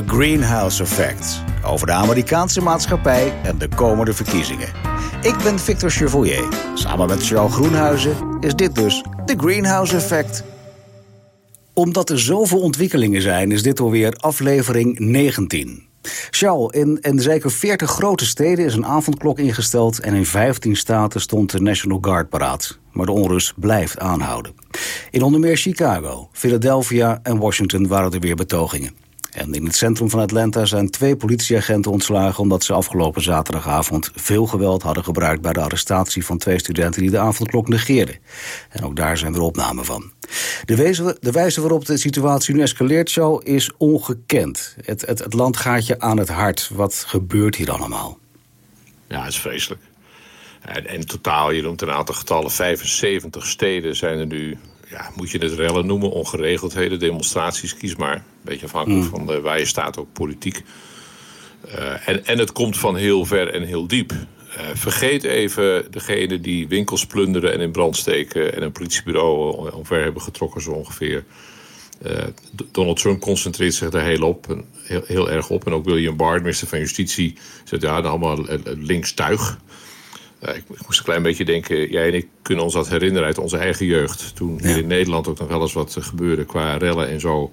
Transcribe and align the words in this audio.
The 0.00 0.06
Greenhouse 0.06 0.82
Effect. 0.82 1.42
Over 1.64 1.86
de 1.86 1.92
Amerikaanse 1.92 2.60
maatschappij 2.60 3.32
en 3.42 3.58
de 3.58 3.68
komende 3.68 4.12
verkiezingen. 4.12 4.68
Ik 5.22 5.36
ben 5.42 5.58
Victor 5.58 5.90
Chevoyer. 5.90 6.48
Samen 6.74 7.08
met 7.08 7.26
Charles 7.26 7.52
Groenhuizen 7.52 8.36
is 8.40 8.54
dit 8.54 8.74
dus 8.74 9.04
The 9.24 9.34
Greenhouse 9.36 9.96
Effect. 9.96 10.44
Omdat 11.74 12.10
er 12.10 12.20
zoveel 12.20 12.60
ontwikkelingen 12.60 13.22
zijn, 13.22 13.52
is 13.52 13.62
dit 13.62 13.80
alweer 13.80 14.12
aflevering 14.12 14.98
19. 14.98 15.86
Charles, 16.30 16.72
in, 16.72 16.98
in 17.00 17.20
zeker 17.20 17.50
40 17.50 17.90
grote 17.90 18.26
steden 18.26 18.64
is 18.64 18.74
een 18.74 18.86
avondklok 18.86 19.38
ingesteld... 19.38 20.00
en 20.00 20.14
in 20.14 20.26
15 20.26 20.76
staten 20.76 21.20
stond 21.20 21.50
de 21.50 21.60
National 21.60 21.98
Guard 22.00 22.28
paraat. 22.28 22.78
Maar 22.92 23.06
de 23.06 23.12
onrust 23.12 23.52
blijft 23.56 23.98
aanhouden. 23.98 24.54
In 25.10 25.22
onder 25.22 25.40
meer 25.40 25.56
Chicago, 25.56 26.28
Philadelphia 26.32 27.20
en 27.22 27.38
Washington 27.38 27.86
waren 27.86 28.12
er 28.12 28.20
weer 28.20 28.36
betogingen. 28.36 29.08
En 29.30 29.54
in 29.54 29.64
het 29.64 29.76
centrum 29.76 30.10
van 30.10 30.20
Atlanta 30.20 30.64
zijn 30.64 30.90
twee 30.90 31.16
politieagenten 31.16 31.90
ontslagen... 31.90 32.42
omdat 32.42 32.64
ze 32.64 32.72
afgelopen 32.72 33.22
zaterdagavond 33.22 34.10
veel 34.14 34.46
geweld 34.46 34.82
hadden 34.82 35.04
gebruikt... 35.04 35.42
bij 35.42 35.52
de 35.52 35.60
arrestatie 35.60 36.24
van 36.24 36.38
twee 36.38 36.58
studenten 36.58 37.02
die 37.02 37.10
de 37.10 37.18
avondklok 37.18 37.68
negeerden. 37.68 38.16
En 38.70 38.84
ook 38.84 38.96
daar 38.96 39.18
zijn 39.18 39.34
er 39.34 39.40
opnamen 39.40 39.84
van. 39.84 40.12
De 40.64 40.76
wijze, 40.76 41.16
de 41.20 41.30
wijze 41.30 41.60
waarop 41.60 41.84
de 41.84 41.96
situatie 41.96 42.54
nu 42.54 42.62
escaleert, 42.62 43.10
zo 43.10 43.36
is 43.36 43.70
ongekend. 43.76 44.76
Het, 44.84 45.06
het, 45.06 45.18
het 45.18 45.32
land 45.32 45.56
gaat 45.56 45.86
je 45.86 46.00
aan 46.00 46.18
het 46.18 46.28
hart. 46.28 46.70
Wat 46.72 47.04
gebeurt 47.06 47.56
hier 47.56 47.70
allemaal? 47.70 48.18
Ja, 49.08 49.20
het 49.20 49.32
is 49.32 49.40
vreselijk. 49.40 49.80
En, 50.60 50.86
en 50.86 51.06
totaal, 51.06 51.50
je 51.50 51.62
noemt 51.62 51.82
een 51.82 51.90
aantal 51.90 52.14
getallen, 52.14 52.50
75 52.50 53.46
steden 53.46 53.96
zijn 53.96 54.18
er 54.18 54.26
nu 54.26 54.58
ja, 54.90 55.10
moet 55.14 55.30
je 55.30 55.38
het 55.38 55.52
rellen 55.52 55.86
noemen, 55.86 56.10
ongeregeldheden, 56.10 56.98
demonstraties, 56.98 57.76
kies 57.76 57.96
maar. 57.96 58.14
Een 58.14 58.22
beetje 58.42 58.66
afhankelijk 58.66 59.02
mm. 59.02 59.10
van 59.10 59.26
de, 59.26 59.40
waar 59.40 59.58
je 59.58 59.64
staat, 59.64 59.98
ook 59.98 60.12
politiek. 60.12 60.62
Uh, 61.68 62.08
en, 62.08 62.26
en 62.26 62.38
het 62.38 62.52
komt 62.52 62.78
van 62.78 62.96
heel 62.96 63.24
ver 63.24 63.48
en 63.54 63.62
heel 63.62 63.86
diep. 63.86 64.12
Uh, 64.12 64.62
vergeet 64.74 65.24
even 65.24 65.86
degene 65.90 66.40
die 66.40 66.68
winkels 66.68 67.06
plunderen 67.06 67.52
en 67.52 67.60
in 67.60 67.70
brand 67.70 67.96
steken... 67.96 68.54
en 68.54 68.62
een 68.62 68.72
politiebureau 68.72 69.72
omver 69.72 70.02
hebben 70.02 70.22
getrokken 70.22 70.60
zo 70.60 70.70
ongeveer. 70.70 71.24
Uh, 72.06 72.12
Donald 72.72 73.00
Trump 73.00 73.20
concentreert 73.20 73.74
zich 73.74 73.90
daar 73.90 74.04
heel, 74.04 74.22
op, 74.22 74.48
en 74.48 74.64
heel, 74.82 75.02
heel 75.06 75.30
erg 75.30 75.50
op. 75.50 75.66
En 75.66 75.72
ook 75.72 75.84
William 75.84 76.16
Barr, 76.16 76.40
minister 76.40 76.68
van 76.68 76.78
Justitie, 76.78 77.36
zegt... 77.64 77.82
ja, 77.82 78.00
allemaal 78.00 78.46
links 78.64 79.12
tuig 79.12 79.58
ik, 80.40 80.64
moest 80.86 80.98
een 80.98 81.04
klein 81.04 81.22
beetje 81.22 81.44
denken, 81.44 81.90
jij 81.90 82.08
en 82.08 82.14
ik 82.14 82.26
kunnen 82.42 82.64
ons 82.64 82.74
dat 82.74 82.88
herinneren 82.88 83.26
uit 83.26 83.38
onze 83.38 83.56
eigen 83.56 83.86
jeugd. 83.86 84.36
Toen 84.36 84.60
hier 84.62 84.76
in 84.76 84.86
Nederland 84.86 85.28
ook 85.28 85.38
nog 85.38 85.48
wel 85.48 85.60
eens 85.60 85.72
wat 85.72 85.96
gebeurde 86.00 86.44
qua 86.44 86.76
rellen 86.76 87.08
en 87.08 87.20
zo. 87.20 87.52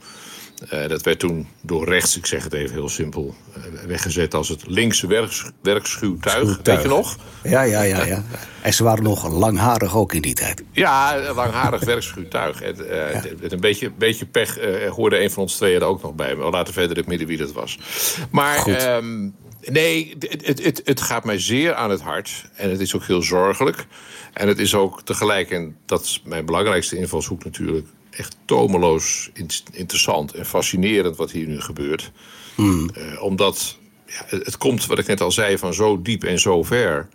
Uh, 0.73 0.87
dat 0.87 1.01
werd 1.01 1.19
toen 1.19 1.47
door 1.61 1.85
rechts, 1.85 2.17
ik 2.17 2.25
zeg 2.25 2.43
het 2.43 2.53
even 2.53 2.73
heel 2.73 2.89
simpel, 2.89 3.35
uh, 3.57 3.83
weggezet 3.87 4.33
als 4.33 4.49
het 4.49 4.67
linkse 4.67 5.07
werks, 5.07 5.51
werkschuwtuig. 5.61 6.59
Weet 6.63 6.81
je 6.81 6.87
nog? 6.87 7.17
Ja, 7.43 7.61
ja, 7.61 7.81
ja, 7.81 8.05
ja. 8.05 8.23
En 8.61 8.73
ze 8.73 8.83
waren 8.83 9.03
nog 9.03 9.31
langharig 9.31 9.95
ook 9.95 10.13
in 10.13 10.21
die 10.21 10.33
tijd. 10.33 10.63
Ja, 10.71 11.31
langharig 11.35 11.83
werkschuwtuig. 11.83 12.61
En, 12.61 12.75
uh, 12.79 13.13
ja. 13.13 13.21
Met 13.41 13.51
een 13.51 13.59
beetje, 13.59 13.91
beetje 13.91 14.25
pech 14.25 14.57
hoorde 14.89 15.21
een 15.23 15.31
van 15.31 15.43
ons 15.43 15.55
tweeën 15.55 15.81
er 15.81 15.87
ook 15.87 16.01
nog 16.01 16.13
bij. 16.13 16.37
We 16.37 16.49
laten 16.49 16.73
verder 16.73 16.97
het 16.97 17.07
midden 17.07 17.27
wie 17.27 17.37
dat 17.37 17.51
was. 17.51 17.79
Maar 18.31 18.95
um, 18.95 19.35
Nee, 19.71 20.15
het, 20.19 20.63
het, 20.63 20.81
het 20.85 21.01
gaat 21.01 21.25
mij 21.25 21.39
zeer 21.39 21.73
aan 21.73 21.89
het 21.89 22.01
hart. 22.01 22.49
En 22.55 22.69
het 22.69 22.79
is 22.79 22.95
ook 22.95 23.03
heel 23.03 23.21
zorgelijk. 23.21 23.85
En 24.33 24.47
het 24.47 24.59
is 24.59 24.75
ook 24.75 25.01
tegelijk, 25.01 25.51
en 25.51 25.77
dat 25.85 26.03
is 26.03 26.21
mijn 26.25 26.45
belangrijkste 26.45 26.97
invalshoek 26.97 27.43
natuurlijk... 27.43 27.87
echt 28.09 28.37
tomeloos 28.45 29.29
interessant 29.71 30.33
en 30.33 30.45
fascinerend 30.45 31.15
wat 31.15 31.31
hier 31.31 31.47
nu 31.47 31.61
gebeurt. 31.61 32.11
Hmm. 32.55 32.89
Uh, 32.97 33.21
omdat 33.21 33.77
ja, 34.05 34.37
het 34.37 34.57
komt, 34.57 34.85
wat 34.85 34.99
ik 34.99 35.07
net 35.07 35.21
al 35.21 35.31
zei, 35.31 35.57
van 35.57 35.73
zo 35.73 36.01
diep 36.01 36.23
en 36.23 36.39
zo 36.39 36.63
ver... 36.63 37.07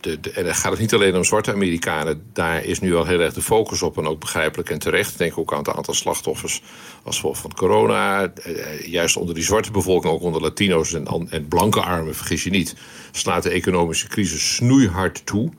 De, 0.00 0.20
de, 0.20 0.30
en 0.30 0.44
dan 0.44 0.54
gaat 0.54 0.70
het 0.70 0.80
niet 0.80 0.94
alleen 0.94 1.16
om 1.16 1.24
zwarte 1.24 1.52
Amerikanen. 1.52 2.22
Daar 2.32 2.64
is 2.64 2.80
nu 2.80 2.94
al 2.94 3.04
heel 3.04 3.20
erg 3.20 3.34
de 3.34 3.42
focus 3.42 3.82
op. 3.82 3.98
En 3.98 4.06
ook 4.06 4.20
begrijpelijk 4.20 4.70
en 4.70 4.78
terecht. 4.78 5.18
Denk 5.18 5.38
ook 5.38 5.52
aan 5.52 5.58
het 5.58 5.68
aantal 5.68 5.94
slachtoffers 5.94 6.62
als 7.02 7.16
gevolg 7.16 7.38
van 7.38 7.54
corona. 7.54 8.32
Uh, 8.46 8.86
juist 8.86 9.16
onder 9.16 9.34
die 9.34 9.44
zwarte 9.44 9.70
bevolking, 9.70 10.12
ook 10.12 10.22
onder 10.22 10.40
Latino's 10.42 10.92
en, 10.92 11.28
en 11.30 11.48
blanke 11.48 11.80
armen, 11.80 12.14
vergis 12.14 12.44
je 12.44 12.50
niet. 12.50 12.76
Slaat 13.10 13.42
de 13.42 13.50
economische 13.50 14.08
crisis 14.08 14.54
snoeihard 14.54 15.26
toe. 15.26 15.50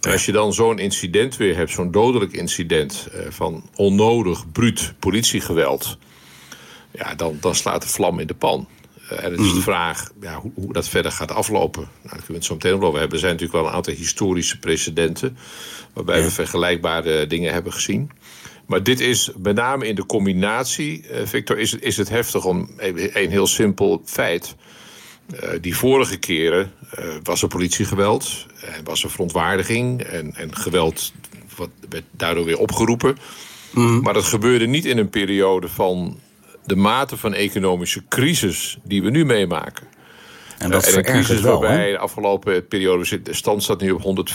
En 0.00 0.12
als 0.12 0.26
je 0.26 0.32
dan 0.32 0.52
zo'n 0.52 0.78
incident 0.78 1.36
weer 1.36 1.56
hebt, 1.56 1.70
zo'n 1.70 1.90
dodelijk 1.90 2.32
incident 2.32 3.08
van 3.28 3.62
onnodig, 3.74 4.52
bruut 4.52 4.94
politiegeweld. 4.98 5.98
Ja, 6.90 7.14
dan, 7.14 7.36
dan 7.40 7.54
slaat 7.54 7.82
de 7.82 7.88
vlam 7.88 8.18
in 8.18 8.26
de 8.26 8.34
pan. 8.34 8.68
Eh, 9.12 9.24
en 9.24 9.30
het 9.30 9.40
is 9.40 9.48
de 9.48 9.52
mhm. 9.52 9.62
vraag 9.62 10.10
ja, 10.20 10.40
hoe, 10.40 10.50
hoe, 10.54 10.72
dat 10.72 10.88
verder 10.88 11.12
gaat 11.12 11.30
aflopen. 11.30 11.82
Nou, 11.82 11.92
daar 12.02 12.10
kunnen 12.10 12.26
we 12.26 12.34
het 12.34 12.44
zo 12.44 12.54
meteen 12.54 12.74
over 12.74 12.98
hebben. 12.98 13.12
Er 13.12 13.18
zijn 13.18 13.32
natuurlijk 13.32 13.58
wel 13.58 13.68
een 13.68 13.76
aantal 13.76 13.94
historische 13.94 14.58
precedenten... 14.58 15.36
waarbij 15.92 16.22
we 16.22 16.30
vergelijkbare 16.30 17.26
dingen 17.26 17.52
hebben 17.52 17.72
gezien. 17.72 18.10
Maar 18.66 18.82
dit 18.82 19.00
is 19.00 19.30
met 19.42 19.54
name 19.54 19.86
in 19.86 19.94
de 19.94 20.06
combinatie, 20.06 21.04
uh, 21.10 21.26
Victor, 21.26 21.58
is, 21.58 21.74
is 21.74 21.96
het 21.96 22.08
heftig 22.08 22.44
om 22.44 22.70
een 22.76 23.30
heel 23.30 23.46
simpel 23.46 24.02
feit. 24.04 24.54
Uh, 25.34 25.48
die 25.60 25.76
vorige 25.76 26.16
keren 26.16 26.72
uh, 26.98 27.04
was 27.22 27.42
er 27.42 27.48
politiegeweld, 27.48 28.46
en 28.60 28.84
was 28.84 29.04
er 29.04 29.10
verontwaardiging 29.10 30.02
en, 30.02 30.34
en 30.34 30.56
geweld 30.56 31.12
wat, 31.56 31.68
werd 31.88 32.04
daardoor 32.10 32.44
weer 32.44 32.58
opgeroepen. 32.58 33.16
Mm. 33.70 34.00
Maar 34.00 34.14
dat 34.14 34.24
gebeurde 34.24 34.66
niet 34.66 34.84
in 34.84 34.98
een 34.98 35.10
periode 35.10 35.68
van 35.68 36.18
de 36.64 36.76
mate 36.76 37.16
van 37.16 37.34
economische 37.34 38.02
crisis 38.08 38.78
die 38.84 39.02
we 39.02 39.10
nu 39.10 39.24
meemaken. 39.24 39.86
En 40.58 40.70
dat 40.70 40.88
uh, 40.88 40.92
en 40.92 40.98
een 40.98 41.04
crisis 41.04 41.40
wel, 41.40 41.60
waarbij 41.60 41.90
de 41.90 41.98
afgelopen 41.98 42.66
periode 42.66 43.22
de 43.22 43.34
stand 43.34 43.62
staat 43.62 43.80
nu 43.80 43.90
op 43.90 44.30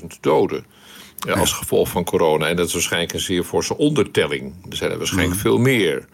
104.000 0.00 0.06
doden. 0.20 0.66
Ja, 1.16 1.32
als 1.32 1.52
gevolg 1.52 1.88
van 1.88 2.04
corona. 2.04 2.48
En 2.48 2.56
dat 2.56 2.66
is 2.66 2.72
waarschijnlijk 2.72 3.12
een 3.12 3.20
zeer 3.20 3.42
forse 3.42 3.76
ondertelling. 3.76 4.54
Er 4.70 4.76
zijn 4.76 4.90
er 4.90 4.98
waarschijnlijk 4.98 5.34
mm. 5.34 5.40
veel 5.40 5.58
meer. 5.58 6.06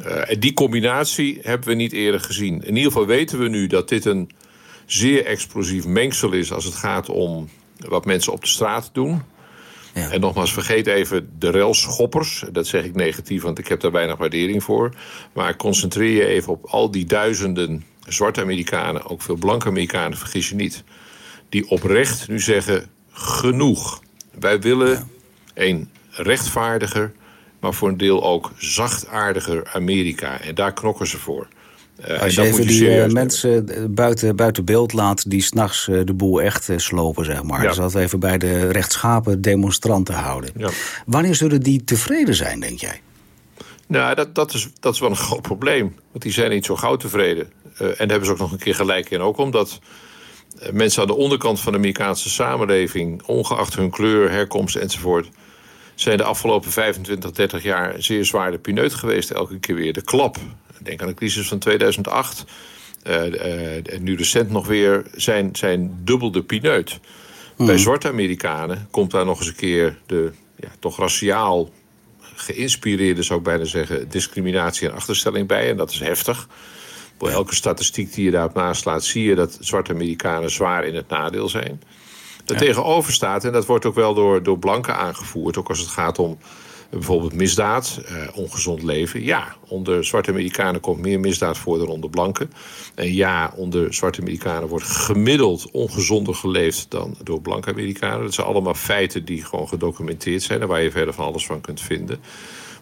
Uh, 0.00 0.30
en 0.30 0.40
die 0.40 0.52
combinatie 0.52 1.38
hebben 1.42 1.68
we 1.68 1.74
niet 1.74 1.92
eerder 1.92 2.20
gezien. 2.20 2.62
In 2.62 2.76
ieder 2.76 2.92
geval 2.92 3.06
weten 3.06 3.38
we 3.38 3.48
nu 3.48 3.66
dat 3.66 3.88
dit 3.88 4.04
een 4.04 4.30
zeer 4.86 5.24
explosief 5.24 5.86
mengsel 5.86 6.32
is... 6.32 6.52
als 6.52 6.64
het 6.64 6.74
gaat 6.74 7.08
om 7.08 7.48
wat 7.76 8.04
mensen 8.04 8.32
op 8.32 8.40
de 8.40 8.46
straat 8.46 8.90
doen. 8.92 9.22
Ja. 9.94 10.10
En 10.10 10.20
nogmaals, 10.20 10.52
vergeet 10.52 10.86
even 10.86 11.30
de 11.38 11.50
relschoppers. 11.50 12.44
Dat 12.52 12.66
zeg 12.66 12.84
ik 12.84 12.94
negatief, 12.94 13.42
want 13.42 13.58
ik 13.58 13.68
heb 13.68 13.80
daar 13.80 13.90
weinig 13.90 14.16
waardering 14.16 14.62
voor. 14.62 14.94
Maar 15.32 15.56
concentreer 15.56 16.14
je 16.14 16.26
even 16.26 16.52
op 16.52 16.64
al 16.64 16.90
die 16.90 17.04
duizenden 17.04 17.84
zwarte 18.06 18.40
Amerikanen... 18.40 19.06
ook 19.06 19.22
veel 19.22 19.36
blanke 19.36 19.66
Amerikanen, 19.66 20.18
vergis 20.18 20.48
je 20.48 20.54
niet... 20.54 20.84
die 21.48 21.68
oprecht 21.68 22.28
nu 22.28 22.40
zeggen, 22.40 22.86
genoeg. 23.12 24.02
Wij 24.38 24.60
willen 24.60 25.10
een 25.54 25.90
rechtvaardiger, 26.10 27.12
maar 27.60 27.74
voor 27.74 27.88
een 27.88 27.96
deel 27.96 28.24
ook 28.24 28.52
zachtaardiger 28.56 29.70
Amerika. 29.72 30.40
En 30.40 30.54
daar 30.54 30.72
knokken 30.72 31.06
ze 31.06 31.18
voor. 31.18 31.48
Uh, 32.08 32.20
Als 32.20 32.34
je 32.34 32.42
even 32.42 32.66
die 32.66 32.96
uh, 32.96 33.06
mensen 33.06 33.68
buiten, 33.94 34.36
buiten 34.36 34.64
beeld 34.64 34.92
laat 34.92 35.30
die 35.30 35.42
s'nachts 35.42 35.86
uh, 35.86 36.00
de 36.04 36.14
boel 36.14 36.42
echt 36.42 36.68
slopen, 36.76 37.24
zeg 37.24 37.42
maar. 37.42 37.62
Ja. 37.62 37.68
Dus 37.68 37.76
dat 37.76 37.92
we 37.92 38.00
even 38.00 38.20
bij 38.20 38.38
de 38.38 38.68
rechtschapen 38.68 39.40
demonstranten 39.40 40.14
houden. 40.14 40.50
Ja. 40.56 40.68
Wanneer 41.06 41.34
zullen 41.34 41.60
die 41.60 41.84
tevreden 41.84 42.34
zijn, 42.34 42.60
denk 42.60 42.78
jij? 42.78 43.00
Nou, 43.86 44.14
dat, 44.14 44.34
dat, 44.34 44.54
is, 44.54 44.68
dat 44.80 44.94
is 44.94 45.00
wel 45.00 45.10
een 45.10 45.16
groot 45.26 45.42
probleem. 45.42 45.94
Want 46.10 46.22
die 46.22 46.32
zijn 46.32 46.50
niet 46.50 46.64
zo 46.64 46.76
gauw 46.76 46.96
tevreden. 46.96 47.52
en 47.78 47.86
daar 47.86 47.96
hebben 47.96 48.26
ze 48.26 48.32
ook 48.32 48.38
nog 48.38 48.52
een 48.52 48.58
keer 48.58 48.74
gelijk 48.74 49.10
in. 49.10 49.20
Ook 49.20 49.36
omdat 49.36 49.80
mensen 50.72 51.02
aan 51.02 51.08
de 51.08 51.16
onderkant 51.16 51.60
van 51.60 51.72
de 51.72 51.78
Amerikaanse 51.78 52.30
samenleving... 52.30 53.22
ongeacht 53.22 53.76
hun 53.76 53.90
kleur, 53.90 54.30
herkomst 54.30 54.76
enzovoort... 54.76 55.28
zijn 55.94 56.16
de 56.16 56.24
afgelopen 56.24 56.70
25, 56.70 57.30
30 57.30 57.62
jaar 57.62 57.94
zeer 57.98 58.24
zwaar 58.24 58.50
de 58.50 58.58
pineut 58.58 58.94
geweest. 58.94 59.30
Elke 59.30 59.58
keer 59.58 59.74
weer 59.74 59.92
de 59.92 60.02
klap. 60.02 60.36
Denk 60.82 61.02
aan 61.02 61.08
de 61.08 61.14
crisis 61.14 61.48
van 61.48 61.58
2008. 61.58 62.44
Uh, 63.06 63.26
uh, 63.26 63.98
nu 64.00 64.16
recent 64.16 64.50
nog 64.50 64.66
weer 64.66 65.06
zijn, 65.14 65.56
zijn 65.56 66.00
dubbel 66.04 66.30
de 66.30 66.42
pineut. 66.42 67.00
Mm. 67.56 67.66
Bij 67.66 67.78
zwarte 67.78 68.08
Amerikanen 68.08 68.88
komt 68.90 69.10
daar 69.10 69.24
nog 69.24 69.38
eens 69.38 69.48
een 69.48 69.54
keer... 69.54 69.98
de 70.06 70.32
ja, 70.56 70.68
toch 70.78 70.98
raciaal 70.98 71.70
geïnspireerde, 72.34 73.22
zou 73.22 73.38
ik 73.38 73.44
bijna 73.44 73.64
zeggen... 73.64 74.08
discriminatie 74.08 74.88
en 74.88 74.94
achterstelling 74.94 75.46
bij. 75.48 75.70
En 75.70 75.76
dat 75.76 75.90
is 75.90 76.00
heftig. 76.00 76.48
Voor 77.18 77.30
elke 77.30 77.54
statistiek 77.54 78.14
die 78.14 78.24
je 78.24 78.30
daarop 78.30 78.54
naslaat, 78.54 79.04
zie 79.04 79.24
je 79.24 79.34
dat 79.34 79.58
zwarte 79.60 79.92
Amerikanen 79.92 80.50
zwaar 80.50 80.84
in 80.84 80.94
het 80.94 81.08
nadeel 81.08 81.48
zijn. 81.48 81.82
Daartegenover 82.44 83.12
staat, 83.12 83.44
en 83.44 83.52
dat 83.52 83.66
wordt 83.66 83.84
ook 83.84 83.94
wel 83.94 84.14
door, 84.14 84.42
door 84.42 84.58
blanken 84.58 84.96
aangevoerd, 84.96 85.56
ook 85.56 85.68
als 85.68 85.78
het 85.78 85.88
gaat 85.88 86.18
om 86.18 86.38
bijvoorbeeld 86.98 87.34
misdaad, 87.34 88.00
eh, 88.06 88.14
ongezond 88.34 88.82
leven. 88.82 89.22
Ja, 89.22 89.56
onder 89.68 90.04
zwarte 90.04 90.30
Amerikanen 90.30 90.80
komt 90.80 91.00
meer 91.00 91.20
misdaad 91.20 91.58
voor 91.58 91.78
dan 91.78 91.88
onder 91.88 92.10
blanken. 92.10 92.52
En 92.94 93.12
ja, 93.14 93.52
onder 93.56 93.94
zwarte 93.94 94.20
Amerikanen 94.20 94.68
wordt 94.68 94.84
gemiddeld 94.84 95.70
ongezonder 95.70 96.34
geleefd 96.34 96.86
dan 96.88 97.16
door 97.22 97.40
blanke 97.40 97.70
Amerikanen. 97.70 98.22
Dat 98.22 98.34
zijn 98.34 98.46
allemaal 98.46 98.74
feiten 98.74 99.24
die 99.24 99.44
gewoon 99.44 99.68
gedocumenteerd 99.68 100.42
zijn 100.42 100.60
en 100.60 100.68
waar 100.68 100.82
je 100.82 100.90
verder 100.90 101.14
van 101.14 101.24
alles 101.24 101.46
van 101.46 101.60
kunt 101.60 101.80
vinden. 101.80 102.20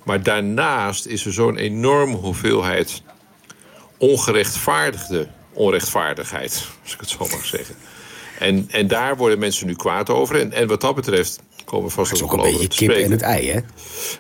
Maar 0.05 0.23
daarnaast 0.23 1.07
is 1.07 1.27
er 1.27 1.33
zo'n 1.33 1.57
enorme 1.57 2.17
hoeveelheid 2.17 3.03
ongerechtvaardigde 3.99 5.29
onrechtvaardigheid, 5.53 6.69
als 6.83 6.93
ik 6.93 7.01
het 7.01 7.09
zo 7.09 7.19
mag 7.19 7.45
zeggen. 7.45 7.75
En, 8.39 8.67
en 8.71 8.89
daar 8.89 9.17
worden 9.17 9.39
mensen 9.39 9.67
nu 9.67 9.75
kwaad 9.75 10.11
over. 10.11 10.41
En, 10.41 10.53
en 10.53 10.69
wat 10.69 10.81
dat 10.81 10.95
betreft 10.95 11.41
komen 11.71 11.91
vast 11.91 12.23
ook 12.23 12.33
een 12.33 12.43
beetje 12.43 12.69
kip 12.69 12.91
en 12.91 13.11
het 13.11 13.23
ei, 13.23 13.51
hè? 13.51 13.61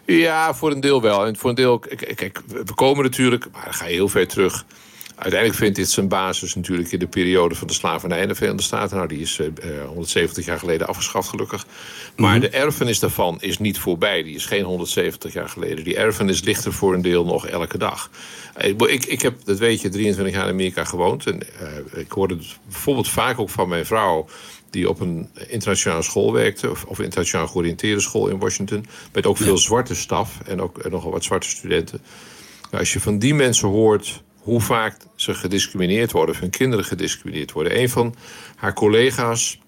Ja, 0.04 0.54
voor 0.54 0.70
een 0.70 0.80
deel 0.80 1.02
wel. 1.02 1.26
En 1.26 1.36
voor 1.36 1.50
een 1.50 1.56
deel, 1.56 1.78
kijk, 1.78 2.42
we 2.46 2.74
komen 2.74 3.04
natuurlijk, 3.04 3.46
maar 3.52 3.64
dan 3.64 3.74
ga 3.74 3.86
je 3.86 3.94
heel 3.94 4.08
ver 4.08 4.28
terug. 4.28 4.64
Uiteindelijk 5.20 5.60
vindt 5.60 5.76
dit 5.76 5.90
zijn 5.90 6.08
basis 6.08 6.54
natuurlijk 6.54 6.92
in 6.92 6.98
de 6.98 7.06
periode 7.06 7.54
van 7.54 7.66
de 7.66 7.72
slavernij 7.72 8.20
in 8.20 8.28
de 8.28 8.34
Verenigde 8.34 8.62
Staten. 8.62 8.96
Nou, 8.96 9.08
die 9.08 9.20
is 9.20 9.38
uh, 9.38 9.46
eh, 9.46 9.86
170 9.86 10.44
jaar 10.44 10.58
geleden 10.58 10.86
afgeschaft, 10.86 11.28
gelukkig. 11.28 11.66
Maar 12.16 12.32
mhm. 12.32 12.40
de 12.40 12.48
erfenis 12.48 12.98
daarvan 12.98 13.36
is 13.40 13.58
niet 13.58 13.78
voorbij. 13.78 14.22
Die 14.22 14.34
is 14.34 14.46
geen 14.46 14.64
170 14.64 15.32
jaar 15.32 15.48
geleden. 15.48 15.84
Die 15.84 15.96
erfenis 15.96 16.42
ligt 16.42 16.64
er 16.64 16.72
voor 16.72 16.94
een 16.94 17.02
deel 17.02 17.24
nog 17.24 17.46
elke 17.46 17.78
dag. 17.78 18.10
Ik, 18.56 19.04
ik 19.04 19.22
heb, 19.22 19.34
dat 19.44 19.58
weet 19.58 19.80
je, 19.80 19.88
23 19.88 20.34
jaar 20.34 20.44
in 20.44 20.52
Amerika 20.52 20.84
gewoond. 20.84 21.26
En 21.26 21.40
uh, 21.94 22.00
ik 22.00 22.12
hoorde 22.12 22.34
het 22.34 22.58
bijvoorbeeld 22.64 23.08
vaak 23.08 23.38
ook 23.38 23.50
van 23.50 23.68
mijn 23.68 23.86
vrouw 23.86 24.26
die 24.70 24.88
op 24.88 25.00
een 25.00 25.28
internationale 25.48 26.02
school 26.02 26.32
werkte... 26.32 26.70
of, 26.70 26.84
of 26.84 26.98
internationaal 26.98 27.46
georiënteerde 27.46 28.00
school 28.00 28.28
in 28.28 28.38
Washington... 28.38 28.86
met 29.12 29.26
ook 29.26 29.36
veel 29.36 29.58
zwarte 29.58 29.94
staf 29.94 30.40
en 30.40 30.60
ook 30.60 30.90
nogal 30.90 31.10
wat 31.10 31.24
zwarte 31.24 31.48
studenten. 31.48 32.00
Nou, 32.62 32.76
als 32.76 32.92
je 32.92 33.00
van 33.00 33.18
die 33.18 33.34
mensen 33.34 33.68
hoort 33.68 34.22
hoe 34.38 34.60
vaak 34.60 34.96
ze 35.14 35.34
gediscrimineerd 35.34 36.12
worden... 36.12 36.34
of 36.34 36.40
hun 36.40 36.50
kinderen 36.50 36.84
gediscrimineerd 36.84 37.52
worden. 37.52 37.80
Een 37.80 37.88
van 37.88 38.14
haar 38.56 38.74
collega's 38.74 39.58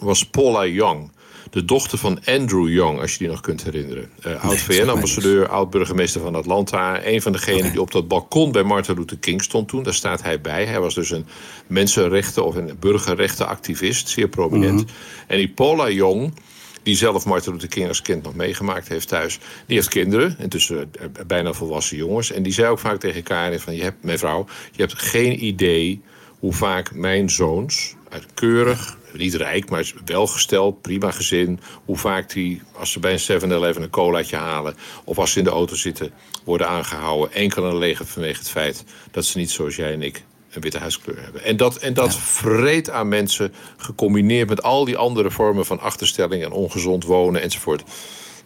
was 0.00 0.26
Paula 0.26 0.66
Young 0.66 1.10
de 1.54 1.64
dochter 1.64 1.98
van 1.98 2.18
Andrew 2.24 2.68
Young, 2.68 3.00
als 3.00 3.12
je 3.12 3.18
die 3.18 3.28
nog 3.28 3.40
kunt 3.40 3.64
herinneren. 3.64 4.10
Uh, 4.26 4.44
oud 4.44 4.58
VN-ambassadeur, 4.58 5.48
oud 5.48 5.70
burgemeester 5.70 6.20
van 6.20 6.34
Atlanta. 6.34 7.06
Een 7.06 7.22
van 7.22 7.32
degenen 7.32 7.70
die 7.70 7.80
op 7.80 7.90
dat 7.90 8.08
balkon 8.08 8.52
bij 8.52 8.62
Martin 8.62 8.94
Luther 8.94 9.18
King 9.18 9.42
stond 9.42 9.68
toen. 9.68 9.82
Daar 9.82 9.94
staat 9.94 10.22
hij 10.22 10.40
bij. 10.40 10.64
Hij 10.64 10.80
was 10.80 10.94
dus 10.94 11.10
een 11.10 11.26
mensenrechten- 11.66 12.44
of 12.44 12.54
een 12.54 12.76
burgerrechtenactivist, 12.80 14.08
zeer 14.08 14.28
prominent. 14.28 14.80
Mhm. 14.80 14.94
En 15.26 15.36
die 15.36 15.48
Paula 15.48 15.90
Young 15.90 16.34
die 16.82 16.96
zelf 16.96 17.24
Martin 17.24 17.52
Luther 17.52 17.68
King 17.68 17.88
als 17.88 18.02
kind 18.02 18.22
nog 18.22 18.34
meegemaakt 18.34 18.88
heeft 18.88 19.08
thuis. 19.08 19.38
Die 19.66 19.76
heeft 19.76 19.88
kinderen, 19.88 20.36
intussen 20.38 20.90
eh, 20.92 21.06
bijna 21.26 21.52
volwassen 21.52 21.96
jongens. 21.96 22.32
En 22.32 22.42
die 22.42 22.52
zei 22.52 22.68
ook 22.68 22.78
vaak 22.78 23.00
tegen 23.00 23.22
Karin 23.22 23.60
van... 23.60 23.74
je 23.76 23.82
hebt, 23.82 24.02
mijn 24.02 24.18
vrouw, 24.18 24.46
je 24.72 24.82
hebt 24.82 24.98
geen 24.98 25.44
idee 25.44 26.00
hoe 26.38 26.52
vaak 26.52 26.94
mijn 26.94 27.30
zoons 27.30 27.94
keurig 28.34 28.96
niet 29.12 29.34
rijk, 29.34 29.70
maar 29.70 29.92
welgesteld, 30.04 30.80
prima 30.80 31.10
gezin. 31.10 31.60
Hoe 31.84 31.96
vaak 31.96 32.32
die, 32.32 32.62
als 32.72 32.92
ze 32.92 33.00
bij 33.00 33.12
een 33.12 33.42
7-Eleven 33.42 33.82
een 33.82 33.90
colaatje 33.90 34.36
halen... 34.36 34.74
of 35.04 35.18
als 35.18 35.32
ze 35.32 35.38
in 35.38 35.44
de 35.44 35.50
auto 35.50 35.74
zitten, 35.74 36.10
worden 36.44 36.68
aangehouden. 36.68 37.32
Enkel 37.32 37.64
en 37.64 37.70
alleen 37.70 37.96
vanwege 37.96 38.38
het 38.38 38.48
feit 38.48 38.84
dat 39.10 39.24
ze 39.24 39.38
niet 39.38 39.50
zoals 39.50 39.76
jij 39.76 39.92
en 39.92 40.02
ik 40.02 40.24
een 40.50 40.60
witte 40.60 40.78
huiskleur 40.78 41.22
hebben. 41.22 41.44
En 41.44 41.56
dat, 41.56 41.76
en 41.76 41.94
dat 41.94 42.12
ja. 42.12 42.18
vreet 42.18 42.90
aan 42.90 43.08
mensen, 43.08 43.52
gecombineerd 43.76 44.48
met 44.48 44.62
al 44.62 44.84
die 44.84 44.96
andere 44.96 45.30
vormen 45.30 45.66
van 45.66 45.80
achterstelling... 45.80 46.44
en 46.44 46.52
ongezond 46.52 47.04
wonen 47.04 47.42
enzovoort. 47.42 47.82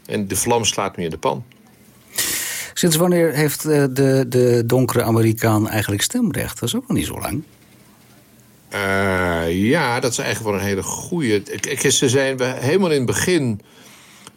En 0.06 0.28
de 0.28 0.36
vlam 0.36 0.64
slaat 0.64 0.96
nu 0.96 1.04
in 1.04 1.10
de 1.10 1.18
pan. 1.18 1.44
Sinds 2.74 2.96
wanneer 2.96 3.32
heeft 3.32 3.64
eh, 3.64 3.84
de, 3.90 4.24
de 4.28 4.62
donkere 4.66 5.02
Amerikaan 5.02 5.68
eigenlijk 5.68 6.02
stemrecht? 6.02 6.60
Dat 6.60 6.68
is 6.68 6.74
ook 6.74 6.88
nog 6.88 6.96
niet 6.96 7.06
zo 7.06 7.20
lang. 7.20 7.42
Uh, 8.74 9.68
ja, 9.70 10.00
dat 10.00 10.10
is 10.10 10.18
eigenlijk 10.18 10.50
wel 10.50 10.60
een 10.60 10.66
hele 10.66 10.82
goede. 10.82 11.42
Ze 11.90 12.08
zijn 12.08 12.36
we 12.36 12.44
helemaal 12.44 12.90
in 12.90 12.96
het 12.96 13.06
begin. 13.06 13.60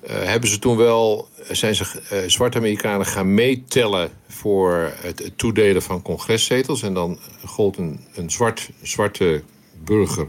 Uh, 0.04 0.10
hebben 0.10 0.50
ze 0.50 0.60
toen 0.60 0.78
wel. 0.78 1.30
zijn 1.50 1.76
ze 1.76 2.02
uh, 2.14 2.20
zwarte 2.26 2.58
Amerikanen 2.58 3.06
gaan 3.06 3.34
meetellen. 3.34 4.10
voor 4.28 4.92
het, 4.96 5.20
het, 5.20 5.38
toedelen 5.38 5.82
van 5.82 6.02
congreszetels. 6.02 6.82
En 6.82 6.94
dan 6.94 7.20
gold 7.46 7.78
een, 7.78 8.00
een 8.14 8.32
zwart, 8.32 8.70
zwarte 8.82 9.44
burger 9.84 10.28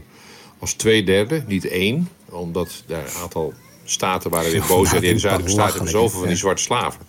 als 0.59 0.73
twee 0.73 1.03
derde, 1.03 1.43
niet 1.47 1.67
één. 1.67 2.09
Omdat 2.29 2.83
daar 2.87 3.05
een 3.05 3.21
aantal 3.21 3.53
staten 3.83 4.29
waren 4.29 4.51
weer 4.51 4.63
boos. 4.67 4.93
En 4.93 5.03
in 5.03 5.13
de 5.13 5.19
zuidelijke 5.19 5.53
staten 5.53 5.73
hebben 5.73 5.91
zoveel 5.91 6.19
van 6.19 6.27
die 6.27 6.37
zwarte 6.37 6.61
slaven. 6.61 7.01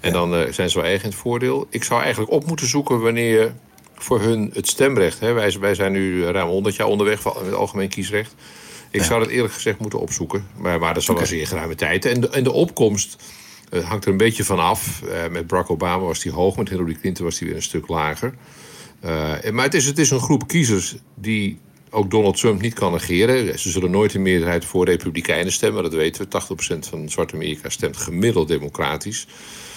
En 0.00 0.12
dan 0.12 0.52
zijn 0.52 0.70
ze 0.70 0.76
wel 0.76 0.86
eigen 0.86 1.04
in 1.04 1.10
het 1.10 1.20
voordeel. 1.20 1.66
Ik 1.70 1.84
zou 1.84 2.02
eigenlijk 2.02 2.32
op 2.32 2.46
moeten 2.46 2.66
zoeken 2.66 3.00
wanneer 3.00 3.54
voor 4.02 4.20
hun 4.20 4.50
het 4.54 4.68
stemrecht. 4.68 5.20
Hè. 5.20 5.32
Wij, 5.32 5.56
wij 5.60 5.74
zijn 5.74 5.92
nu 5.92 6.24
ruim 6.24 6.48
100 6.48 6.76
jaar 6.76 6.86
onderweg 6.86 7.20
van 7.20 7.32
het 7.44 7.54
algemeen 7.54 7.88
kiesrecht. 7.88 8.34
Ik 8.90 9.02
zou 9.02 9.20
dat 9.20 9.28
eerlijk 9.28 9.54
gezegd 9.54 9.78
moeten 9.78 10.00
opzoeken. 10.00 10.46
Maar, 10.56 10.78
maar 10.78 10.94
dat 10.94 11.02
is 11.02 11.08
okay. 11.08 11.22
een 11.22 11.28
zeer 11.28 11.46
geruime 11.46 11.74
tijd. 11.74 12.04
En 12.04 12.20
de, 12.20 12.28
en 12.28 12.44
de 12.44 12.52
opkomst 12.52 13.16
uh, 13.70 13.88
hangt 13.88 14.04
er 14.04 14.10
een 14.10 14.16
beetje 14.16 14.44
van 14.44 14.58
af. 14.58 15.02
Uh, 15.04 15.28
met 15.30 15.46
Barack 15.46 15.70
Obama 15.70 16.04
was 16.04 16.20
die 16.20 16.32
hoog, 16.32 16.56
met 16.56 16.68
Hillary 16.68 16.96
Clinton 17.00 17.24
was 17.24 17.38
die 17.38 17.46
weer 17.46 17.56
een 17.56 17.62
stuk 17.62 17.88
lager. 17.88 18.34
Uh, 19.04 19.50
maar 19.52 19.64
het 19.64 19.74
is, 19.74 19.86
het 19.86 19.98
is 19.98 20.10
een 20.10 20.20
groep 20.20 20.48
kiezers 20.48 20.96
die 21.14 21.58
ook 21.90 22.10
Donald 22.10 22.36
Trump 22.36 22.60
niet 22.60 22.74
kan 22.74 22.92
negeren. 22.92 23.58
Ze 23.58 23.70
zullen 23.70 23.90
nooit 23.90 24.14
een 24.14 24.22
meerderheid 24.22 24.64
voor 24.64 24.84
Republikeinen 24.84 25.52
stemmen, 25.52 25.82
dat 25.82 25.92
weten 25.92 26.26
we. 26.28 26.74
80% 26.76 26.78
van 26.88 27.08
Zwart-Amerika 27.08 27.68
stemt 27.68 27.96
gemiddeld 27.96 28.48
democratisch. 28.48 29.26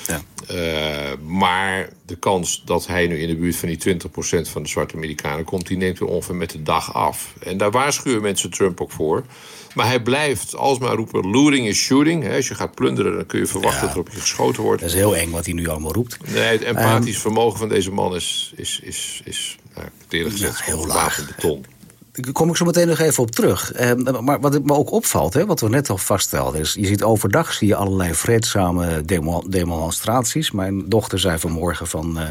Ja. 0.08 0.22
Uh, 0.52 1.18
maar 1.28 1.90
de 2.06 2.16
kans 2.16 2.62
dat 2.66 2.88
hij 2.88 3.08
nu 3.08 3.18
in 3.18 3.28
de 3.28 3.36
buurt 3.36 3.56
van 3.56 3.70
die 3.70 3.96
20% 3.96 4.50
van 4.50 4.64
de 4.64 4.70
zwarte 4.70 4.96
Amerikanen 4.96 5.46
komt, 5.46 5.68
die 5.68 5.78
neemt 5.78 6.00
weer 6.00 6.10
ongeveer 6.10 6.36
met 6.36 6.50
de 6.50 6.64
dag 6.64 6.94
af. 6.94 7.34
En 7.40 7.58
daar 7.58 7.72
waarschuwen 7.72 8.22
mensen 8.22 8.52
Trump 8.52 8.82
ook 8.82 8.92
voor. 8.92 9.24
Maar 9.76 9.88
hij 9.88 10.02
blijft 10.02 10.56
alsmaar 10.56 10.96
roepen: 10.96 11.32
looting 11.32 11.68
is 11.68 11.78
shooting. 11.78 12.32
Als 12.32 12.48
je 12.48 12.56
gaat 12.56 12.76
plunderen, 12.76 13.16
dan 13.16 13.26
kun 13.26 13.40
je 13.40 13.46
verwachten 13.46 13.80
ja. 13.80 13.86
dat 13.86 13.96
er 13.96 14.00
op 14.00 14.10
je 14.10 14.20
geschoten 14.20 14.64
wordt. 14.64 14.82
Dat 14.82 14.90
is 14.90 14.96
heel 14.96 15.16
eng 15.16 15.32
wat 15.32 15.46
hij 15.46 15.54
nu 15.54 15.68
allemaal 15.68 15.94
roept. 15.94 16.18
Nee, 16.34 16.44
het 16.44 16.62
empathisch 16.62 17.16
um, 17.16 17.22
vermogen 17.22 17.60
van 17.60 17.70
deze 17.70 17.92
man 17.92 18.16
is, 18.16 18.54
is, 18.56 18.80
is, 18.84 19.22
is 19.26 19.58
nou, 19.76 19.88
eerlijk 20.10 20.34
gezegd, 20.34 20.64
heel 20.64 20.88
laag. 20.88 21.26
beton. 21.26 21.66
Daar 22.22 22.32
kom 22.32 22.50
ik 22.50 22.56
zo 22.56 22.66
meteen 22.66 22.88
nog 22.88 23.00
even 23.00 23.24
op 23.24 23.32
terug. 23.32 23.72
Eh, 23.72 23.94
maar 24.22 24.40
wat 24.40 24.64
me 24.64 24.74
ook 24.74 24.92
opvalt, 24.92 25.34
hè, 25.34 25.46
wat 25.46 25.60
we 25.60 25.70
net 25.70 25.90
al 25.90 25.98
vaststelden... 25.98 26.60
is 26.60 26.74
je 26.74 26.86
ziet 26.86 27.04
overdag 27.04 27.54
zie 27.54 27.68
je 27.68 27.76
allerlei 27.76 28.14
vreedzame 28.14 29.02
demo 29.06 29.44
demonstraties. 29.48 30.52
Mijn 30.52 30.90
dochter 30.90 31.20
zei 31.20 31.40
vanmorgen 31.40 31.88
van... 31.88 32.18
Uh, 32.18 32.24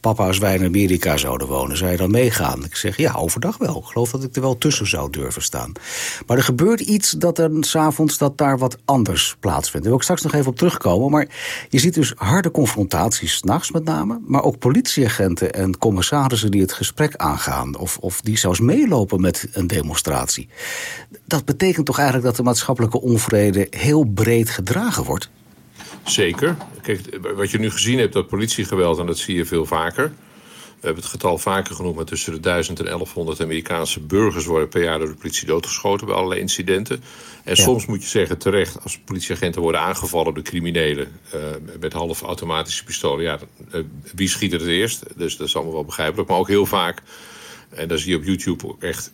papa, 0.00 0.26
als 0.26 0.38
wij 0.38 0.54
in 0.54 0.64
Amerika 0.64 1.16
zouden 1.16 1.48
wonen, 1.48 1.76
zou 1.76 1.90
je 1.90 1.96
dan 1.96 2.10
meegaan? 2.10 2.64
Ik 2.64 2.76
zeg, 2.76 2.96
ja, 2.96 3.12
overdag 3.14 3.58
wel. 3.58 3.78
Ik 3.78 3.84
geloof 3.84 4.10
dat 4.10 4.22
ik 4.22 4.36
er 4.36 4.42
wel 4.42 4.58
tussen 4.58 4.86
zou 4.86 5.10
durven 5.10 5.42
staan. 5.42 5.72
Maar 6.26 6.36
er 6.36 6.42
gebeurt 6.42 6.80
iets 6.80 7.10
dat 7.10 7.38
er 7.38 7.50
s'avonds 7.60 8.18
dat 8.18 8.38
daar 8.38 8.58
wat 8.58 8.78
anders 8.84 9.36
plaatsvindt. 9.40 9.72
Daar 9.72 9.82
wil 9.82 9.96
ik 9.96 10.02
straks 10.02 10.22
nog 10.22 10.32
even 10.32 10.50
op 10.50 10.56
terugkomen. 10.56 11.10
Maar 11.10 11.28
je 11.68 11.78
ziet 11.78 11.94
dus 11.94 12.12
harde 12.16 12.50
confrontaties, 12.50 13.34
s'nachts 13.34 13.70
met 13.70 13.84
name... 13.84 14.20
maar 14.26 14.42
ook 14.42 14.58
politieagenten 14.58 15.52
en 15.52 15.78
commissarissen 15.78 16.50
die 16.50 16.60
het 16.60 16.72
gesprek 16.72 17.16
aangaan... 17.16 17.76
of, 17.76 17.98
of 17.98 18.20
die 18.20 18.38
zelfs 18.38 18.60
meelopen 18.60 19.22
met 19.24 19.48
een 19.52 19.66
demonstratie. 19.66 20.48
Dat 21.26 21.44
betekent 21.44 21.86
toch 21.86 21.96
eigenlijk 21.96 22.26
dat 22.26 22.36
de 22.36 22.42
maatschappelijke 22.42 23.00
onvrede 23.00 23.66
heel 23.70 24.04
breed 24.04 24.50
gedragen 24.50 25.04
wordt? 25.04 25.30
Zeker. 26.04 26.56
Kijk, 26.82 27.18
wat 27.36 27.50
je 27.50 27.58
nu 27.58 27.70
gezien 27.70 27.98
hebt, 27.98 28.12
dat 28.12 28.28
politiegeweld, 28.28 28.98
en 28.98 29.06
dat 29.06 29.18
zie 29.18 29.36
je 29.36 29.44
veel 29.44 29.66
vaker. 29.66 30.12
We 30.84 30.90
hebben 30.90 31.02
het 31.08 31.12
getal 31.12 31.38
vaker 31.38 31.74
genoemd, 31.74 31.96
maar 31.96 32.04
tussen 32.04 32.32
de 32.32 32.40
1000 32.40 32.78
en 32.78 32.84
1100 32.84 33.40
Amerikaanse 33.40 34.00
burgers 34.00 34.44
worden 34.44 34.68
per 34.68 34.82
jaar 34.82 34.98
door 34.98 35.08
de 35.08 35.14
politie 35.14 35.46
doodgeschoten 35.46 36.06
bij 36.06 36.16
allerlei 36.16 36.40
incidenten. 36.40 37.02
En 37.44 37.56
ja. 37.56 37.62
soms 37.62 37.86
moet 37.86 38.02
je 38.02 38.08
zeggen 38.08 38.38
terecht, 38.38 38.82
als 38.82 38.98
politieagenten 39.04 39.62
worden 39.62 39.80
aangevallen 39.80 40.34
door 40.34 40.42
criminelen 40.42 41.08
uh, 41.34 41.40
met 41.80 41.92
half 41.92 42.22
automatische 42.22 42.84
pistolen, 42.84 43.24
ja, 43.24 43.38
uh, 43.74 43.80
wie 44.14 44.28
schiet 44.28 44.52
er 44.52 44.60
het 44.60 44.68
eerst? 44.68 45.02
Dus 45.16 45.36
dat 45.36 45.46
is 45.46 45.54
allemaal 45.56 45.74
wel 45.74 45.84
begrijpelijk. 45.84 46.28
Maar 46.28 46.38
ook 46.38 46.48
heel 46.48 46.66
vaak, 46.66 47.02
en 47.76 47.88
daar 47.88 47.98
zie 47.98 48.10
je 48.10 48.16
op 48.16 48.24
YouTube 48.24 48.66
ook 48.66 48.82
echt 48.82 49.12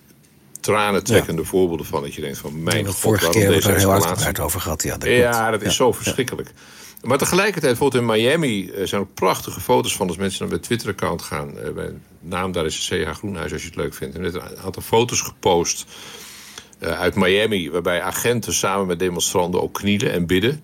tranentrekkende 0.61 1.43
ja. 1.43 1.49
voorbeelden 1.49 1.87
van. 1.87 2.03
Dat 2.03 2.15
je 2.15 2.21
denkt 2.21 2.39
van 2.39 2.63
mijn 2.63 2.87
god, 2.87 2.97
vorige 2.97 3.31
keer 3.31 3.43
hebben 3.43 3.63
we 3.63 3.69
er 3.69 3.79
heel 3.79 3.91
hard 3.91 4.41
over 4.41 4.61
gehad. 4.61 4.83
Ja, 4.83 4.97
dat, 4.97 5.09
ja, 5.09 5.51
dat 5.51 5.63
is 5.63 5.77
zo 5.77 5.93
verschrikkelijk. 5.93 6.53
Maar 7.03 7.19
tegelijkertijd, 7.19 7.79
bijvoorbeeld 7.79 8.03
in 8.03 8.09
Miami 8.09 8.65
uh, 8.65 8.87
zijn 8.87 9.01
ook 9.01 9.15
prachtige 9.15 9.61
foto's 9.61 9.97
van 9.97 10.09
als 10.09 10.17
mensen 10.17 10.41
naar 10.41 10.49
mijn 10.49 10.61
Twitter-account 10.61 11.23
gaan. 11.23 11.51
Uh, 11.57 11.75
mijn 11.75 12.03
naam 12.21 12.53
daar 12.53 12.65
is 12.65 12.89
CH 12.89 13.11
Groenhuis 13.11 13.53
als 13.53 13.63
je 13.63 13.69
het 13.69 13.77
leuk 13.77 13.95
vindt. 13.95 14.15
En 14.15 14.21
net 14.23 14.35
een 14.35 14.59
aantal 14.65 14.83
foto's 14.83 15.21
gepost 15.21 15.85
uh, 16.81 17.01
uit 17.01 17.15
Miami, 17.15 17.71
waarbij 17.71 18.03
agenten 18.03 18.53
samen 18.53 18.87
met 18.87 18.99
demonstranten 18.99 19.63
ook 19.63 19.75
knielen 19.75 20.13
en 20.13 20.27
bidden. 20.27 20.63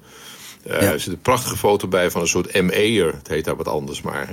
Ja. 0.64 0.72
Er 0.72 1.00
zit 1.00 1.12
een 1.12 1.20
prachtige 1.20 1.56
foto 1.56 1.88
bij 1.88 2.10
van 2.10 2.20
een 2.20 2.28
soort 2.28 2.62
ME'er. 2.62 3.14
Het 3.14 3.28
heet 3.28 3.44
daar 3.44 3.56
wat 3.56 3.68
anders, 3.68 4.02
maar 4.02 4.28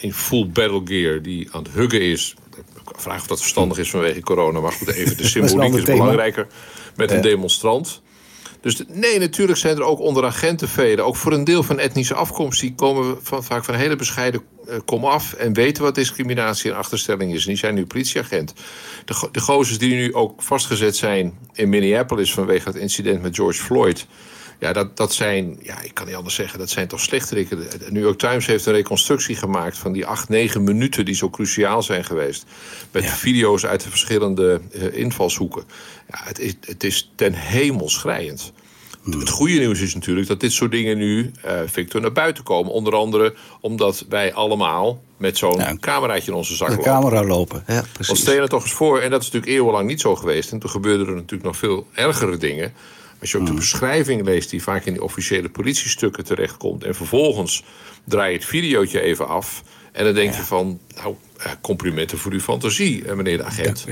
in 0.00 0.14
full 0.14 0.48
battle 0.48 0.80
gear 0.84 1.22
die 1.22 1.48
aan 1.52 1.62
het 1.62 1.72
huggen 1.72 2.00
is 2.00 2.34
vraag 2.84 3.20
of 3.20 3.26
dat 3.26 3.40
verstandig 3.40 3.78
is 3.78 3.90
vanwege 3.90 4.20
corona. 4.20 4.60
Maar 4.60 4.72
goed, 4.72 4.88
even 4.88 5.16
de 5.16 5.28
symboliek 5.36 5.74
is, 5.74 5.82
belangrijker 5.82 6.46
met 6.96 7.10
een 7.10 7.20
demonstrant. 7.20 8.02
Dus 8.64 8.76
de, 8.76 8.84
nee, 8.88 9.18
natuurlijk 9.18 9.58
zijn 9.58 9.76
er 9.76 9.82
ook 9.82 10.00
onder 10.00 10.24
agenten 10.24 10.68
velen. 10.68 11.04
Ook 11.04 11.16
voor 11.16 11.32
een 11.32 11.44
deel 11.44 11.62
van 11.62 11.78
etnische 11.78 12.14
afkomst. 12.14 12.60
Die 12.60 12.74
komen 12.74 13.18
van, 13.22 13.44
vaak 13.44 13.64
van 13.64 13.74
hele 13.74 13.96
bescheiden 13.96 14.42
uh, 14.68 14.74
kom 14.84 15.04
af. 15.04 15.32
En 15.32 15.52
weten 15.52 15.82
wat 15.82 15.94
discriminatie 15.94 16.70
en 16.70 16.76
achterstelling 16.76 17.34
is. 17.34 17.42
En 17.42 17.48
die 17.48 17.56
zijn 17.56 17.74
nu 17.74 17.86
politieagent. 17.86 18.54
De, 19.04 19.28
de 19.32 19.40
gozers 19.40 19.78
die 19.78 19.94
nu 19.94 20.14
ook 20.14 20.42
vastgezet 20.42 20.96
zijn 20.96 21.38
in 21.52 21.68
Minneapolis. 21.68 22.32
vanwege 22.32 22.68
het 22.68 22.76
incident 22.76 23.22
met 23.22 23.36
George 23.36 23.62
Floyd. 23.62 24.06
Ja, 24.58 24.72
dat, 24.72 24.96
dat 24.96 25.12
zijn, 25.12 25.58
ja, 25.62 25.80
ik 25.80 25.94
kan 25.94 26.06
niet 26.06 26.14
anders 26.14 26.34
zeggen, 26.34 26.58
dat 26.58 26.70
zijn 26.70 26.88
toch 26.88 27.00
slechterikken. 27.00 27.58
De 27.58 27.86
New 27.90 28.02
York 28.02 28.18
Times 28.18 28.46
heeft 28.46 28.66
een 28.66 28.72
reconstructie 28.72 29.36
gemaakt 29.36 29.78
van 29.78 29.92
die 29.92 30.06
acht, 30.06 30.28
negen 30.28 30.64
minuten 30.64 31.04
die 31.04 31.14
zo 31.14 31.30
cruciaal 31.30 31.82
zijn 31.82 32.04
geweest. 32.04 32.44
Met 32.90 33.04
video's 33.04 33.66
uit 33.66 33.82
de 33.82 33.90
verschillende 33.90 34.60
uh, 34.72 34.96
invalshoeken. 34.96 35.64
Ja, 36.10 36.20
het, 36.24 36.38
is, 36.38 36.54
het 36.60 36.84
is 36.84 37.12
ten 37.14 37.32
hemel 37.34 37.88
schrijend. 37.88 38.52
Het 39.10 39.30
goede 39.30 39.58
nieuws 39.58 39.80
is 39.80 39.94
natuurlijk 39.94 40.26
dat 40.26 40.40
dit 40.40 40.52
soort 40.52 40.70
dingen 40.70 40.98
nu, 40.98 41.30
uh, 41.46 41.60
Victor, 41.66 42.00
naar 42.00 42.12
buiten 42.12 42.44
komen. 42.44 42.72
Onder 42.72 42.94
andere 42.94 43.34
omdat 43.60 44.04
wij 44.08 44.34
allemaal 44.34 45.02
met 45.16 45.38
zo'n 45.38 45.58
ja, 45.58 45.76
cameraatje 45.80 46.30
in 46.30 46.36
onze 46.36 46.54
zak 46.54 46.68
lopen. 46.68 46.84
camera 46.84 47.24
lopen, 47.24 47.64
ja, 47.66 47.80
precies. 47.92 48.06
Want 48.06 48.18
stel 48.18 48.42
je 48.42 48.48
toch 48.48 48.62
eens 48.62 48.72
voor, 48.72 49.00
en 49.00 49.10
dat 49.10 49.20
is 49.20 49.26
natuurlijk 49.30 49.52
eeuwenlang 49.52 49.88
niet 49.88 50.00
zo 50.00 50.16
geweest... 50.16 50.52
en 50.52 50.58
toen 50.58 50.70
gebeurden 50.70 51.06
er 51.06 51.14
natuurlijk 51.14 51.42
nog 51.42 51.56
veel 51.56 51.86
ergere 51.92 52.36
dingen... 52.36 52.72
Als 53.20 53.30
je 53.30 53.38
ook 53.38 53.44
de 53.44 53.50
mm. 53.50 53.58
beschrijving 53.58 54.24
leest 54.24 54.50
die 54.50 54.62
vaak 54.62 54.84
in 54.84 54.92
die 54.92 55.02
officiële 55.02 55.48
politiestukken 55.48 56.24
terechtkomt... 56.24 56.84
en 56.84 56.94
vervolgens 56.94 57.64
draai 58.04 58.32
je 58.32 58.38
het 58.38 58.46
videootje 58.46 59.00
even 59.00 59.28
af... 59.28 59.62
en 59.92 60.04
dan 60.04 60.14
denk 60.14 60.34
je 60.34 60.42
van, 60.42 60.80
nou, 60.94 61.14
eh, 61.38 61.52
complimenten 61.60 62.18
voor 62.18 62.32
uw 62.32 62.40
fantasie, 62.40 63.04
eh, 63.04 63.14
meneer 63.14 63.36
de 63.36 63.44
agent. 63.44 63.84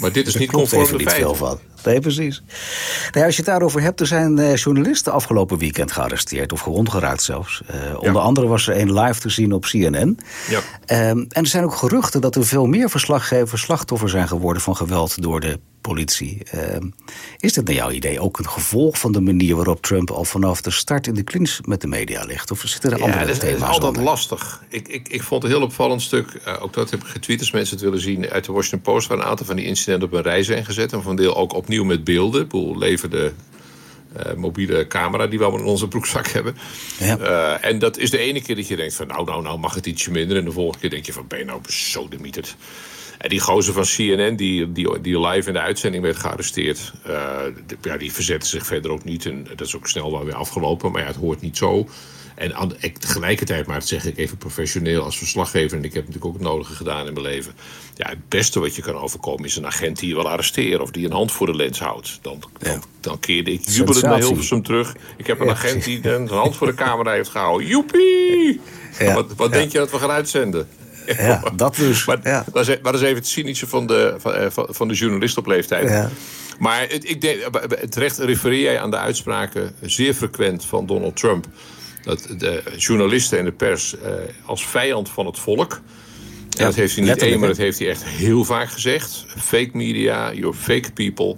Maar 0.00 0.12
dit 0.12 0.26
is 0.26 0.34
niet 0.42 0.52
conform 0.52 0.96
de 0.98 1.02
feiten. 1.02 1.36
Van. 1.36 1.60
Nee, 1.84 2.00
precies. 2.00 2.42
Nou, 3.12 3.26
als 3.26 3.36
je 3.36 3.42
het 3.42 3.50
daarover 3.50 3.80
hebt, 3.80 4.00
er 4.00 4.06
zijn 4.06 4.38
uh, 4.38 4.56
journalisten 4.56 5.12
afgelopen 5.12 5.58
weekend 5.58 5.92
gearresteerd... 5.92 6.52
of 6.52 6.60
gewond 6.60 6.90
geraakt 6.90 7.22
zelfs. 7.22 7.62
onder 7.98 8.22
andere 8.22 8.46
was 8.46 8.68
er 8.68 8.80
een 8.80 9.00
live 9.00 9.20
te 9.20 9.28
zien 9.28 9.52
op 9.52 9.64
CNN. 9.64 10.18
Ja. 10.48 10.60
Ehm, 10.86 11.18
en 11.28 11.42
er 11.42 11.46
zijn 11.46 11.64
ook 11.64 11.74
geruchten 11.74 12.20
dat 12.20 12.36
er 12.36 12.46
veel 12.46 12.66
meer 12.66 12.90
verslaggevers... 12.90 13.62
slachtoffer 13.62 14.08
zijn 14.08 14.28
geworden 14.28 14.62
van 14.62 14.76
geweld 14.76 15.22
door 15.22 15.40
de 15.40 15.58
politie. 15.82 16.42
Ehm, 16.50 16.88
is 17.38 17.52
dit 17.52 17.64
naar 17.64 17.74
jouw 17.74 17.90
idee 17.90 18.20
ook 18.20 18.38
een 18.38 18.48
gevolg 18.48 18.98
van 18.98 19.12
de 19.12 19.20
manier 19.20 19.56
waarop 19.56 19.82
Trump 19.82 20.10
al 20.10 20.24
vanaf 20.24 20.60
de 20.60 20.70
start 20.70 21.06
in 21.06 21.14
de 21.14 21.24
clinch 21.24 21.58
met 21.64 21.80
de 21.80 21.86
media 21.86 22.24
ligt? 22.24 22.50
Of 22.50 22.62
zitten 22.64 22.90
er 22.90 23.02
andere 23.02 23.18
ja, 23.18 23.38
thema's 23.38 23.60
Het 23.60 23.60
is 23.60 23.62
altijd 23.62 23.96
lastig. 23.96 24.62
Ik, 24.68 24.88
ik, 24.88 25.08
ik 25.08 25.22
vond 25.22 25.44
een 25.44 25.50
heel 25.50 25.62
opvallend 25.62 26.02
stuk, 26.02 26.40
uh, 26.46 26.62
ook 26.62 26.72
dat 26.72 26.90
heb 26.90 27.00
ik 27.00 27.06
getweet 27.06 27.40
als 27.40 27.50
mensen 27.50 27.74
het 27.74 27.84
willen 27.84 28.00
zien, 28.00 28.30
uit 28.30 28.44
de 28.44 28.52
Washington 28.52 28.92
Post, 28.92 29.08
waar 29.08 29.18
een 29.18 29.24
aantal 29.24 29.46
van 29.46 29.56
die 29.56 29.64
incidenten 29.64 30.08
op 30.08 30.14
een 30.14 30.22
rij 30.22 30.42
zijn 30.42 30.64
gezet. 30.64 30.92
En 30.92 31.02
van 31.02 31.16
deel 31.16 31.36
ook 31.36 31.54
opnieuw 31.54 31.71
met 31.80 32.04
beelden. 32.04 32.44
Ik 32.44 32.76
leverde 32.76 33.32
uh, 34.16 34.34
mobiele 34.34 34.86
camera 34.86 35.26
die 35.26 35.38
we 35.38 35.44
allemaal 35.44 35.62
in 35.62 35.70
onze 35.70 35.88
broekzak 35.88 36.26
hebben. 36.28 36.56
Ja. 36.98 37.18
Uh, 37.18 37.64
en 37.64 37.78
dat 37.78 37.98
is 37.98 38.10
de 38.10 38.18
ene 38.18 38.42
keer 38.42 38.56
dat 38.56 38.68
je 38.68 38.76
denkt 38.76 38.94
van 38.94 39.06
nou, 39.06 39.24
nou, 39.24 39.42
nou 39.42 39.58
mag 39.58 39.74
het 39.74 39.86
ietsje 39.86 40.10
minder. 40.10 40.36
En 40.36 40.44
de 40.44 40.52
volgende 40.52 40.78
keer 40.78 40.90
denk 40.90 41.06
je 41.06 41.12
van 41.12 41.26
ben 41.26 41.38
je 41.38 41.44
nou 41.44 41.60
zo 41.66 42.08
demieterd. 42.08 42.56
En 43.18 43.28
die 43.28 43.40
gozer 43.40 43.74
van 43.74 43.82
CNN, 43.82 44.36
die, 44.36 44.72
die, 44.72 45.00
die 45.00 45.20
live 45.20 45.48
in 45.48 45.54
de 45.54 45.60
uitzending 45.60 46.02
werd 46.02 46.16
gearresteerd... 46.16 46.92
Uh, 47.06 47.40
ja, 47.82 47.96
die 47.96 48.12
verzette 48.12 48.46
zich 48.46 48.66
verder 48.66 48.90
ook 48.90 49.04
niet. 49.04 49.26
En 49.26 49.46
dat 49.56 49.66
is 49.66 49.76
ook 49.76 49.88
snel 49.88 50.10
wel 50.10 50.24
weer 50.24 50.34
afgelopen. 50.34 50.92
Maar 50.92 51.00
ja, 51.00 51.06
het 51.06 51.16
hoort 51.16 51.40
niet 51.40 51.56
zo. 51.56 51.88
En 52.42 52.54
aan, 52.54 52.72
tegelijkertijd, 52.98 53.66
maar 53.66 53.78
dat 53.78 53.88
zeg 53.88 54.04
ik 54.04 54.18
even 54.18 54.36
professioneel 54.36 55.02
als 55.02 55.18
verslaggever... 55.18 55.78
en 55.78 55.84
ik 55.84 55.94
heb 55.94 56.06
natuurlijk 56.06 56.26
ook 56.26 56.40
het 56.40 56.42
nodige 56.42 56.74
gedaan 56.74 57.06
in 57.06 57.12
mijn 57.12 57.26
leven... 57.26 57.52
ja, 57.94 58.08
het 58.08 58.28
beste 58.28 58.60
wat 58.60 58.76
je 58.76 58.82
kan 58.82 58.94
overkomen 58.94 59.44
is 59.44 59.56
een 59.56 59.66
agent 59.66 59.98
die 59.98 60.08
je 60.08 60.14
wil 60.14 60.28
arresteren... 60.28 60.80
of 60.80 60.90
die 60.90 61.06
een 61.06 61.12
hand 61.12 61.32
voor 61.32 61.46
de 61.46 61.56
lens 61.56 61.80
houdt. 61.80 62.18
Dan, 62.22 62.42
dan, 62.58 62.82
dan 63.00 63.20
keerde 63.20 63.52
ik 63.52 63.68
jubelend 63.68 64.04
naar 64.04 64.18
Hilversum 64.18 64.62
terug. 64.62 64.94
Ik 65.16 65.26
heb 65.26 65.40
een 65.40 65.50
agent 65.50 65.84
die 65.84 66.08
een 66.08 66.28
hand 66.28 66.56
voor 66.56 66.66
de 66.66 66.74
camera 66.74 67.12
heeft 67.12 67.28
gehouden. 67.28 67.66
Joepie! 67.66 68.60
Ja. 68.98 69.14
Wat, 69.14 69.34
wat 69.36 69.52
denk 69.52 69.72
je 69.72 69.78
dat 69.78 69.90
we 69.90 69.98
gaan 69.98 70.10
uitzenden? 70.10 70.68
Ja, 71.06 71.42
dat 71.56 71.76
dus. 71.76 72.04
Maar, 72.06 72.18
ja. 72.22 72.44
dat, 72.52 72.68
is, 72.68 72.80
maar 72.82 72.92
dat 72.92 73.00
is 73.00 73.06
even 73.06 73.16
het 73.16 73.28
cynische 73.28 73.66
van 73.66 73.86
de, 73.86 74.14
van, 74.18 74.34
eh, 74.34 74.46
van 74.50 74.88
de 74.88 74.94
journalist 74.94 75.36
op 75.36 75.46
leeftijd. 75.46 75.88
Ja. 75.88 76.10
Maar 76.58 76.80
het, 76.88 77.08
ik 77.08 77.20
denk, 77.20 77.42
terecht 77.88 78.18
refereer 78.18 78.62
jij 78.62 78.80
aan 78.80 78.90
de 78.90 78.98
uitspraken 78.98 79.74
zeer 79.80 80.14
frequent 80.14 80.64
van 80.64 80.86
Donald 80.86 81.16
Trump. 81.16 81.46
Dat 82.02 82.28
de 82.38 82.62
journalisten 82.76 83.38
en 83.38 83.44
de 83.44 83.52
pers 83.52 83.98
eh, 83.98 84.12
als 84.44 84.66
vijand 84.66 85.08
van 85.08 85.26
het 85.26 85.38
volk. 85.38 85.80
Ja, 86.48 86.64
dat 86.64 86.74
heeft 86.74 86.96
hij 86.96 87.04
niet 87.04 87.22
één, 87.22 87.38
maar 87.38 87.48
dat 87.48 87.56
heeft 87.56 87.78
hij 87.78 87.88
echt 87.88 88.04
heel 88.04 88.44
vaak 88.44 88.70
gezegd. 88.70 89.24
Fake 89.38 89.70
media, 89.72 90.32
you're 90.32 90.54
fake 90.54 90.92
people. 90.92 91.36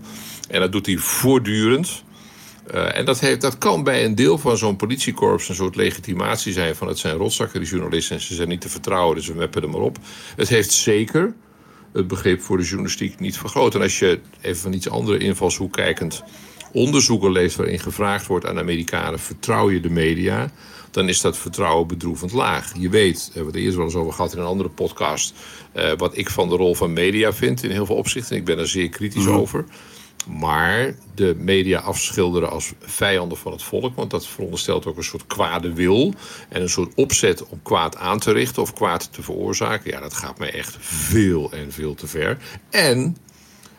En 0.49 0.61
dat 0.61 0.73
doet 0.73 0.87
hij 0.87 0.97
voortdurend. 0.97 2.05
Uh, 2.75 2.97
en 2.97 3.05
dat, 3.05 3.21
heeft, 3.21 3.41
dat 3.41 3.59
kan 3.59 3.83
bij 3.83 4.05
een 4.05 4.15
deel 4.15 4.39
van 4.39 4.59
zo'n 4.59 4.77
politiekorps 4.77 5.49
een 5.49 5.55
soort 5.55 5.77
legitimatie 5.77 6.53
zijn 6.53 6.77
van 6.77 6.89
het 6.89 6.99
zijn 6.99 7.17
rotzakken, 7.17 7.61
die 7.61 7.69
journalisten, 7.69 8.17
en 8.17 8.23
ze 8.23 8.35
zijn 8.35 8.49
niet 8.49 8.61
te 8.61 8.69
vertrouwen, 8.69 9.17
dus 9.17 9.27
we 9.27 9.35
meppen 9.35 9.63
er 9.63 9.71
maar 9.71 9.81
op. 9.81 9.99
Het 10.37 10.49
heeft 10.49 10.73
zeker 10.73 11.35
het 11.93 12.09
begrip 12.09 12.41
voor 12.41 12.57
de 12.57 12.63
journalistiek 12.63 13.21
niet 13.21 13.39
vergroot. 13.39 13.75
En 13.75 13.81
als 13.81 13.99
je 13.99 14.21
even 14.41 14.61
van 14.61 14.73
iets 14.73 14.89
andere 14.89 15.19
invalshoek 15.19 15.73
kijkend 15.73 16.23
onderzoeken 16.75 17.33
leest 17.33 17.57
waarin 17.57 17.79
gevraagd 17.79 18.27
wordt 18.27 18.47
aan 18.47 18.59
Amerikanen: 18.59 19.19
vertrouw 19.19 19.71
je 19.71 19.81
de 19.81 19.91
media? 19.91 20.51
Dan 20.91 21.09
is 21.09 21.21
dat 21.21 21.39
vertrouwen 21.39 21.87
bedroevend 21.87 22.33
laag. 22.33 22.73
Je 22.79 22.89
weet, 22.89 23.27
we 23.27 23.33
hebben 23.33 23.53
het 23.53 23.63
eerst 23.63 23.77
wel 23.77 23.85
eens 23.85 23.95
over 23.95 24.13
gehad 24.13 24.33
in 24.33 24.39
een 24.39 24.47
andere 24.47 24.69
podcast, 24.69 25.35
uh, 25.77 25.93
wat 25.97 26.17
ik 26.17 26.31
van 26.31 26.49
de 26.49 26.57
rol 26.57 26.75
van 26.75 26.93
media 26.93 27.33
vind 27.33 27.63
in 27.63 27.71
heel 27.71 27.87
veel 27.87 27.97
opzichten. 27.97 28.37
Ik 28.37 28.45
ben 28.45 28.59
er 28.59 28.69
zeer 28.69 28.89
kritisch 28.89 29.25
mm 29.25 29.35
over. 29.35 29.65
Maar 30.27 30.95
de 31.15 31.35
media 31.39 31.79
afschilderen 31.79 32.51
als 32.51 32.73
vijanden 32.81 33.39
van 33.39 33.53
het 33.53 33.63
volk, 33.63 33.97
want 33.97 34.11
dat 34.11 34.27
veronderstelt 34.27 34.87
ook 34.87 34.97
een 34.97 35.05
soort 35.05 35.27
kwade 35.27 35.73
wil 35.73 36.15
en 36.49 36.63
een 36.63 36.69
soort 36.69 36.95
opzet 36.95 37.49
om 37.49 37.63
kwaad 37.63 37.97
aan 37.97 38.19
te 38.19 38.33
richten 38.33 38.63
of 38.63 38.73
kwaad 38.73 39.13
te 39.13 39.23
veroorzaken. 39.23 39.91
Ja, 39.91 40.01
dat 40.01 40.15
gaat 40.15 40.39
mij 40.39 40.53
echt 40.53 40.77
veel 40.81 41.53
en 41.53 41.73
veel 41.73 41.95
te 41.95 42.07
ver. 42.07 42.39
En 42.71 43.17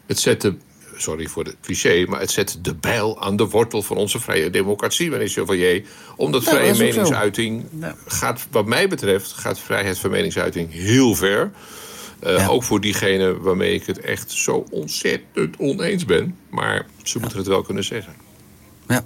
het 0.05 0.19
zet 0.19 0.41
de, 0.41 0.55
sorry 0.97 1.27
voor 1.27 1.43
het 1.43 1.55
cliché, 1.61 2.05
maar 2.07 2.19
het 2.19 2.31
zet 2.31 2.57
de 2.61 2.75
bijl 2.75 3.21
aan 3.21 3.35
de 3.35 3.47
wortel 3.47 3.81
van 3.81 3.97
onze 3.97 4.19
vrije 4.19 4.49
democratie, 4.49 5.09
meneer 5.09 5.27
Chevalier. 5.27 5.83
Omdat 6.15 6.43
vrije 6.43 6.77
meningsuiting 6.77 7.65
gaat, 8.05 8.47
wat 8.51 8.65
mij 8.65 8.87
betreft, 8.87 9.31
gaat 9.31 9.59
vrijheid 9.59 9.99
van 9.99 10.09
meningsuiting 10.09 10.71
heel 10.71 11.15
ver. 11.15 11.51
Uh, 12.23 12.49
Ook 12.49 12.63
voor 12.63 12.81
diegene 12.81 13.39
waarmee 13.39 13.73
ik 13.73 13.85
het 13.85 13.99
echt 13.99 14.31
zo 14.31 14.65
ontzettend 14.69 15.57
oneens 15.57 16.05
ben. 16.05 16.37
Maar 16.49 16.85
ze 17.03 17.19
moeten 17.19 17.37
het 17.37 17.47
wel 17.47 17.61
kunnen 17.61 17.83
zeggen. 17.83 18.13
Ja. 18.87 19.05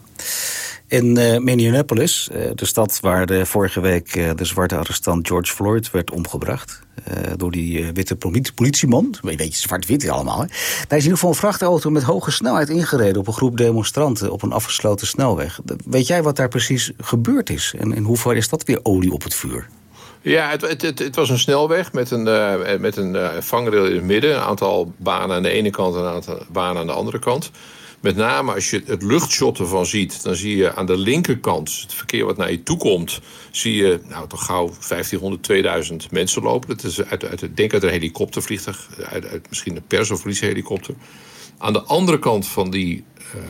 In 0.90 1.18
uh, 1.18 1.38
Minneapolis, 1.38 2.30
uh, 2.32 2.50
de 2.56 2.66
stad 2.66 3.00
waar 3.02 3.46
vorige 3.48 3.82
week 3.82 4.38
de 4.38 4.46
zwarte 4.46 4.76
arrestant 4.76 5.28
George 5.28 5.54
Floyd 5.54 5.92
werd 5.92 6.12
omgebracht. 6.12 6.82
door 7.36 7.52
die 7.52 7.92
witte 7.94 8.16
politieman. 8.56 9.16
Weet 9.22 9.40
je, 9.40 9.68
zwart-wit 9.68 10.10
allemaal. 10.10 10.40
Hè? 10.40 10.46
Daar 10.48 10.58
is 10.80 10.88
in 10.90 10.96
ieder 10.96 11.12
geval 11.12 11.30
een 11.30 11.36
vrachtauto 11.36 11.90
met 11.90 12.04
hoge 12.04 12.32
snelheid 12.32 12.70
ingereden 12.70 13.18
op 13.18 13.28
een 13.28 13.34
groep 13.34 13.58
demonstranten 13.58 14.32
op 14.32 14.42
een 14.42 14.52
afgesloten 14.52 15.08
snelweg. 15.08 15.60
Weet 15.86 16.08
jij 16.08 16.24
wat 16.24 16.36
daar 16.36 16.48
precies 16.48 16.92
gebeurd 16.98 17.50
is? 17.50 17.74
En 17.78 17.94
in 17.94 18.04
hoeverre 18.04 18.38
is 18.38 18.50
dat 18.50 18.64
weer 18.64 18.80
olie 18.84 19.12
op 19.14 19.24
het 19.24 19.36
vuur? 19.36 19.68
Ja, 20.22 20.50
het, 20.50 20.62
het, 20.62 20.82
het, 20.82 21.00
het, 21.00 21.16
was 21.16 21.30
een 21.30 21.40
snelweg 21.40 21.94
met 21.94 22.12
een, 22.12 22.28
uh, 22.28 22.78
met 22.80 22.98
een 22.98 23.44
vangrail 23.44 23.86
in 23.86 23.96
het 23.96 24.04
midden. 24.04 24.36
Een 24.36 24.42
aantal 24.42 24.94
banen 24.98 25.36
aan 25.36 25.44
de 25.44 25.50
ene 25.50 25.70
kant 25.70 25.96
en 25.96 26.02
een 26.02 26.14
aantal 26.14 26.44
banen 26.52 26.82
aan 26.82 26.88
de 26.88 26.94
andere 26.94 27.20
kant. 27.20 27.52
Met 28.02 28.16
name 28.16 28.54
als 28.54 28.70
je 28.70 28.82
het 28.86 29.04
luchtshot 29.04 29.60
ervan 29.60 29.86
ziet, 29.86 30.24
dan 30.24 30.36
zie 30.36 30.58
je 30.58 30.76
aan 30.76 30.86
de 30.86 30.98
linkerkant, 30.98 31.80
het 31.82 31.94
verkeer 31.94 32.26
wat 32.26 32.38
naar 32.38 32.52
je 32.52 32.64
toe 32.64 32.78
komt, 32.78 33.22
zie 33.52 33.76
je 33.76 34.00
nou 34.08 34.28
toch 34.28 34.46
gauw 34.46 34.72
1500, 34.88 35.44
2000 35.44 36.12
mensen 36.12 36.42
lopen. 36.42 36.70
Dat 36.70 36.84
is 36.84 37.04
uit, 37.04 37.26
uit, 37.26 37.58
denk 37.58 37.74
uit 37.74 37.84
een 37.84 37.90
helikoptervliegtuig, 37.90 38.90
uit, 39.04 39.26
uit 39.26 39.46
misschien 39.50 39.76
een 39.76 39.88
pers- 39.88 40.12
of. 40.12 40.24
Aan 41.58 41.74
de 41.74 41.82
andere 41.82 42.20
kant 42.20 42.48
van 42.48 42.70
die 42.70 43.04
uh, 43.36 43.42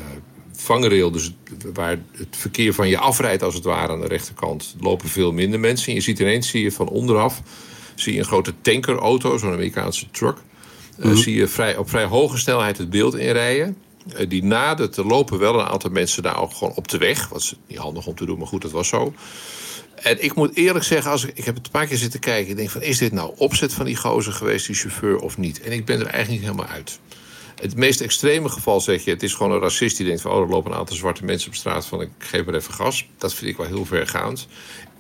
vangrail, 0.51 1.12
dus 1.12 1.34
waar 1.74 2.00
het 2.12 2.38
verkeer 2.38 2.74
van 2.74 2.89
je 2.89 2.98
afrijdt 2.98 3.44
als 3.44 3.53
het 3.56 3.63
ware 3.63 3.91
aan 3.91 4.01
de 4.01 4.08
rechterkant, 4.08 4.75
lopen 4.79 5.10
veel 5.10 5.32
minder 5.32 5.60
mensen. 5.60 5.88
En 5.88 5.94
je 5.94 6.01
ziet 6.01 6.20
ineens, 6.20 6.50
zie 6.50 6.63
je 6.63 6.72
van 6.72 6.88
onderaf, 6.88 7.41
zie 7.96 8.13
je 8.13 8.20
een 8.20 8.25
grote 8.25 8.53
tankerauto, 8.62 9.38
zo'n 9.38 9.51
Amerikaanse 9.51 10.12
truck. 10.12 10.38
Mm 10.38 11.15
zie 11.15 11.36
je 11.36 11.48
vrij, 11.48 11.77
op 11.77 11.89
vrij 11.89 12.06
hoge 12.06 12.38
snelheid 12.38 12.77
het 12.77 12.89
beeld 12.89 13.15
inrijden. 13.15 13.77
Uh, 14.08 14.29
die 14.29 14.44
nadert, 14.44 14.98
er 14.98 15.06
lopen 15.06 15.39
wel 15.39 15.60
een 15.60 15.65
aantal 15.65 15.89
mensen 15.89 16.24
daar 16.24 16.41
ook 16.41 16.53
gewoon 16.53 16.75
op 16.75 16.88
de 16.88 16.98
weg. 16.98 17.27
Wat 17.27 17.41
is 17.41 17.53
niet 17.68 17.77
handig 17.77 18.08
om 18.08 18.15
te 18.15 18.25
doen, 18.25 18.38
maar 18.38 18.48
goed, 18.48 18.62
dat 18.62 18.72
was 18.72 18.88
zo. 18.88 19.13
En 19.96 20.24
ik 20.24 20.36
moet 20.36 20.56
eerlijk 20.56 20.86
zeggen, 20.86 21.12
als 21.12 21.24
ik, 21.24 21.38
ik 21.38 21.46
heb 21.46 21.56
het 21.56 21.65
een 21.65 21.72
paar 21.72 21.88
keer 21.88 21.98
zitten 21.98 22.20
kijken... 22.20 22.50
ik 22.50 22.58
denk 22.58 22.70
van, 22.70 22.82
is 22.82 22.98
dit 22.98 23.12
nou 23.12 23.34
opzet 23.38 23.74
van 23.74 23.86
die 23.86 23.96
gozer 23.96 24.34
geweest, 24.34 24.65
die 24.65 24.75
chauffeur, 24.75 25.18
of 25.18 25.38
niet? 25.38 25.62
En 25.62 25.72
ik 25.72 25.86
ben 25.86 26.00
er 26.00 26.06
eigenlijk 26.06 26.41
niet 26.41 26.51
helemaal 26.51 26.75
uit. 26.75 27.00
Het 27.62 27.75
meest 27.75 28.01
extreme 28.01 28.50
geval 28.50 28.82
zeg 28.82 29.03
je, 29.03 29.12
het 29.12 29.24
is 29.24 29.34
gewoon 29.34 29.51
een 29.51 29.60
racist 29.60 29.98
die 29.98 30.06
denkt 30.06 30.22
van... 30.22 30.32
oh, 30.32 30.41
er 30.41 30.50
lopen 30.50 30.72
een 30.72 30.77
aantal 30.77 30.96
zwarte 30.96 31.25
mensen 31.25 31.50
op 31.50 31.56
straat 31.56 31.86
van 31.86 32.01
ik 32.01 32.10
geef 32.18 32.46
maar 32.46 32.53
even 32.53 32.74
gas. 32.74 33.08
Dat 33.18 33.34
vind 33.34 33.51
ik 33.51 33.58
wel 33.58 33.65
heel 33.65 33.86
vergaand. 33.86 34.48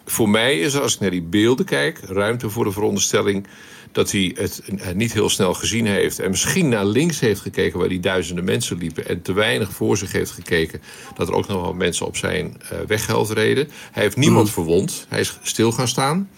Voor 0.05 0.29
mij 0.29 0.59
is 0.59 0.79
als 0.79 0.93
ik 0.93 0.99
naar 0.99 1.11
die 1.11 1.21
beelden 1.21 1.65
kijk, 1.65 1.99
ruimte 1.99 2.49
voor 2.49 2.63
de 2.63 2.71
veronderstelling... 2.71 3.47
dat 3.91 4.11
hij 4.11 4.35
het 4.35 4.61
niet 4.95 5.13
heel 5.13 5.29
snel 5.29 5.53
gezien 5.53 5.85
heeft... 5.85 6.19
en 6.19 6.29
misschien 6.29 6.69
naar 6.69 6.85
links 6.85 7.19
heeft 7.19 7.41
gekeken 7.41 7.79
waar 7.79 7.89
die 7.89 7.99
duizenden 7.99 8.43
mensen 8.43 8.77
liepen... 8.77 9.07
en 9.07 9.21
te 9.21 9.33
weinig 9.33 9.71
voor 9.71 9.97
zich 9.97 10.11
heeft 10.11 10.31
gekeken 10.31 10.81
dat 11.15 11.27
er 11.27 11.33
ook 11.33 11.47
nog 11.47 11.61
wel 11.61 11.73
mensen 11.73 12.05
op 12.05 12.17
zijn 12.17 12.57
uh, 12.63 12.79
weggeld 12.87 13.29
reden. 13.29 13.69
Hij 13.91 14.03
heeft 14.03 14.17
niemand 14.17 14.47
mm. 14.47 14.53
verwond, 14.53 15.05
hij 15.09 15.19
is 15.19 15.37
stil 15.41 15.71
gaan 15.71 15.87
staan... 15.87 16.29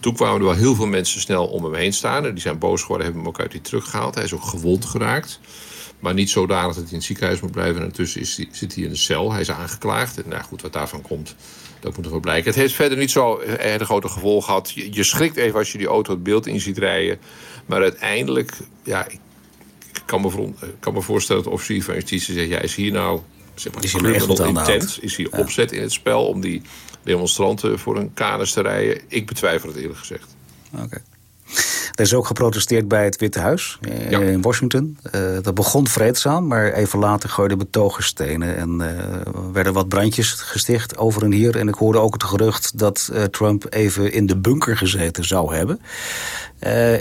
Toen 0.00 0.14
kwamen 0.14 0.38
er 0.40 0.46
wel 0.46 0.54
heel 0.54 0.74
veel 0.74 0.86
mensen 0.86 1.20
snel 1.20 1.46
om 1.46 1.64
hem 1.64 1.74
heen 1.74 1.92
staan. 1.92 2.24
En 2.24 2.32
die 2.32 2.40
zijn 2.40 2.58
boos 2.58 2.80
geworden, 2.80 3.06
hebben 3.06 3.24
hem 3.24 3.32
ook 3.32 3.40
uit 3.40 3.50
die 3.50 3.60
teruggehaald. 3.60 4.14
Hij 4.14 4.24
is 4.24 4.32
ook 4.32 4.44
gewond 4.44 4.84
geraakt. 4.84 5.40
Maar 5.98 6.14
niet 6.14 6.30
zodanig 6.30 6.74
dat 6.74 6.82
hij 6.82 6.88
in 6.88 6.96
het 6.96 7.04
ziekenhuis 7.04 7.40
moet 7.40 7.50
blijven. 7.50 7.80
En 7.80 7.86
intussen 7.86 8.20
is 8.20 8.36
hij, 8.36 8.48
zit 8.52 8.74
hij 8.74 8.84
in 8.84 8.90
de 8.90 8.96
cel. 8.96 9.32
Hij 9.32 9.40
is 9.40 9.50
aangeklaagd. 9.50 10.22
En 10.22 10.28
nou 10.28 10.42
goed, 10.42 10.62
wat 10.62 10.72
daarvan 10.72 11.02
komt, 11.02 11.34
dat 11.84 11.96
moet 11.96 12.04
er 12.04 12.10
wel 12.10 12.20
blijken. 12.20 12.50
Het 12.50 12.60
heeft 12.60 12.74
verder 12.74 12.98
niet 12.98 13.10
zo 13.10 13.38
erg 13.38 13.82
grote 13.82 14.08
gevolgen 14.08 14.44
gehad. 14.44 14.70
Je, 14.70 14.92
je 14.92 15.02
schrikt 15.02 15.36
even 15.36 15.58
als 15.58 15.72
je 15.72 15.78
die 15.78 15.86
auto 15.86 16.12
het 16.12 16.22
beeld 16.22 16.46
in 16.46 16.60
ziet 16.60 16.78
rijden. 16.78 17.18
Maar 17.66 17.82
uiteindelijk, 17.82 18.56
ja, 18.82 19.06
ik 19.06 19.18
kan 20.06 20.20
me, 20.20 20.52
kan 20.80 20.92
me 20.92 21.02
voorstellen 21.02 21.42
dat 21.42 21.50
de 21.50 21.56
officier 21.58 21.82
van 21.84 21.94
justitie 21.94 22.34
zegt... 22.34 22.48
ja, 22.48 22.58
is 22.58 22.74
hier 22.74 22.92
nou 22.92 23.20
zeg 23.54 23.74
maar, 23.74 23.84
is 23.84 23.92
hier 23.92 24.14
echt 24.14 24.38
intent? 24.38 24.98
Is 25.00 25.16
hier 25.16 25.32
opzet 25.32 25.72
in 25.72 25.82
het 25.82 25.92
spel 25.92 26.26
om 26.26 26.40
die 26.40 26.62
demonstranten 27.02 27.78
voor 27.78 27.96
een 27.96 28.14
kanus 28.14 28.52
te 28.52 28.60
rijden? 28.60 29.00
Ik 29.08 29.26
betwijfel 29.26 29.68
het 29.68 29.78
eerlijk 29.78 29.98
gezegd. 29.98 30.36
Oké. 30.82 31.02
Er 31.94 32.04
is 32.04 32.14
ook 32.14 32.26
geprotesteerd 32.26 32.88
bij 32.88 33.04
het 33.04 33.16
Witte 33.16 33.38
Huis 33.38 33.78
eh, 33.80 34.28
in 34.28 34.42
Washington. 34.42 34.98
Uh, 35.14 35.20
dat 35.42 35.54
begon 35.54 35.88
vreedzaam, 35.88 36.46
maar 36.46 36.72
even 36.72 36.98
later 36.98 37.28
gooiden 37.28 37.58
betogers 37.58 38.06
stenen... 38.06 38.56
en 38.56 38.80
uh, 38.80 39.42
werden 39.52 39.72
wat 39.72 39.88
brandjes 39.88 40.32
gesticht 40.32 40.96
over 40.96 41.22
en 41.22 41.32
hier. 41.32 41.56
En 41.56 41.68
ik 41.68 41.74
hoorde 41.74 41.98
ook 41.98 42.12
het 42.12 42.24
gerucht 42.24 42.78
dat 42.78 43.12
Trump 43.30 43.66
even 43.70 44.12
in 44.12 44.26
de 44.26 44.36
bunker 44.36 44.76
gezeten 44.76 45.24
zou 45.24 45.54
hebben. 45.54 45.80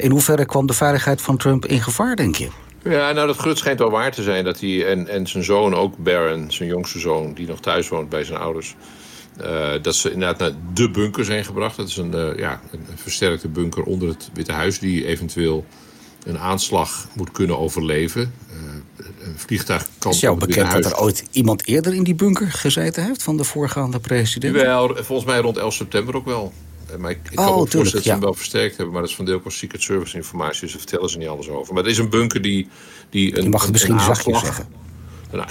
in 0.02 0.12
hoeverre 0.12 0.46
kwam 0.46 0.68
de 0.68 0.74
veiligheid 0.74 1.22
van 1.22 1.38
Trump 1.38 1.66
in 1.66 1.82
gevaar, 1.82 2.16
denk 2.16 2.36
je? 2.36 2.50
Ja, 2.84 3.12
nou 3.12 3.28
dat 3.28 3.40
gerucht 3.40 3.58
schijnt 3.58 3.80
wel 3.80 3.92
waar 3.92 4.12
te 4.12 4.24
zijn. 4.24 4.44
Dat 4.44 4.60
hij 4.60 4.88
en, 4.88 5.08
en 5.08 5.28
zijn 5.28 5.44
zoon, 5.44 5.76
ook 5.76 5.98
Barron, 5.98 6.52
zijn 6.52 6.70
jongste 6.70 7.00
zoon... 7.00 7.34
die 7.34 7.48
nog 7.48 7.60
thuis 7.60 7.90
woont 7.90 8.10
bij 8.10 8.24
zijn 8.24 8.40
ouders... 8.40 8.76
Uh, 9.42 9.72
dat 9.82 9.96
ze 9.96 10.12
inderdaad 10.12 10.40
naar 10.40 10.52
de 10.74 10.90
bunker 10.90 11.26
zijn 11.26 11.46
gebracht. 11.46 11.78
Dat 11.78 11.88
is 11.88 11.98
een, 11.98 12.16
uh, 12.16 12.38
ja, 12.38 12.62
een 12.72 12.86
versterkte 12.96 13.48
bunker 13.48 13.84
onder 13.84 14.08
het 14.08 14.30
Witte 14.34 14.52
Huis... 14.52 14.80
die 14.80 15.06
eventueel 15.06 15.66
een 16.26 16.40
aanslag 16.40 17.08
moet 17.14 17.32
kunnen 17.32 17.60
overleven. 17.60 18.34
Uh, 18.50 19.06
een 19.28 19.34
vliegtuig 19.36 19.88
kan... 19.98 20.12
Is 20.12 20.20
jou 20.20 20.38
bekend 20.38 20.72
dat 20.72 20.86
er 20.86 20.98
ooit 20.98 21.26
iemand 21.32 21.68
eerder 21.68 21.94
in 21.94 22.04
die 22.04 22.16
bunker 22.16 22.52
gezeten 22.52 23.04
heeft... 23.06 23.24
van 23.24 23.38
de 23.38 23.44
voorgaande 23.44 24.00
president? 24.00 24.56
Wel, 24.56 24.96
volgens 24.96 25.28
mij 25.28 25.40
rond 25.40 25.58
11 25.58 25.74
september 25.74 26.16
ook 26.16 26.26
wel. 26.26 26.54
Maar 26.98 27.12
ik, 27.12 27.20
ik 27.30 27.36
kan 27.36 27.48
oh, 27.48 27.52
me 27.52 27.58
voorstellen 27.58 27.92
dat 27.92 28.04
ze 28.04 28.10
hem 28.10 28.20
wel 28.20 28.34
versterkt 28.34 28.76
hebben. 28.76 28.94
Maar 28.94 29.02
dat 29.02 29.10
is 29.10 29.16
van 29.16 29.26
deel 29.26 29.40
van 29.42 29.52
Secret 29.52 29.82
Service 29.82 30.16
informatie. 30.16 30.62
Dus 30.62 30.72
daar 30.72 30.80
vertellen 30.80 31.10
ze 31.10 31.18
niet 31.18 31.28
alles 31.28 31.50
over. 31.50 31.74
Maar 31.74 31.84
het 31.84 31.92
is 31.92 31.98
een 31.98 32.10
bunker 32.10 32.42
die... 32.42 32.68
die 33.10 33.38
een, 33.38 33.44
Je 33.44 33.50
mag 33.50 33.62
het 33.62 33.72
misschien 33.72 34.00
zachtjes 34.00 34.40
zeggen. 34.40 34.68
Een, 35.32 35.46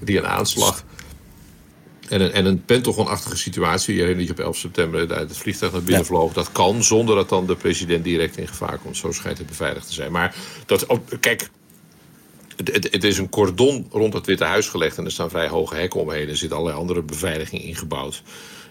die 0.00 0.18
een 0.18 0.26
aanslag 0.26 0.84
en 2.08 2.20
een, 2.20 2.32
en 2.32 2.44
een 2.44 2.64
Pentagon-achtige 2.64 3.36
situatie. 3.36 3.94
Je 3.94 4.00
herinnert 4.00 4.26
je 4.26 4.32
op 4.32 4.40
11 4.40 4.56
september 4.56 5.18
het 5.18 5.36
vliegtuig 5.36 5.72
naar 5.72 5.82
binnen 5.82 6.06
vloog. 6.06 6.32
Dat 6.32 6.52
kan 6.52 6.84
zonder 6.84 7.14
dat 7.14 7.28
dan 7.28 7.46
de 7.46 7.56
president 7.56 8.04
direct 8.04 8.36
in 8.36 8.48
gevaar 8.48 8.78
komt. 8.78 8.96
Zo 8.96 9.12
schijnt 9.12 9.38
het 9.38 9.46
beveiligd 9.46 9.86
te 9.86 9.92
zijn. 9.92 10.12
Maar 10.12 10.34
dat, 10.66 10.86
oh, 10.86 10.98
kijk, 11.20 11.48
het, 12.56 12.88
het, 12.90 13.04
is 13.04 13.18
een 13.18 13.28
cordon 13.28 13.86
rond 13.90 14.14
het 14.14 14.26
Witte 14.26 14.44
Huis 14.44 14.68
gelegd. 14.68 14.98
En 14.98 15.04
er 15.04 15.10
staan 15.10 15.30
vrij 15.30 15.48
hoge 15.48 15.74
hekken 15.74 16.00
omheen. 16.00 16.28
Er 16.28 16.36
zit 16.36 16.52
allerlei 16.52 16.78
andere 16.78 17.02
beveiliging 17.02 17.62
ingebouwd. 17.62 18.22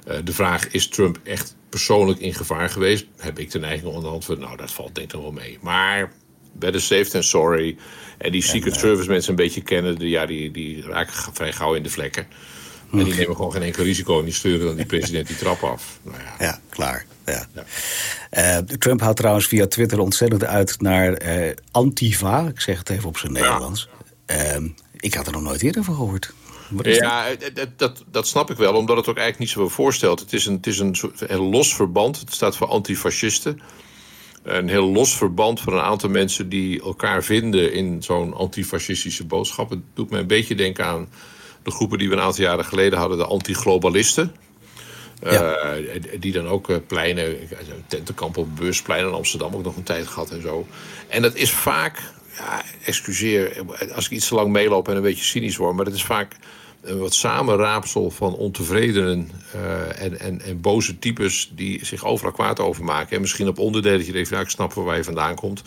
Uh, 0.07 0.15
de 0.23 0.33
vraag, 0.33 0.67
is 0.67 0.87
Trump 0.87 1.19
echt 1.23 1.55
persoonlijk 1.69 2.19
in 2.19 2.33
gevaar 2.33 2.69
geweest? 2.69 3.05
Heb 3.17 3.39
ik 3.39 3.51
de 3.51 3.59
neiging 3.59 3.93
om 3.93 4.01
te 4.01 4.07
antwoorden, 4.07 4.45
nou 4.45 4.57
dat 4.57 4.71
valt 4.71 4.95
denk 4.95 5.07
ik 5.07 5.13
nog 5.13 5.21
wel 5.21 5.31
mee. 5.31 5.57
Maar 5.61 6.11
better 6.53 6.81
safe 6.81 7.09
than 7.09 7.23
sorry. 7.23 7.77
En 8.17 8.31
die 8.31 8.41
Secret 8.41 8.75
Service 8.75 9.09
mensen 9.09 9.29
een 9.29 9.35
beetje 9.35 9.61
kennen, 9.61 10.07
ja, 10.07 10.25
die, 10.25 10.51
die 10.51 10.81
raken 10.81 11.33
vrij 11.33 11.51
gauw 11.53 11.73
in 11.73 11.83
de 11.83 11.89
vlekken. 11.89 12.27
En 12.99 13.03
die 13.03 13.13
nemen 13.13 13.35
gewoon 13.35 13.51
geen 13.51 13.61
enkel 13.61 13.83
risico 13.83 14.19
en 14.19 14.25
die 14.25 14.33
sturen 14.33 14.65
dan 14.65 14.75
die 14.75 14.85
president 14.85 15.27
die 15.27 15.37
trap 15.37 15.63
af. 15.63 15.99
Nou 16.03 16.17
ja. 16.17 16.45
ja, 16.45 16.59
klaar. 16.69 17.05
Ja. 17.25 17.45
ja. 17.53 18.57
Uh, 18.57 18.77
Trump 18.77 19.01
haalt 19.01 19.17
trouwens 19.17 19.47
via 19.47 19.67
Twitter 19.67 19.99
ontzettend 19.99 20.43
uit 20.43 20.81
naar 20.81 21.25
uh, 21.25 21.51
Antifa. 21.71 22.47
Ik 22.47 22.59
zeg 22.59 22.77
het 22.77 22.89
even 22.89 23.09
op 23.09 23.17
zijn 23.17 23.31
Nederlands. 23.31 23.89
Uh, 24.31 24.55
ik 24.99 25.13
had 25.13 25.27
er 25.27 25.31
nog 25.31 25.41
nooit 25.41 25.61
eerder 25.61 25.83
van 25.83 25.95
gehoord. 25.95 26.33
Ja, 26.81 27.25
dat, 27.53 27.67
dat, 27.77 28.03
dat, 28.11 28.27
snap 28.27 28.51
ik 28.51 28.57
wel, 28.57 28.73
omdat 28.73 28.97
het 28.97 29.07
ook 29.07 29.17
eigenlijk 29.17 29.39
niet 29.39 29.49
zoveel 29.49 29.75
voorstelt. 29.75 30.19
Het 30.19 30.33
is 30.33 30.45
een, 30.45 30.53
het 30.53 30.67
is 30.67 30.79
een, 30.79 30.95
een 31.17 31.49
los 31.49 31.75
verband. 31.75 32.19
Het 32.19 32.33
staat 32.33 32.55
voor 32.55 32.67
antifascisten. 32.67 33.61
Een 34.43 34.69
heel 34.69 34.91
los 34.91 35.17
verband 35.17 35.61
van 35.61 35.73
een 35.73 35.81
aantal 35.81 36.09
mensen 36.09 36.49
die 36.49 36.81
elkaar 36.81 37.23
vinden 37.23 37.73
in 37.73 38.03
zo'n 38.03 38.33
antifascistische 38.33 39.25
boodschap. 39.25 39.69
Het 39.69 39.79
doet 39.93 40.09
me 40.09 40.17
een 40.17 40.27
beetje 40.27 40.55
denken 40.55 40.85
aan 40.85 41.07
de 41.63 41.71
groepen 41.71 41.97
die 41.97 42.09
we 42.09 42.15
een 42.15 42.21
aantal 42.21 42.43
jaren 42.43 42.65
geleden 42.65 42.99
hadden, 42.99 43.17
de 43.17 43.25
antiglobalisten. 43.25 44.35
Ja. 45.21 45.75
Uh, 45.77 46.01
die 46.19 46.31
dan 46.31 46.47
ook 46.47 46.69
uh, 46.69 46.77
pleinen, 46.87 47.37
tentenkamp 47.87 48.37
op 48.37 48.55
Beursplein 48.55 49.05
in 49.05 49.13
Amsterdam 49.13 49.55
ook 49.55 49.63
nog 49.63 49.75
een 49.75 49.83
tijd 49.83 50.07
gehad 50.07 50.31
en 50.31 50.41
zo. 50.41 50.67
En 51.07 51.21
dat 51.21 51.35
is 51.35 51.51
vaak, 51.51 51.99
ja, 52.37 52.63
excuseer 52.85 53.63
als 53.95 54.05
ik 54.05 54.11
iets 54.11 54.27
te 54.27 54.35
lang 54.35 54.51
meeloop 54.51 54.87
en 54.87 54.95
een 54.95 55.01
beetje 55.01 55.23
cynisch 55.23 55.57
word, 55.57 55.75
maar 55.75 55.85
dat 55.85 55.93
is 55.93 56.03
vaak 56.03 56.35
een 56.81 56.97
wat 56.97 57.13
samenraapsel 57.13 58.11
van 58.11 58.33
ontevredenen 58.35 59.31
uh, 59.55 60.01
en, 60.01 60.19
en, 60.19 60.41
en 60.41 60.61
boze 60.61 60.99
types 60.99 61.51
die 61.55 61.85
zich 61.85 62.05
overal 62.05 62.31
kwaad 62.31 62.59
over 62.59 62.83
maken. 62.83 63.15
En 63.15 63.21
misschien 63.21 63.47
op 63.47 63.59
onderdelen 63.59 63.97
dat 63.97 64.07
je 64.07 64.13
denkt, 64.13 64.29
nou, 64.29 64.43
ik 64.43 64.49
snap 64.49 64.73
waar 64.73 64.97
je 64.97 65.03
vandaan 65.03 65.35
komt. 65.35 65.61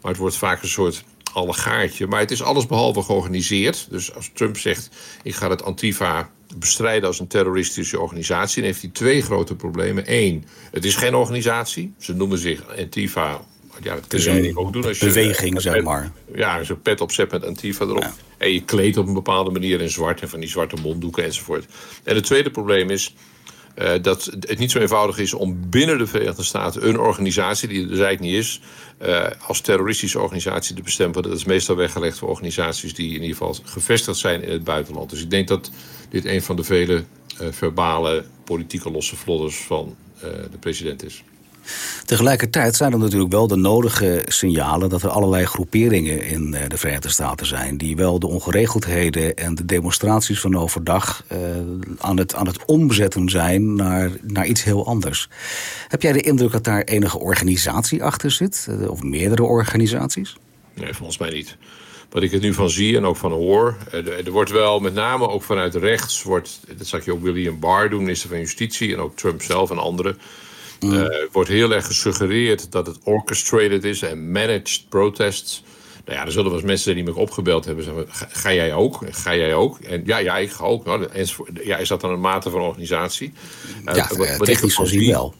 Maar 0.00 0.10
het 0.10 0.20
wordt 0.20 0.36
vaak 0.36 0.62
een 0.62 0.68
soort 0.68 1.04
allegaartje. 1.34 2.06
Maar 2.06 2.20
het 2.20 2.30
is 2.30 2.42
alles 2.42 2.66
behalve 2.66 3.02
georganiseerd. 3.02 3.86
Dus 3.90 4.14
als 4.14 4.30
Trump 4.34 4.58
zegt: 4.58 4.90
ik 5.22 5.34
ga 5.34 5.50
het 5.50 5.62
Antifa 5.62 6.30
bestrijden 6.56 7.08
als 7.08 7.20
een 7.20 7.26
terroristische 7.26 8.00
organisatie, 8.00 8.56
dan 8.56 8.70
heeft 8.70 8.82
hij 8.82 8.90
twee 8.90 9.22
grote 9.22 9.54
problemen. 9.54 10.04
Eén, 10.06 10.44
het 10.70 10.84
is 10.84 10.96
geen 10.96 11.14
organisatie. 11.14 11.94
Ze 11.98 12.14
noemen 12.14 12.38
zich 12.38 12.76
Antifa. 12.78 13.40
Ja, 13.82 13.94
dat 13.94 14.06
kun 14.06 14.42
je 14.42 14.56
ook 14.56 14.72
doen 14.72 14.84
als 14.84 14.98
je. 14.98 15.06
Beweging, 15.06 15.60
zeg 15.60 15.82
maar. 15.82 16.12
Ja, 16.34 16.60
je 16.66 16.76
pet 16.76 17.00
opzet 17.00 17.30
met 17.30 17.44
Antifa 17.44 17.84
erop. 17.84 18.12
En 18.38 18.52
je 18.52 18.62
kleedt 18.62 18.96
op 18.96 19.06
een 19.06 19.14
bepaalde 19.14 19.50
manier 19.50 19.80
in 19.80 19.90
zwart 19.90 20.20
en 20.20 20.28
van 20.28 20.40
die 20.40 20.48
zwarte 20.48 20.76
monddoeken 20.82 21.24
enzovoort. 21.24 21.66
En 22.04 22.14
het 22.14 22.24
tweede 22.24 22.50
probleem 22.50 22.90
is 22.90 23.14
uh, 23.78 23.92
dat 24.02 24.24
het 24.40 24.58
niet 24.58 24.70
zo 24.70 24.78
eenvoudig 24.78 25.18
is 25.18 25.34
om 25.34 25.70
binnen 25.70 25.98
de 25.98 26.06
Verenigde 26.06 26.42
Staten 26.42 26.88
een 26.88 26.98
organisatie, 26.98 27.68
die 27.68 28.04
er 28.04 28.20
niet 28.20 28.34
is, 28.34 28.60
uh, 29.02 29.26
als 29.46 29.60
terroristische 29.60 30.20
organisatie 30.20 30.76
te 30.76 30.82
bestempelen. 30.82 31.28
Dat 31.28 31.38
is 31.38 31.44
meestal 31.44 31.76
weggelegd 31.76 32.18
voor 32.18 32.28
organisaties 32.28 32.94
die 32.94 33.06
in 33.06 33.22
ieder 33.22 33.36
geval 33.36 33.56
gevestigd 33.64 34.18
zijn 34.18 34.42
in 34.42 34.52
het 34.52 34.64
buitenland. 34.64 35.10
Dus 35.10 35.22
ik 35.22 35.30
denk 35.30 35.48
dat 35.48 35.70
dit 36.08 36.24
een 36.24 36.42
van 36.42 36.56
de 36.56 36.64
vele 36.64 37.04
uh, 37.40 37.48
verbale 37.50 38.24
politieke 38.44 38.90
losse 38.90 39.16
vlodders 39.16 39.56
van 39.56 39.96
de 40.50 40.58
president 40.60 41.04
is. 41.04 41.22
Tegelijkertijd 42.04 42.76
zijn 42.76 42.92
er 42.92 42.98
natuurlijk 42.98 43.32
wel 43.32 43.46
de 43.46 43.56
nodige 43.56 44.22
signalen 44.26 44.88
dat 44.88 45.02
er 45.02 45.08
allerlei 45.08 45.44
groeperingen 45.44 46.22
in 46.22 46.54
eh, 46.54 46.68
de 46.68 46.76
Verenigde 46.76 47.08
Staten 47.08 47.46
zijn. 47.46 47.76
Die 47.76 47.96
wel 47.96 48.18
de 48.18 48.26
ongeregeldheden 48.26 49.36
en 49.36 49.54
de 49.54 49.64
demonstraties 49.64 50.40
van 50.40 50.56
overdag 50.56 51.24
uh, 51.32 51.38
aan, 51.98 52.16
het, 52.16 52.34
aan 52.34 52.46
het 52.46 52.64
omzetten 52.64 53.28
zijn 53.28 53.74
naar, 53.74 54.10
naar 54.22 54.46
iets 54.46 54.64
heel 54.64 54.86
anders. 54.86 55.28
Heb 55.88 56.02
jij 56.02 56.12
de 56.12 56.20
indruk 56.20 56.52
dat 56.52 56.64
daar 56.64 56.82
enige 56.82 57.18
organisatie 57.18 58.02
achter 58.02 58.30
zit? 58.30 58.66
Eh, 58.70 58.90
of 58.90 59.02
meerdere 59.02 59.42
organisaties? 59.42 60.36
Nee, 60.74 60.94
volgens 60.94 61.18
mij 61.18 61.30
niet 61.30 61.56
wat 62.14 62.22
ik 62.22 62.32
er 62.32 62.40
nu 62.40 62.54
van 62.54 62.70
zie 62.70 62.96
en 62.96 63.04
ook 63.04 63.16
van 63.16 63.32
hoor. 63.32 63.76
Er 64.24 64.30
wordt 64.30 64.50
wel 64.50 64.80
met 64.80 64.94
name 64.94 65.28
ook 65.28 65.42
vanuit 65.42 65.74
rechts, 65.74 66.22
wordt, 66.22 66.60
dat 66.76 66.86
zag 66.86 67.04
je 67.04 67.12
ook 67.12 67.22
William 67.22 67.58
Barr 67.58 67.90
doen, 67.90 68.02
minister 68.02 68.28
van 68.28 68.38
Justitie, 68.38 68.92
en 68.92 69.00
ook 69.00 69.16
Trump 69.16 69.42
zelf 69.42 69.70
en 69.70 69.78
anderen. 69.78 70.18
Uh, 70.92 71.06
wordt 71.32 71.48
heel 71.48 71.70
erg 71.70 71.86
gesuggereerd 71.86 72.72
dat 72.72 72.86
het 72.86 72.98
orchestrated 73.02 73.84
is 73.84 74.02
en 74.02 74.32
managed 74.32 74.84
protests. 74.88 75.62
Nou 76.04 76.18
ja, 76.18 76.24
er 76.24 76.32
zullen 76.32 76.50
wel 76.50 76.58
eens 76.58 76.68
mensen 76.68 76.94
die 76.94 77.04
me 77.04 77.14
opgebeld 77.14 77.64
hebben. 77.64 77.84
Zeggen, 77.84 78.06
ga, 78.08 78.28
ga, 78.30 78.52
jij 78.52 78.74
ook? 78.74 79.00
Ga 79.10 79.34
jij 79.34 79.54
ook? 79.54 79.78
En 79.78 80.02
ja, 80.06 80.18
ja, 80.18 80.36
ik 80.36 80.50
ga 80.50 80.64
ook. 80.64 80.84
Nou, 80.84 81.08
ja, 81.64 81.76
is 81.76 81.88
dat 81.88 82.00
dan 82.00 82.10
een 82.10 82.20
mate 82.20 82.50
van 82.50 82.60
organisatie? 82.60 83.32
Uh, 83.88 83.94
ja, 83.94 84.08
wat, 84.16 84.36
wat 84.36 84.46
technisch 84.46 84.74
gezien 84.74 85.10
wel. 85.10 85.34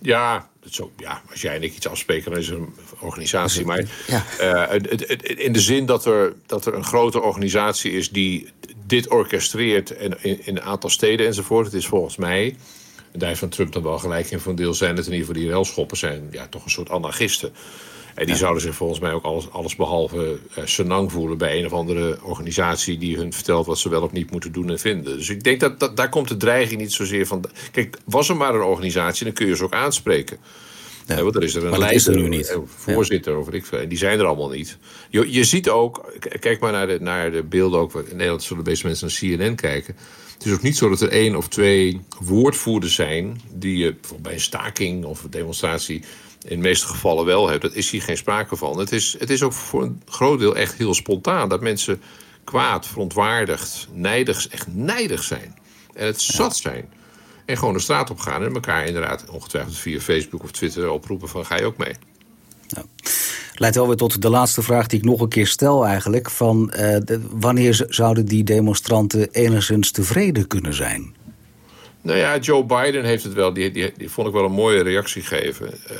Ja, 0.00 0.48
zo, 0.70 0.92
ja, 0.96 1.22
als 1.30 1.40
jij 1.40 1.54
en 1.54 1.62
ik 1.62 1.74
iets 1.74 1.88
afspreken, 1.88 2.30
dan 2.30 2.40
is 2.40 2.48
het 2.48 2.58
een 2.58 2.74
organisatie. 3.00 3.64
Maar 3.64 3.84
ja. 4.06 4.24
uh, 4.72 4.80
in 5.20 5.52
de 5.52 5.60
zin 5.60 5.86
dat 5.86 6.04
er, 6.04 6.34
dat 6.46 6.66
er 6.66 6.74
een 6.74 6.84
grote 6.84 7.20
organisatie 7.20 7.92
is 7.92 8.10
die 8.10 8.48
dit 8.86 9.08
orchestreert 9.08 9.96
en 9.96 10.22
in, 10.22 10.46
in 10.46 10.56
een 10.56 10.62
aantal 10.62 10.90
steden 10.90 11.26
enzovoort. 11.26 11.66
Het 11.66 11.74
is 11.74 11.86
volgens 11.86 12.16
mij 12.16 12.56
daar 13.18 13.28
heeft 13.28 13.40
van 13.40 13.48
Trump 13.48 13.72
dan 13.72 13.82
wel 13.82 13.98
gelijk 13.98 14.30
in. 14.30 14.40
Van 14.40 14.54
deel 14.54 14.74
zijn 14.74 14.96
het 14.96 15.06
in 15.06 15.12
ieder 15.12 15.26
geval 15.26 15.42
die 15.42 15.50
relschoppen 15.50 15.96
zijn 15.96 16.28
ja, 16.30 16.46
toch 16.46 16.64
een 16.64 16.70
soort 16.70 16.90
anarchisten. 16.90 17.52
En 18.14 18.26
die 18.26 18.36
zouden 18.36 18.62
zich 18.62 18.74
volgens 18.74 19.00
mij 19.00 19.12
ook 19.12 19.24
alles, 19.24 19.50
alles 19.50 19.76
behalve 19.76 20.38
uh, 20.58 20.64
senang 20.64 21.12
voelen 21.12 21.38
bij 21.38 21.58
een 21.58 21.66
of 21.66 21.72
andere 21.72 22.18
organisatie 22.22 22.98
die 22.98 23.16
hun 23.16 23.32
vertelt 23.32 23.66
wat 23.66 23.78
ze 23.78 23.88
wel 23.88 24.02
of 24.02 24.12
niet 24.12 24.30
moeten 24.30 24.52
doen 24.52 24.70
en 24.70 24.78
vinden. 24.78 25.16
Dus 25.16 25.28
ik 25.28 25.44
denk 25.44 25.60
dat, 25.60 25.80
dat 25.80 25.96
daar 25.96 26.08
komt 26.08 26.28
de 26.28 26.36
dreiging 26.36 26.80
niet 26.80 26.92
zozeer 26.92 27.26
van. 27.26 27.44
Kijk, 27.72 27.98
was 28.04 28.28
er 28.28 28.36
maar 28.36 28.54
een 28.54 28.62
organisatie, 28.62 29.24
dan 29.24 29.34
kun 29.34 29.46
je 29.46 29.56
ze 29.56 29.64
ook 29.64 29.72
aanspreken. 29.72 30.38
Ja. 31.06 31.22
want 31.22 31.34
er 31.34 31.42
is 31.42 31.54
er 31.54 31.64
een 31.64 32.22
nu 32.22 32.28
niet. 32.28 32.58
voorzitter, 32.66 33.38
of 33.38 33.48
ik 33.48 33.88
Die 33.88 33.98
zijn 33.98 34.18
er 34.18 34.26
allemaal 34.26 34.48
niet. 34.48 34.78
Je, 35.10 35.32
je 35.32 35.44
ziet 35.44 35.68
ook, 35.68 36.12
kijk 36.40 36.60
maar 36.60 36.72
naar 36.72 36.86
de, 36.86 36.98
naar 37.00 37.30
de 37.30 37.42
beelden 37.42 37.80
ook. 37.80 37.94
In 37.94 38.16
Nederland 38.16 38.42
zullen 38.42 38.64
de 38.64 38.70
meeste 38.70 38.86
mensen 38.86 39.06
naar 39.06 39.46
CNN 39.46 39.54
kijken. 39.54 39.96
Het 40.34 40.46
is 40.46 40.52
ook 40.52 40.62
niet 40.62 40.76
zo 40.76 40.88
dat 40.88 41.00
er 41.00 41.08
één 41.08 41.36
of 41.36 41.48
twee 41.48 42.00
woordvoerders 42.20 42.94
zijn... 42.94 43.40
die 43.52 43.76
je 43.76 43.94
bij 44.22 44.32
een 44.32 44.40
staking 44.40 45.04
of 45.04 45.24
een 45.24 45.30
demonstratie 45.30 46.02
in 46.42 46.56
de 46.56 46.68
meeste 46.68 46.86
gevallen 46.86 47.24
wel 47.24 47.48
hebt. 47.48 47.62
Dat 47.62 47.74
is 47.74 47.90
hier 47.90 48.02
geen 48.02 48.16
sprake 48.16 48.56
van. 48.56 48.78
Het 48.78 48.92
is, 48.92 49.16
het 49.18 49.30
is 49.30 49.42
ook 49.42 49.52
voor 49.52 49.82
een 49.82 50.02
groot 50.06 50.38
deel 50.38 50.56
echt 50.56 50.74
heel 50.74 50.94
spontaan. 50.94 51.48
Dat 51.48 51.60
mensen 51.60 52.02
kwaad, 52.44 52.86
verontwaardigd, 52.86 53.88
nijdig, 53.92 54.48
echt 54.48 54.66
nijdig 54.74 55.22
zijn. 55.22 55.58
En 55.94 56.06
het 56.06 56.20
zat 56.20 56.56
zijn. 56.56 56.92
En 57.46 57.58
gewoon 57.58 57.74
de 57.74 57.80
straat 57.80 58.10
op 58.10 58.18
gaan 58.18 58.42
en 58.42 58.54
elkaar 58.54 58.86
inderdaad 58.86 59.24
ongetwijfeld 59.30 59.78
via 59.78 60.00
Facebook 60.00 60.42
of 60.42 60.50
Twitter 60.50 60.90
oproepen 60.90 61.28
van 61.28 61.46
ga 61.46 61.56
je 61.56 61.64
ook 61.64 61.76
mee. 61.76 61.94
Ja. 62.68 62.84
Leidt 63.54 63.76
wel 63.76 63.86
weer 63.86 63.96
tot 63.96 64.22
de 64.22 64.30
laatste 64.30 64.62
vraag 64.62 64.86
die 64.86 64.98
ik 64.98 65.04
nog 65.04 65.20
een 65.20 65.28
keer 65.28 65.46
stel 65.46 65.86
eigenlijk. 65.86 66.30
Van, 66.30 66.72
uh, 66.76 66.96
wanneer 67.30 67.84
zouden 67.88 68.26
die 68.26 68.44
demonstranten 68.44 69.28
enigszins 69.30 69.90
tevreden 69.90 70.46
kunnen 70.46 70.74
zijn? 70.74 71.14
Nou 72.00 72.18
ja, 72.18 72.38
Joe 72.38 72.64
Biden 72.64 73.04
heeft 73.04 73.24
het 73.24 73.32
wel, 73.32 73.52
die, 73.52 73.70
die, 73.70 73.92
die 73.96 74.10
vond 74.10 74.26
ik 74.26 74.32
wel 74.32 74.44
een 74.44 74.52
mooie 74.52 74.82
reactie 74.82 75.22
geven. 75.22 75.66
Uh, 75.66 75.96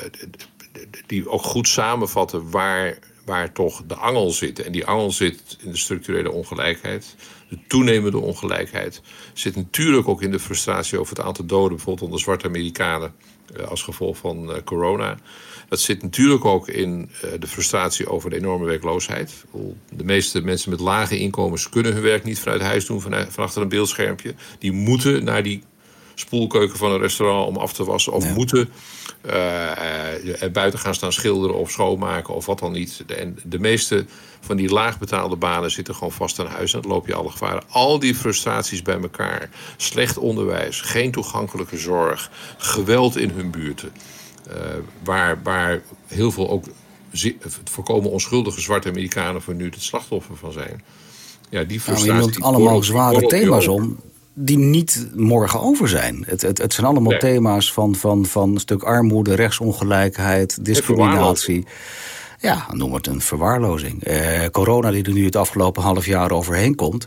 die 1.07 1.29
ook 1.29 1.42
goed 1.42 1.68
samenvatten 1.68 2.50
waar, 2.50 2.98
waar 3.24 3.53
toch 3.53 3.83
de 3.87 3.94
angel 3.94 4.31
zit. 4.31 4.62
En 4.62 4.72
die 4.72 4.87
angel 4.87 5.11
zit 5.11 5.57
in 5.64 5.70
de 5.70 5.77
structurele 5.77 6.31
ongelijkheid 6.31 7.16
de 7.55 7.59
toenemende 7.66 8.18
ongelijkheid 8.18 9.03
zit 9.33 9.57
natuurlijk 9.57 10.09
ook 10.09 10.22
in 10.22 10.31
de 10.31 10.40
frustratie 10.40 10.98
over 10.98 11.16
het 11.16 11.27
aantal 11.27 11.46
doden, 11.46 11.77
bijvoorbeeld 11.77 12.07
onder 12.07 12.20
zwarte 12.20 12.46
Amerikanen 12.46 13.09
eh, 13.09 13.34
als 13.69 13.83
gevolg 13.83 14.17
van 14.17 14.53
eh, 14.53 14.62
corona. 14.64 15.17
Dat 15.69 15.81
zit 15.81 16.03
natuurlijk 16.03 16.45
ook 16.45 16.69
in 16.69 17.11
eh, 17.23 17.31
de 17.38 17.47
frustratie 17.47 18.09
over 18.09 18.31
de 18.31 18.37
enorme 18.37 18.64
werkloosheid. 18.64 19.45
De 19.90 20.05
meeste 20.05 20.40
mensen 20.40 20.71
met 20.71 20.81
lage 20.81 21.19
inkomens 21.19 21.69
kunnen 21.69 21.93
hun 21.93 22.03
werk 22.03 22.25
niet 22.25 22.38
vanuit 22.38 22.61
huis 22.61 22.87
doen, 22.87 23.01
van 23.01 23.14
achter 23.37 23.62
een 23.62 23.69
beeldschermpje. 23.69 24.35
Die 24.59 24.73
moeten 24.73 25.25
naar 25.25 25.43
die 25.43 25.62
spoelkeuken 26.14 26.79
van 26.79 26.90
een 26.90 27.00
restaurant 27.00 27.48
om 27.48 27.57
af 27.57 27.72
te 27.72 27.85
wassen. 27.85 28.12
Of 28.12 28.35
moeten 28.35 28.68
uh, 29.27 30.42
er 30.42 30.50
buiten 30.50 30.79
gaan 30.79 30.94
staan 30.94 31.12
schilderen 31.12 31.57
of 31.57 31.70
schoonmaken 31.70 32.35
of 32.35 32.46
wat 32.46 32.59
dan 32.59 32.72
niet. 32.72 33.05
En 33.07 33.38
de 33.44 33.59
meeste 33.59 34.05
van 34.40 34.57
die 34.57 34.68
laagbetaalde 34.68 35.37
banen 35.37 35.70
zitten 35.70 35.94
gewoon 35.94 36.12
vast 36.12 36.38
aan 36.38 36.46
huis. 36.46 36.74
En 36.74 36.81
dan 36.81 36.90
loop 36.90 37.07
je 37.07 37.14
alle 37.14 37.31
gevaren. 37.31 37.62
Al 37.68 37.98
die 37.98 38.14
frustraties 38.14 38.83
bij 38.83 39.00
elkaar. 39.00 39.50
Slecht 39.77 40.18
onderwijs, 40.18 40.81
geen 40.81 41.11
toegankelijke 41.11 41.79
zorg, 41.79 42.31
geweld 42.59 43.16
in 43.16 43.31
hun 43.31 43.50
buurten. 43.50 43.92
Uh, 44.48 44.55
waar, 45.05 45.40
waar 45.42 45.83
heel 46.07 46.31
veel 46.31 46.50
ook 46.50 46.64
voorkomen 47.64 48.11
onschuldige 48.11 48.61
zwarte 48.61 48.88
Amerikanen 48.88 49.42
voor 49.42 49.55
nu 49.55 49.64
het 49.64 49.83
slachtoffer 49.83 50.37
van 50.37 50.53
zijn. 50.53 50.83
Ja, 51.50 51.64
die 51.64 51.81
frustratie. 51.81 52.12
Nou, 52.12 52.24
je 52.24 52.31
noemt 52.31 52.44
allemaal 52.44 52.83
zware 52.83 53.27
thema's 53.27 53.66
om 53.66 53.98
die 54.35 54.59
niet 54.59 55.09
morgen 55.14 55.61
over 55.61 55.88
zijn. 55.88 56.25
Het, 56.27 56.42
het, 56.42 56.59
het 56.59 56.73
zijn 56.73 56.87
allemaal 56.87 57.18
thema's 57.18 57.73
van, 57.73 57.94
van, 57.94 58.27
van 58.27 58.51
een 58.51 58.61
stuk 58.61 58.83
armoede, 58.83 59.35
rechtsongelijkheid, 59.35 60.64
discriminatie. 60.64 61.66
Ja, 62.44 62.66
noem 62.73 62.94
het 62.94 63.07
een 63.07 63.20
verwaarlozing. 63.20 64.03
Eh, 64.03 64.47
corona 64.53 64.90
die 64.90 65.05
er 65.05 65.12
nu 65.12 65.25
het 65.25 65.37
afgelopen 65.37 65.83
half 65.83 66.07
jaar 66.07 66.31
overheen 66.31 66.75
komt. 66.75 67.05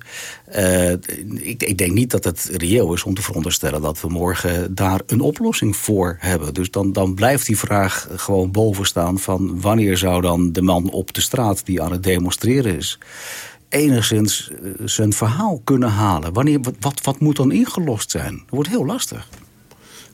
Uh, 0.56 0.92
ik, 0.92 1.64
ik, 1.64 1.78
denk 1.78 1.92
niet 1.92 2.12
dat 2.12 2.24
het 2.24 2.50
reëel 2.54 2.94
is 2.94 3.04
om 3.04 3.14
te 3.14 3.22
veronderstellen 3.22 3.82
dat 3.82 4.02
we 4.02 4.10
morgen 4.10 4.76
daar 4.76 5.02
een 5.06 5.22
oplossing 5.22 5.76
voor 5.76 6.18
hebben. 6.20 6.54
Dus 6.54 6.72
dan, 6.72 6.94
dan 6.94 7.14
blijft 7.14 7.46
die 7.46 7.58
vraag 7.58 8.08
gewoon 8.16 8.52
boven 8.52 8.86
staan 8.86 9.20
van 9.20 9.62
wanneer 9.62 9.98
zou 9.98 10.22
dan 10.22 10.52
de 10.52 10.62
man 10.62 10.90
op 10.90 11.14
de 11.14 11.22
straat 11.22 11.66
die 11.66 11.82
aan 11.82 11.92
het 11.92 12.04
demonstreren 12.04 12.78
is 12.78 13.00
enigszins 13.70 14.50
eh, 14.50 14.72
zijn 14.86 15.14
verhaal 15.14 15.62
kunnen 15.64 15.90
halen? 15.90 16.34
Wanneer, 16.34 16.60
wat, 16.80 17.02
wat 17.02 17.20
moet 17.20 17.36
dan 17.36 17.52
ingelost 17.52 18.12
zijn? 18.12 18.36
Dat 18.38 18.50
wordt 18.50 18.70
heel 18.70 18.86
lastig. 18.86 19.30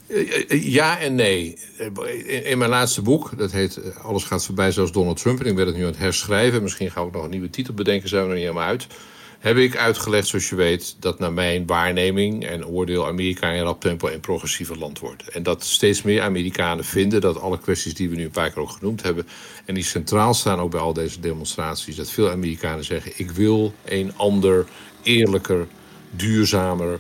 Eh, 0.08 0.52
eh, 0.52 0.74
ja 0.74 1.00
en 1.00 1.16
nee. 1.16 1.58
In 2.44 2.58
mijn 2.58 2.70
laatste 2.70 3.02
boek, 3.02 3.38
dat 3.38 3.52
heet 3.52 3.80
Alles 4.02 4.24
gaat 4.24 4.46
voorbij 4.46 4.72
zoals 4.72 4.92
Donald 4.92 5.22
Trump... 5.22 5.40
en 5.40 5.46
ik 5.46 5.56
ben 5.56 5.66
het 5.66 5.76
nu 5.76 5.82
aan 5.82 5.88
het 5.88 5.98
herschrijven. 5.98 6.64
Misschien 6.64 6.92
gaan 6.92 7.06
we 7.06 7.12
nog 7.12 7.24
een 7.24 7.30
nieuwe 7.30 7.50
titel 7.50 7.74
bedenken, 7.74 8.10
zijn 8.10 8.24
we 8.24 8.30
er 8.30 8.36
niet 8.36 8.44
helemaal 8.44 8.68
uit 8.68 8.88
heb 9.44 9.58
ik 9.58 9.78
uitgelegd, 9.78 10.28
zoals 10.28 10.50
je 10.50 10.56
weet, 10.56 10.96
dat 11.00 11.20
naar 11.20 11.34
mijn 11.34 11.66
waarneming 11.66 12.46
en 12.46 12.66
oordeel 12.66 13.08
Amerika 13.08 13.50
in 13.50 13.64
rap 13.64 13.82
tempo 13.82 14.08
een 14.08 14.20
progressieve 14.20 14.78
land 14.78 15.00
wordt. 15.00 15.28
En 15.28 15.44
dat 15.44 15.64
steeds 15.64 16.02
meer 16.02 16.22
Amerikanen 16.22 16.86
vinden 16.86 17.22
dat 17.22 17.40
alle 17.40 17.60
kwesties 17.60 17.94
die 17.94 18.10
we 18.10 18.16
nu 18.16 18.24
een 18.24 18.32
paar 18.32 18.50
keer 18.50 18.62
ook 18.62 18.70
genoemd 18.70 19.04
hebben, 19.04 19.28
en 19.66 19.74
die 19.74 19.84
centraal 19.84 20.34
staan 20.34 20.60
ook 20.60 20.72
bij 20.72 20.80
al 20.80 20.94
deze 20.94 21.20
demonstraties, 21.20 21.96
dat 21.96 22.10
veel 22.10 22.30
Amerikanen 22.30 22.84
zeggen: 22.84 23.12
ik 23.16 23.32
wil 23.32 23.74
een 23.86 24.14
ander, 24.16 24.66
eerlijker, 25.02 25.68
duurzamer, 26.12 27.00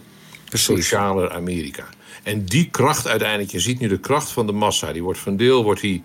socialer 0.49 1.31
Amerika. 1.31 1.87
En 2.23 2.45
die 2.45 2.69
kracht 2.69 3.07
uiteindelijk, 3.07 3.51
je 3.51 3.59
ziet 3.59 3.79
nu 3.79 3.87
de 3.87 3.99
kracht 3.99 4.31
van 4.31 4.45
de 4.45 4.53
massa, 4.53 4.93
die 4.93 5.03
wordt 5.03 5.19
van 5.19 5.37
deel, 5.37 5.63
wordt 5.63 5.81
die 5.81 6.03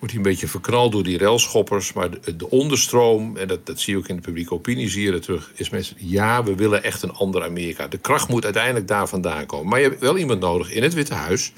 wordt 0.00 0.14
hij 0.14 0.24
een 0.24 0.30
beetje 0.30 0.48
verknald 0.48 0.92
door 0.92 1.02
die 1.02 1.18
relschoppers. 1.18 1.92
Maar 1.92 2.10
de, 2.10 2.36
de, 2.36 2.50
onderstroom, 2.50 3.36
en 3.36 3.48
dat, 3.48 3.66
dat 3.66 3.80
zie 3.80 3.92
je 3.92 3.98
ook 3.98 4.08
in 4.08 4.16
de 4.16 4.22
publieke 4.22 4.54
opinie, 4.54 4.88
zie 4.88 5.02
je 5.02 5.12
er 5.12 5.20
terug, 5.20 5.52
is 5.54 5.70
mensen, 5.70 5.96
ja, 5.98 6.44
we 6.44 6.54
willen 6.54 6.82
echt 6.82 7.02
een 7.02 7.12
ander 7.12 7.44
Amerika. 7.44 7.88
De 7.88 7.98
kracht 7.98 8.28
moet 8.28 8.44
uiteindelijk 8.44 8.88
daar 8.88 9.08
vandaan 9.08 9.46
komen. 9.46 9.68
Maar 9.68 9.80
je 9.80 9.88
hebt 9.88 10.00
wel 10.00 10.18
iemand 10.18 10.40
nodig 10.40 10.72
in 10.72 10.82
het 10.82 10.94
Witte 10.94 11.14
Huis. 11.14 11.52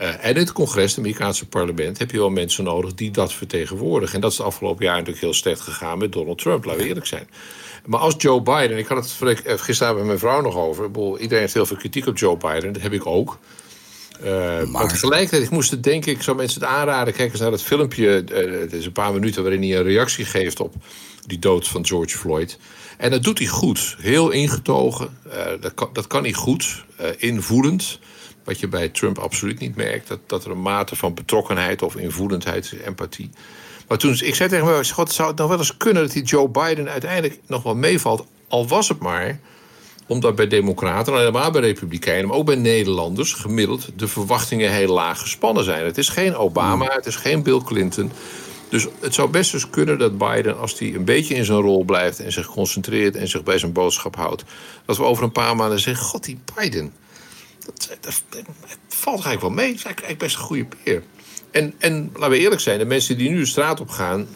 Uh, 0.00 0.24
en 0.24 0.36
het 0.36 0.52
congres, 0.52 0.90
het 0.90 0.98
Amerikaanse 0.98 1.48
parlement, 1.48 1.98
heb 1.98 2.10
je 2.10 2.18
wel 2.18 2.30
mensen 2.30 2.64
nodig 2.64 2.94
die 2.94 3.10
dat 3.10 3.32
vertegenwoordigen. 3.32 4.14
En 4.14 4.20
dat 4.20 4.32
is 4.32 4.38
het 4.38 4.46
afgelopen 4.46 4.84
jaar 4.84 4.94
natuurlijk 4.94 5.22
heel 5.22 5.34
slecht 5.34 5.60
gegaan 5.60 5.98
met 5.98 6.12
Donald 6.12 6.38
Trump, 6.38 6.64
laten 6.64 6.80
we 6.80 6.88
eerlijk 6.88 7.06
zijn. 7.06 7.28
Maar 7.86 8.00
als 8.00 8.14
Joe 8.18 8.42
Biden, 8.42 8.78
ik 8.78 8.86
had 8.86 9.18
het 9.18 9.44
eh, 9.44 9.58
gisteren 9.58 9.94
met 9.96 10.04
mijn 10.04 10.18
vrouw 10.18 10.40
nog 10.40 10.56
over. 10.56 10.84
Iedereen 10.94 11.40
heeft 11.40 11.54
heel 11.54 11.66
veel 11.66 11.76
kritiek 11.76 12.06
op 12.06 12.18
Joe 12.18 12.36
Biden, 12.36 12.72
dat 12.72 12.82
heb 12.82 12.92
ik 12.92 13.06
ook. 13.06 13.38
Uh, 14.24 14.62
maar... 14.62 14.88
tegelijkertijd, 14.88 15.42
ik 15.42 15.50
moest 15.50 15.70
het 15.70 15.82
denken, 15.82 16.12
ik 16.12 16.22
zou 16.22 16.36
mensen 16.36 16.60
het 16.60 16.70
aanraden. 16.70 17.14
Kijk 17.14 17.30
eens 17.30 17.40
naar 17.40 17.50
dat 17.50 17.62
filmpje. 17.62 18.24
Uh, 18.32 18.60
het 18.60 18.72
is 18.72 18.86
een 18.86 18.92
paar 18.92 19.12
minuten 19.12 19.42
waarin 19.42 19.62
hij 19.62 19.76
een 19.76 19.82
reactie 19.82 20.24
geeft 20.24 20.60
op 20.60 20.74
die 21.26 21.38
dood 21.38 21.68
van 21.68 21.86
George 21.86 22.18
Floyd. 22.18 22.58
En 22.98 23.10
dat 23.10 23.22
doet 23.22 23.38
hij 23.38 23.46
goed. 23.46 23.96
Heel 23.98 24.30
ingetogen. 24.30 25.18
Uh, 25.26 25.44
dat, 25.60 25.74
kan, 25.74 25.90
dat 25.92 26.06
kan 26.06 26.22
hij 26.22 26.32
goed. 26.32 26.84
invoelend. 27.16 27.98
Wat 28.44 28.60
je 28.60 28.68
bij 28.68 28.88
Trump 28.88 29.18
absoluut 29.18 29.58
niet 29.58 29.76
merkt. 29.76 30.08
Dat, 30.08 30.18
dat 30.26 30.44
er 30.44 30.50
een 30.50 30.62
mate 30.62 30.96
van 30.96 31.14
betrokkenheid 31.14 31.82
of 31.82 31.96
invoelendheid, 31.96 32.74
empathie. 32.84 33.30
Maar 33.88 33.98
toen, 33.98 34.16
ik 34.20 34.34
zei 34.34 34.48
tegen 34.48 34.66
me, 34.66 34.84
God, 34.92 35.12
zou 35.12 35.28
het 35.28 35.36
nou 35.36 35.48
wel 35.48 35.58
eens 35.58 35.76
kunnen 35.76 36.02
dat 36.02 36.12
die 36.12 36.22
Joe 36.22 36.48
Biden 36.48 36.88
uiteindelijk 36.88 37.40
nog 37.46 37.62
wel 37.62 37.74
meevalt. 37.74 38.26
Al 38.48 38.68
was 38.68 38.88
het 38.88 38.98
maar 38.98 39.40
omdat 40.12 40.34
bij 40.34 40.48
democraten, 40.48 41.12
en 41.12 41.18
helemaal 41.18 41.50
bij 41.50 41.60
republikeinen... 41.60 42.28
maar 42.28 42.36
ook 42.36 42.46
bij 42.46 42.54
Nederlanders 42.54 43.32
gemiddeld 43.32 43.88
de 43.96 44.08
verwachtingen 44.08 44.72
heel 44.72 44.92
laag 44.92 45.20
gespannen 45.20 45.64
zijn. 45.64 45.84
Het 45.84 45.98
is 45.98 46.08
geen 46.08 46.36
Obama, 46.36 46.88
het 46.94 47.06
is 47.06 47.16
geen 47.16 47.42
Bill 47.42 47.60
Clinton... 47.64 48.12
Dus 48.72 48.86
het 49.00 49.14
zou 49.14 49.30
best 49.30 49.54
eens 49.54 49.70
kunnen 49.70 49.98
dat 49.98 50.18
Biden, 50.18 50.58
als 50.58 50.78
hij 50.78 50.94
een 50.94 51.04
beetje 51.04 51.34
in 51.34 51.44
zijn 51.44 51.60
rol 51.60 51.84
blijft 51.84 52.20
en 52.20 52.32
zich 52.32 52.46
concentreert 52.46 53.16
en 53.16 53.28
zich 53.28 53.42
bij 53.42 53.58
zijn 53.58 53.72
boodschap 53.72 54.16
houdt, 54.16 54.44
dat 54.84 54.96
we 54.96 55.02
over 55.02 55.24
een 55.24 55.32
paar 55.32 55.56
maanden 55.56 55.80
zeggen: 55.80 56.04
God, 56.04 56.24
die 56.24 56.38
Biden, 56.54 56.92
dat, 57.64 57.96
dat, 58.00 58.22
valt 58.88 59.24
eigenlijk 59.24 59.40
wel 59.40 59.50
mee. 59.50 59.68
Dat 59.68 59.76
is 59.76 59.84
eigenlijk 59.84 60.18
best 60.18 60.36
een 60.36 60.42
goede 60.42 60.66
peer. 60.82 61.02
En, 61.50 61.74
en 61.78 62.10
laten 62.12 62.30
we 62.30 62.38
eerlijk 62.38 62.60
zijn, 62.60 62.78
de 62.78 62.84
mensen 62.84 63.18
die 63.18 63.30
nu 63.30 63.38
de 63.38 63.46
straat 63.46 63.80
op 63.80 63.88
gaan, 63.88 64.28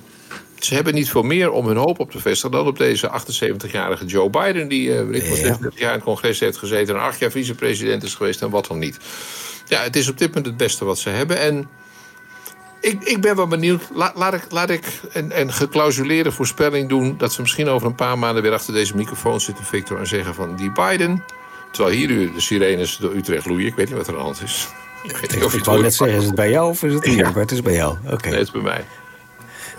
ze 0.58 0.74
hebben 0.74 0.94
niet 0.94 1.10
veel 1.10 1.22
meer 1.22 1.50
om 1.50 1.66
hun 1.66 1.76
hoop 1.76 1.98
op 1.98 2.10
te 2.10 2.18
vestigen 2.18 2.50
dan 2.50 2.66
op 2.66 2.78
deze 2.78 3.10
78-jarige 3.10 4.04
Joe 4.04 4.30
Biden, 4.30 4.68
die 4.68 4.88
uh, 4.88 5.10
ik 5.10 5.22
ja. 5.22 5.34
36 5.34 5.80
jaar 5.80 5.90
in 5.90 5.96
het 5.96 6.04
congres 6.04 6.40
heeft 6.40 6.56
gezeten 6.56 6.94
en 6.94 7.00
acht 7.00 7.18
jaar 7.18 7.30
vicepresident 7.30 8.02
is 8.02 8.14
geweest 8.14 8.42
en 8.42 8.50
wat 8.50 8.66
dan 8.66 8.78
niet. 8.78 8.98
Ja, 9.68 9.82
het 9.82 9.96
is 9.96 10.08
op 10.08 10.18
dit 10.18 10.28
moment 10.28 10.46
het 10.46 10.56
beste 10.56 10.84
wat 10.84 10.98
ze 10.98 11.08
hebben. 11.08 11.38
En 11.38 11.68
ik, 12.80 13.02
ik 13.02 13.20
ben 13.20 13.36
wel 13.36 13.46
benieuwd. 13.46 13.82
laat 13.94 14.34
ik, 14.34 14.46
laat 14.48 14.70
ik 14.70 14.84
een, 15.12 15.40
een 15.40 15.52
geclausuleerde 15.52 16.32
voorspelling 16.32 16.88
doen. 16.88 17.14
Dat 17.18 17.32
ze 17.32 17.40
misschien 17.40 17.68
over 17.68 17.86
een 17.86 17.94
paar 17.94 18.18
maanden 18.18 18.42
weer 18.42 18.52
achter 18.52 18.74
deze 18.74 18.96
microfoon 18.96 19.40
zitten, 19.40 19.64
Victor. 19.64 19.98
En 19.98 20.06
zeggen 20.06 20.34
van 20.34 20.56
die 20.56 20.72
Biden. 20.72 21.24
Terwijl 21.72 21.96
hier 21.96 22.32
de 22.32 22.40
sirenes 22.40 22.96
door 22.96 23.14
Utrecht 23.14 23.46
loeien. 23.46 23.66
Ik 23.66 23.74
weet 23.74 23.88
niet 23.88 23.96
wat 23.96 24.06
er 24.06 24.12
aan 24.12 24.18
de 24.18 24.24
hand 24.24 24.42
is. 24.42 24.68
Ik, 25.02 25.16
weet 25.16 25.34
niet 25.34 25.44
of 25.44 25.54
ik 25.54 25.64
wou 25.64 25.82
net 25.82 25.94
zeggen, 25.94 26.18
is 26.18 26.24
het 26.24 26.34
bij 26.34 26.50
jou 26.50 26.68
of 26.68 26.82
is 26.82 26.94
het 26.94 27.04
hier? 27.04 27.22
Maar 27.22 27.34
het 27.34 27.52
is 27.52 27.62
bij 27.62 27.74
jou. 27.74 27.96
Oké. 28.10 28.28
Nee, 28.28 28.38
het 28.38 28.46
is 28.46 28.50
bij 28.50 28.62
mij. 28.62 28.84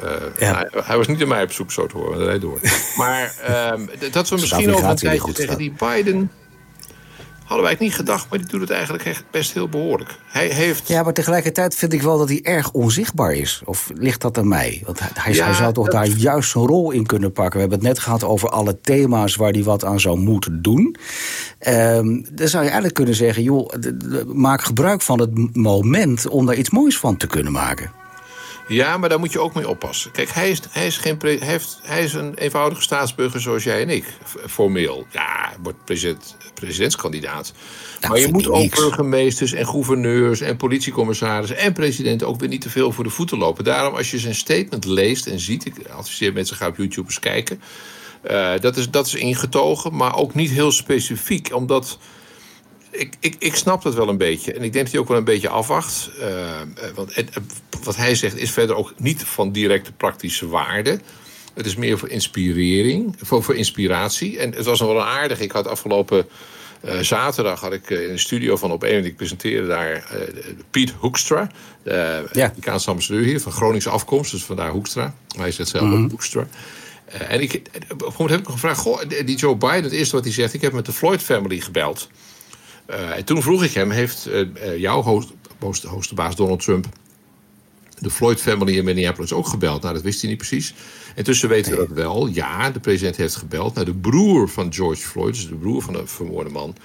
Uh, 0.04 0.10
hij, 0.38 0.70
hij, 0.84 0.98
was 0.98 1.08
niet 1.08 1.22
in 1.22 1.28
mij 1.28 1.44
op 1.44 1.52
zoek, 1.52 1.72
zo 1.72 1.88
te 1.88 1.98
horen. 1.98 2.28
Dat 2.28 2.42
door. 2.42 2.60
maar 2.98 3.36
uh, 3.50 4.12
dat 4.12 4.30
we 4.30 4.36
misschien 4.36 4.74
over 4.74 4.90
een 4.90 4.96
tijdje 4.96 5.32
tegen 5.32 5.58
die 5.58 5.74
Biden... 5.78 6.32
Hadden 7.48 7.66
wij 7.66 7.72
het 7.72 7.82
niet 7.82 7.96
gedacht, 7.96 8.30
maar 8.30 8.40
die 8.40 8.48
doet 8.48 8.62
het 8.62 8.70
eigenlijk 8.70 9.06
echt 9.06 9.24
best 9.32 9.54
heel 9.54 9.70
behoorlijk. 9.70 10.16
Hij 10.26 10.48
heeft... 10.48 10.88
Ja, 10.88 11.04
maar 11.04 11.14
tegelijkertijd 11.14 11.76
vind 11.76 11.94
ik 11.94 12.02
wel 12.02 12.18
dat 12.18 12.30
hij 12.30 12.40
erg 12.44 12.72
onzichtbaar 12.72 13.34
is. 13.34 13.62
Of 13.66 13.92
ligt 13.94 14.22
dat 14.22 14.38
aan 14.38 14.48
mij? 14.48 14.82
Want 14.86 15.00
hij, 15.00 15.34
hij 15.34 15.54
zou 15.54 15.74
toch 15.74 15.88
daar 15.88 16.08
juist 16.08 16.52
zijn 16.52 16.66
rol 16.66 16.92
in 16.92 17.06
kunnen 17.06 17.32
pakken. 17.32 17.54
We 17.54 17.60
hebben 17.60 17.78
het 17.78 17.88
net 17.88 18.00
gehad 18.00 18.24
over 18.24 18.50
alle 18.50 18.82
thema's 18.82 19.36
waar 19.36 19.52
hij 19.52 19.64
wat 19.64 19.86
aan 19.86 20.00
zou 20.00 20.18
moeten 20.18 20.62
doen. 20.62 20.96
Um, 21.68 22.26
dan 22.32 22.48
zou 22.48 22.60
je 22.64 22.70
eigenlijk 22.70 22.94
kunnen 22.94 23.16
zeggen... 23.16 23.44
joh, 23.44 23.74
maak 24.26 24.62
gebruik 24.62 25.02
van 25.02 25.20
het 25.20 25.56
moment 25.56 26.28
om 26.28 26.46
daar 26.46 26.56
iets 26.56 26.70
moois 26.70 26.98
van 26.98 27.18
te 27.18 27.28
kunnen 27.28 27.52
maken. 27.52 27.92
Ja, 28.68 28.98
maar 28.98 29.10
daar 29.10 29.20
moet 29.20 29.32
je 29.32 29.40
ook 29.40 29.54
mee 29.54 29.70
oppassen. 29.70 30.12
Kijk, 30.12 30.30
hij 30.30 30.50
is, 30.50 30.60
hij 30.70 30.88
is, 30.88 30.98
geen 30.98 31.18
hij 31.20 31.38
heeft, 31.42 31.80
hij 31.82 32.04
is 32.04 32.14
een 32.14 32.34
eenvoudige 32.34 32.82
staatsburger 32.82 33.42
zoals 33.42 33.64
jij 33.64 33.82
en 33.82 33.90
ik, 33.90 34.18
formeel. 34.48 35.06
Ja, 35.12 35.48
hij 35.50 35.58
wordt 35.62 35.86
president, 35.86 36.38
presidentskandidaat. 36.54 37.54
maar 38.08 38.20
je 38.20 38.32
moet 38.32 38.48
ook 38.48 38.76
burgemeesters 38.76 39.54
en 39.54 39.68
gouverneurs 39.68 40.42
en 40.42 40.58
politiecommissarissen 40.58 41.58
en 41.58 41.74
presidenten 41.74 42.28
ook 42.28 42.40
weer 42.40 42.50
niet 42.50 42.62
te 42.62 42.70
veel 42.70 42.92
voor 42.92 43.04
de 43.04 43.10
voeten 43.10 43.38
lopen. 43.38 43.64
Daarom, 43.64 43.96
als 43.96 44.12
je 44.12 44.20
zijn 44.20 44.36
statement 44.36 44.86
leest 44.86 45.28
en 45.28 45.40
ziet, 45.40 45.66
ik 45.66 45.76
adviseer 45.90 46.34
mensen 46.34 46.56
ga 46.56 46.68
op 46.68 46.78
YouTube 46.78 47.08
eens 47.08 47.20
kijken. 47.20 47.62
Uh, 48.32 48.52
dat, 48.60 48.78
is, 48.78 48.90
dat 48.90 49.06
is 49.06 49.14
ingetogen, 49.14 49.96
maar 49.96 50.16
ook 50.16 50.34
niet 50.34 50.50
heel 50.50 50.72
specifiek, 50.72 51.56
omdat 51.56 51.98
ik, 52.92 53.14
ik, 53.20 53.36
ik 53.40 53.56
snap 53.56 53.82
dat 53.82 53.96
wel 53.96 54.10
een 54.10 54.18
beetje. 54.18 54.54
En 54.54 54.64
ik 54.64 54.74
denk 54.74 54.84
dat 54.84 54.92
hij 54.92 55.02
ook 55.02 55.08
wel 55.08 55.18
een 55.18 55.24
beetje 55.24 55.50
afwacht. 55.50 56.10
Uh, 56.20 56.26
want 56.96 57.14
wat 57.84 57.96
hij 57.96 58.16
zegt 58.16 58.38
is 58.38 58.52
verder 58.52 58.76
ook 58.76 58.94
niet 58.98 59.24
van 59.24 59.52
directe 59.52 59.92
praktische 59.92 60.48
waarde. 60.48 61.00
Het 61.54 61.66
is 61.66 61.76
meer 61.76 61.98
voor 61.98 62.10
inspirering, 62.10 63.16
voor, 63.22 63.44
voor 63.44 63.56
inspiratie. 63.56 64.40
En 64.40 64.54
het 64.54 64.66
was 64.66 64.80
nog 64.80 64.90
wel 64.90 65.02
een 65.02 65.08
aardig. 65.08 65.40
Ik 65.40 65.52
had 65.52 65.68
afgelopen 65.68 66.28
uh, 66.86 67.00
zaterdag 67.00 67.60
had 67.60 67.74
ik 67.74 67.90
in 67.90 68.12
de 68.12 68.18
studio 68.18 68.58
van 68.58 68.72
Op 68.72 68.84
1, 68.84 69.06
ik 69.06 69.16
presenteerde 69.16 69.68
daar 69.68 70.12
Piet 70.72 70.94
Hoekstra, 70.98 71.52
de 71.84 72.28
ja. 72.34 72.46
Amerikaanse 72.46 72.90
ambassadeur 72.90 73.24
hier, 73.24 73.42
van 73.42 73.52
Groningse 73.52 73.90
afkomst, 73.90 74.32
dus 74.32 74.44
vandaar 74.44 74.72
Hoekstra. 74.72 75.16
Hij 75.38 75.52
zegt 75.52 75.70
zelf 75.70 75.84
mm 75.84 75.92
-hmm. 75.92 76.10
Hoekstra. 76.10 76.48
En 77.06 77.42
ik, 77.42 77.62
op 77.90 78.02
een 78.02 78.14
moment 78.18 78.30
heb 78.30 78.40
ik 78.40 78.48
gevraagd: 78.48 78.80
Goh, 78.80 79.02
die 79.26 79.38
Joe 79.38 79.56
Biden, 79.56 79.84
het 79.84 79.92
eerste 79.92 80.16
wat 80.16 80.24
hij 80.24 80.34
zegt, 80.34 80.54
ik 80.54 80.62
heb 80.62 80.74
met 80.74 80.86
de 80.86 80.94
Floyd 80.94 81.22
family 81.22 81.60
gebeld. 81.60 82.10
Uh, 82.90 83.18
en 83.18 83.26
toen 83.26 83.42
vroeg 83.42 83.64
ik 83.64 83.74
hem: 83.74 83.92
Heeft 83.92 84.28
uh, 84.28 84.78
jouw 84.78 85.02
host, 85.02 85.34
host, 85.60 85.84
hoogste 85.84 86.16
baas 86.16 86.36
Donald 86.36 86.64
Trump 86.64 86.88
de 88.00 88.10
Floyd 88.10 88.42
family 88.42 88.78
in 88.78 88.84
Minneapolis 88.84 89.34
ook 89.34 89.48
gebeld? 89.48 89.82
Nou, 89.82 89.94
dat 89.94 90.04
wist 90.04 90.22
hij 90.22 90.30
niet 90.30 90.40
precies. 90.40 90.74
Intussen 91.16 91.50
weten 91.50 91.72
we 91.72 91.78
dat 91.78 91.92
wel. 91.92 92.28
Ja, 92.28 92.72
de 92.72 92.80
president 92.80 93.16
heeft 93.16 93.36
gebeld 93.36 93.74
naar 93.74 93.86
de 93.86 93.94
broer 93.94 94.50
van 94.50 94.74
George 94.74 95.02
Floyd, 95.02 95.34
dus 95.34 95.48
de 95.48 95.56
broer 95.56 95.82
van 95.82 95.94
de 95.94 96.08
vermoorde 96.08 96.50
man. 96.50 96.76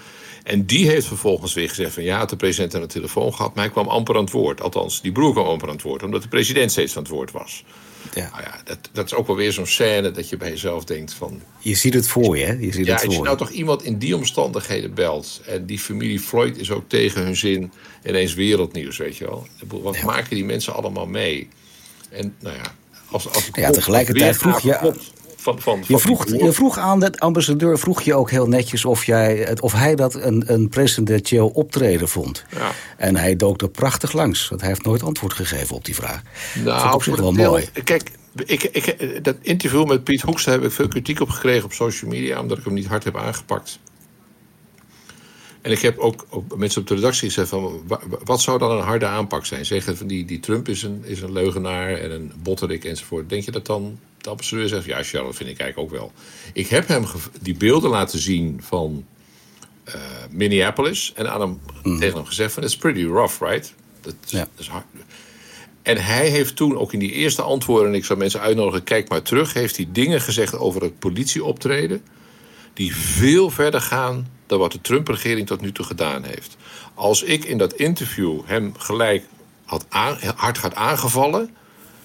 En 0.43 0.67
die 0.67 0.89
heeft 0.89 1.07
vervolgens 1.07 1.55
weer 1.55 1.69
gezegd 1.69 1.95
van 1.95 2.03
ja, 2.03 2.19
had 2.19 2.31
de 2.31 2.37
president 2.37 2.75
aan 2.75 2.81
de 2.81 2.87
telefoon 2.87 3.35
gehad, 3.35 3.55
maar 3.55 3.65
hij 3.65 3.73
kwam 3.73 3.89
amper 3.89 4.17
aan 4.17 4.23
het 4.23 4.33
woord. 4.33 4.61
Althans, 4.61 5.03
die 5.03 5.13
broer 5.13 5.33
kwam 5.33 5.47
amper 5.47 5.69
aan 5.69 5.75
het 5.75 5.83
woord, 5.83 6.03
omdat 6.03 6.23
de 6.23 6.29
president 6.29 6.71
steeds 6.71 6.97
aan 6.97 7.03
het 7.03 7.13
woord 7.13 7.31
was. 7.31 7.65
Ja. 8.15 8.29
Nou 8.31 8.43
ja, 8.43 8.61
dat, 8.65 8.79
dat 8.93 9.07
is 9.07 9.15
ook 9.15 9.27
wel 9.27 9.37
weer 9.37 9.53
zo'n 9.53 9.67
scène 9.67 10.11
dat 10.11 10.29
je 10.29 10.37
bij 10.37 10.49
jezelf 10.49 10.85
denkt 10.85 11.15
van... 11.15 11.41
Je 11.59 11.75
ziet 11.75 11.95
het 11.95 12.09
voor 12.09 12.39
je, 12.39 12.45
hè? 12.45 12.53
Je 12.53 12.73
ziet 12.73 12.87
ja, 12.87 12.95
het 12.95 13.07
als 13.07 13.15
je 13.15 13.23
nou 13.23 13.37
toch 13.37 13.51
iemand 13.51 13.83
in 13.83 13.99
die 13.99 14.17
omstandigheden 14.17 14.95
belt... 14.95 15.41
en 15.47 15.67
die 15.67 15.79
familie 15.79 16.21
Floyd 16.21 16.59
is 16.59 16.71
ook 16.71 16.89
tegen 16.89 17.23
hun 17.23 17.37
zin 17.37 17.73
ineens 18.05 18.35
wereldnieuws, 18.35 18.97
weet 18.97 19.17
je 19.17 19.25
wel. 19.25 19.47
Wat 19.67 19.97
ja. 19.97 20.05
maken 20.05 20.35
die 20.35 20.45
mensen 20.45 20.75
allemaal 20.75 21.07
mee? 21.07 21.49
En 22.11 22.35
nou 22.41 22.57
ja, 22.57 22.75
als... 23.11 23.29
als 23.33 23.49
ja, 23.53 23.71
tegelijkertijd 23.71 24.37
vroeg 24.37 24.61
je... 24.61 24.95
Van, 25.43 25.61
van, 25.61 25.85
je, 25.87 25.99
vroeg, 25.99 26.27
je 26.27 26.53
vroeg 26.53 26.79
aan 26.79 27.01
de 27.01 27.19
ambassadeur 27.19 27.79
vroeg 27.79 28.03
je 28.03 28.15
ook 28.15 28.31
heel 28.31 28.49
netjes 28.49 28.85
of, 28.85 29.05
jij, 29.05 29.61
of 29.61 29.73
hij 29.73 29.95
dat 29.95 30.15
een, 30.15 30.43
een 30.47 30.69
presidentieel 30.69 31.49
optreden 31.49 32.09
vond. 32.09 32.45
Ja. 32.51 32.71
En 32.97 33.17
hij 33.17 33.37
dook 33.37 33.61
er 33.61 33.69
prachtig 33.69 34.13
langs. 34.13 34.49
Want 34.49 34.61
hij 34.61 34.71
heeft 34.71 34.85
nooit 34.85 35.03
antwoord 35.03 35.33
gegeven 35.33 35.77
op 35.77 35.85
die 35.85 35.95
vraag. 35.95 36.23
Nou, 36.65 36.91
dat 36.91 37.01
is 37.01 37.07
wel 37.07 37.33
mooi. 37.33 37.69
Kijk, 37.85 38.11
ik, 38.45 38.63
ik, 38.63 39.25
dat 39.25 39.37
interview 39.41 39.87
met 39.87 40.05
Piet 40.05 40.21
Hoekstra 40.21 40.53
heb 40.53 40.65
ik 40.65 40.73
veel 40.73 40.89
kritiek 40.89 41.21
op 41.21 41.29
gekregen 41.29 41.65
op 41.65 41.73
social 41.73 42.11
media, 42.11 42.41
omdat 42.41 42.59
ik 42.59 42.65
hem 42.65 42.75
niet 42.75 42.87
hard 42.87 43.05
heb 43.05 43.17
aangepakt. 43.17 43.79
En 45.63 45.71
ik 45.71 45.81
heb 45.81 45.99
ook, 45.99 46.27
ook 46.29 46.57
mensen 46.57 46.81
op 46.81 46.87
de 46.87 46.95
redactie 46.95 47.29
gezegd 47.29 47.49
van... 47.49 47.83
wat 48.25 48.41
zou 48.41 48.59
dan 48.59 48.71
een 48.71 48.85
harde 48.85 49.07
aanpak 49.07 49.47
zijn? 49.47 49.67
Zeggen 49.67 49.97
van 49.97 50.07
die, 50.07 50.25
die 50.25 50.41
Trump 50.41 50.69
is 50.69 50.83
een, 50.83 51.03
is 51.05 51.21
een 51.21 51.33
leugenaar 51.33 51.95
en 51.95 52.11
een 52.11 52.33
botterik 52.43 52.85
enzovoort. 52.85 53.29
Denk 53.29 53.45
je 53.45 53.51
dat 53.51 53.67
dan 53.67 53.99
de 54.19 54.31
ambassadeur 54.31 54.69
zegt... 54.69 54.85
ja, 54.85 55.03
Charles, 55.03 55.29
dat 55.29 55.37
vind 55.37 55.51
ik 55.51 55.59
eigenlijk 55.59 55.79
ook 55.79 55.99
wel. 55.99 56.13
Ik 56.53 56.69
heb 56.69 56.89
hem 56.89 57.05
die 57.41 57.57
beelden 57.57 57.91
laten 57.91 58.19
zien 58.19 58.61
van 58.63 59.05
uh, 59.89 59.95
Minneapolis... 60.31 61.13
en 61.15 61.33
aan 61.33 61.41
hem, 61.41 61.61
mm. 61.83 61.99
tegen 61.99 62.17
hem 62.17 62.27
gezegd 62.27 62.53
van... 62.53 62.63
it's 62.63 62.77
pretty 62.77 63.05
rough, 63.05 63.43
right? 63.43 63.75
Dat, 64.01 64.15
ja. 64.27 64.39
dat 64.39 64.49
is 64.57 64.69
hard. 64.69 64.85
En 65.83 65.97
hij 65.97 66.29
heeft 66.29 66.57
toen 66.57 66.79
ook 66.79 66.93
in 66.93 66.99
die 66.99 67.13
eerste 67.13 67.43
antwoorden... 67.43 67.89
en 67.89 67.95
ik 67.95 68.05
zou 68.05 68.19
mensen 68.19 68.41
uitnodigen, 68.41 68.85
kijk 68.85 69.09
maar 69.09 69.23
terug... 69.23 69.53
heeft 69.53 69.77
hij 69.77 69.89
dingen 69.93 70.21
gezegd 70.21 70.59
over 70.59 70.83
het 70.83 70.99
politieoptreden... 70.99 72.03
die 72.73 72.97
veel 72.97 73.51
verder 73.51 73.81
gaan 73.81 74.27
wat 74.59 74.73
de 74.73 74.81
Trump-regering 74.81 75.47
tot 75.47 75.61
nu 75.61 75.73
toe 75.73 75.85
gedaan 75.85 76.25
heeft. 76.25 76.57
Als 76.95 77.23
ik 77.23 77.45
in 77.45 77.59
dat 77.59 77.73
interview 77.73 78.41
hem 78.45 78.75
gelijk 78.79 79.25
had 79.65 79.87
hard 80.37 80.59
had 80.59 80.75
aangevallen 80.75 81.57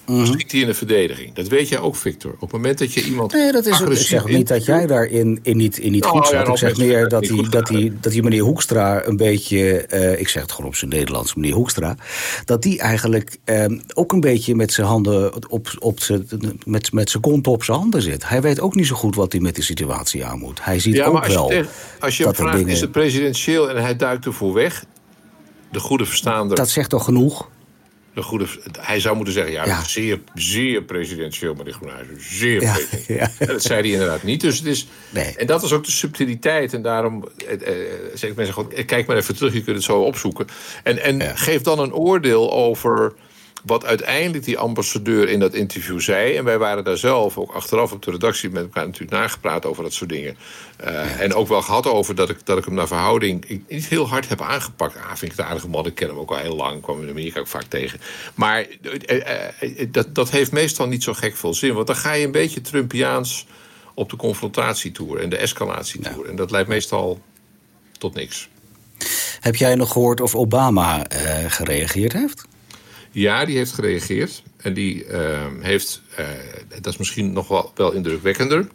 Mm 0.08 0.24
-hmm. 0.24 0.42
hij 0.48 0.60
in 0.60 0.68
de 0.68 0.74
verdediging. 0.74 1.34
Dat 1.34 1.48
weet 1.48 1.70
jij 1.70 1.80
ook, 1.80 1.96
Victor. 1.96 2.32
Op 2.32 2.42
het 2.42 2.52
moment 2.52 2.78
dat 2.78 2.94
je 2.94 3.04
iemand. 3.04 3.34
Nee, 3.34 3.52
dat 3.52 3.66
is 3.66 3.82
ook, 3.82 3.90
ik 3.90 3.98
zeg 3.98 4.26
niet 4.26 4.48
dat 4.48 4.66
jij 4.66 4.88
daarin 4.88 5.40
in 5.44 5.58
niet, 5.58 5.78
in 5.78 5.92
niet 5.92 6.04
nou, 6.04 6.18
goed 6.18 6.28
zat. 6.28 6.48
ik 6.48 6.58
zeg 6.58 6.78
meer 6.78 7.08
dat 7.08 7.22
die, 7.22 7.50
dat, 7.50 7.68
die, 7.68 7.94
dat 8.00 8.12
die 8.12 8.24
meneer 8.24 8.42
Hoekstra 8.42 9.06
een 9.06 9.18
beetje. 9.18 9.86
Uh, 9.94 10.20
ik 10.20 10.28
zeg 10.28 10.42
het 10.42 10.52
gewoon 10.52 10.70
op 10.70 10.76
zijn 10.76 10.92
Nederlands, 10.92 11.36
meneer 11.36 11.54
Hoekstra. 11.54 11.96
Dat 12.46 12.62
die 12.62 12.80
eigenlijk 12.80 13.38
uh, 13.46 13.66
ook 13.94 14.12
een 14.12 14.20
beetje 14.20 14.56
met 14.56 14.74
zijn 14.74 14.88
handen 14.88 15.50
op, 15.50 15.68
op 15.80 16.00
zijn, 16.00 16.28
met, 16.66 16.92
met 16.92 17.10
zijn 17.10 17.24
kont 17.24 17.48
op 17.48 17.64
zijn 17.64 17.78
handen 17.78 18.02
zit. 18.02 18.30
Hij 18.30 18.42
weet 18.42 18.60
ook 18.60 18.76
niet 18.76 18.88
zo 18.88 18.96
goed 18.96 19.16
wat 19.16 19.32
hij 19.32 19.42
met 19.42 19.56
die 19.56 19.64
situatie 19.64 20.26
aan 20.26 20.40
moet. 20.40 20.64
Hij 20.64 20.80
ziet 20.80 20.96
ja, 20.96 21.06
ook 21.06 21.24
als 21.24 21.34
wel. 21.34 21.52
Je 21.52 21.66
als 22.00 22.18
je 22.18 22.24
hem 22.24 22.36
vraagt, 22.36 22.58
dingen... 22.58 22.74
is 22.74 22.82
het 22.82 22.92
presidentieel 22.92 23.70
en 23.70 23.82
hij 23.82 23.96
duikt 23.96 24.26
ervoor 24.26 24.54
weg. 24.54 24.86
De 25.72 25.80
goede 25.80 26.06
verstaander. 26.06 26.58
Dat 26.58 26.70
zegt 26.70 26.90
toch 26.90 27.04
genoeg? 27.04 27.50
De 28.18 28.24
goede. 28.24 28.46
Hij 28.80 29.00
zou 29.00 29.16
moeten 29.16 29.34
zeggen: 29.34 29.54
ja, 29.54 29.66
ja. 29.66 29.84
zeer, 29.84 30.20
zeer 30.34 30.84
presidentieel, 30.84 31.54
meneer 31.54 31.74
Groenhuizen. 31.74 32.16
Zeer 32.20 32.62
ja, 32.62 32.78
ja. 33.08 33.32
Dat 33.40 33.62
zei 33.62 33.82
hij 33.82 33.90
inderdaad 33.90 34.24
niet. 34.24 34.42
Dus 34.42 34.58
het 34.58 34.68
is. 34.68 34.88
Nee. 35.10 35.36
En 35.36 35.48
dat 35.48 35.64
is 35.64 35.72
ook 35.72 35.86
de 35.86 35.92
subtiliteit. 35.92 36.74
En 36.74 36.82
daarom 36.82 37.28
eh, 37.48 37.54
eh, 37.54 37.76
zeg 38.14 38.30
ik 38.30 38.36
mensen 38.36 38.54
gewoon: 38.54 38.72
eh, 38.72 38.86
kijk 38.86 39.08
maar 39.08 39.18
even 39.18 39.36
terug, 39.36 39.54
je 39.54 39.64
kunt 39.64 39.76
het 39.76 39.86
zo 39.86 40.02
opzoeken. 40.02 40.48
En, 40.84 41.04
en 41.04 41.38
geef 41.38 41.62
dan 41.62 41.80
een 41.80 41.94
oordeel 41.94 42.54
over 42.54 43.14
wat 43.66 43.86
uiteindelijk 43.86 44.44
die 44.44 44.58
ambassadeur 44.58 45.30
in 45.30 45.40
dat 45.40 45.54
interview 45.54 46.00
zei. 46.00 46.36
En 46.36 46.44
wij 46.44 46.58
waren 46.58 46.84
daar 46.84 46.98
zelf 46.98 47.38
ook 47.38 47.52
achteraf 47.52 47.92
op 47.92 48.02
de 48.02 48.12
redactie 48.12 48.50
met 48.50 48.64
elkaar 48.64 48.86
natuurlijk 48.86 49.12
nagepraat 49.12 49.66
over 49.66 49.84
dat 49.84 49.94
soort 49.94 50.10
dingen. 50.10 50.38
Uh, 50.84 51.22
En 51.22 51.34
ook 51.34 51.48
wel 51.48 51.62
gehad 51.62 51.86
over 51.88 52.16
dat 52.16 52.30
ik, 52.30 52.38
dat 52.44 52.58
ik 52.58 52.66
hem 52.66 52.74
naar 52.74 52.88
verhouding 52.88 53.62
niet 53.68 53.88
heel 53.88 54.08
hard 54.08 54.30
heb 54.30 54.42
aangepakt. 54.42 54.96
Ah, 54.96 55.08
vind 55.08 55.32
ik 55.32 55.38
het 55.38 55.48
aardige 55.48 55.68
man, 55.68 55.86
ik 55.86 55.96
ken 55.96 56.08
hem 56.08 56.18
ook 56.18 56.32
al 56.32 56.38
heel 56.38 56.56
lang, 56.56 56.82
kwam 56.82 57.02
in 57.02 57.10
Amerika 57.10 57.40
ook 57.40 57.48
vaak 57.48 57.64
tegen. 57.64 58.00
Maar 58.36 58.66
uh, 58.82 59.16
uh, 59.62 59.88
dat, 59.92 60.16
dat 60.16 60.30
heeft 60.30 60.52
meestal 60.52 60.88
niet 60.88 61.04
zo 61.04 61.14
gek 61.14 61.36
veel 61.36 61.54
zin, 61.54 61.74
want 61.74 61.88
dan 61.88 61.96
ga 61.96 62.14
je 62.14 62.26
een 62.26 62.32
beetje 62.32 62.62
Trumpiaans 62.62 63.48
op 63.94 64.10
de 64.10 64.16
confrontatietour 64.16 65.20
en 65.20 65.30
de 65.30 65.38
escalatietour. 65.38 66.24
Ja. 66.24 66.30
En 66.30 66.36
dat 66.36 66.52
leidt 66.52 66.70
meestal 66.70 67.22
tot 67.98 68.14
niks. 68.14 68.50
Heb 69.40 69.56
jij 69.56 69.76
nog 69.76 69.92
gehoord 69.92 70.22
of 70.22 70.36
Obama 70.36 71.06
gereageerd 71.48 72.14
heeft? 72.14 72.46
Ja, 73.12 73.46
die 73.46 73.58
heeft 73.58 73.72
gereageerd. 73.72 74.44
En 74.58 74.74
die 74.74 75.06
uh, 75.06 75.48
heeft, 75.60 76.02
uh, 76.20 76.26
dat 76.82 76.94
is 76.94 76.98
misschien 76.98 77.34
nog 77.34 77.48
wel, 77.48 77.72
wel 77.76 77.92
indrukwekkender. 77.92 78.68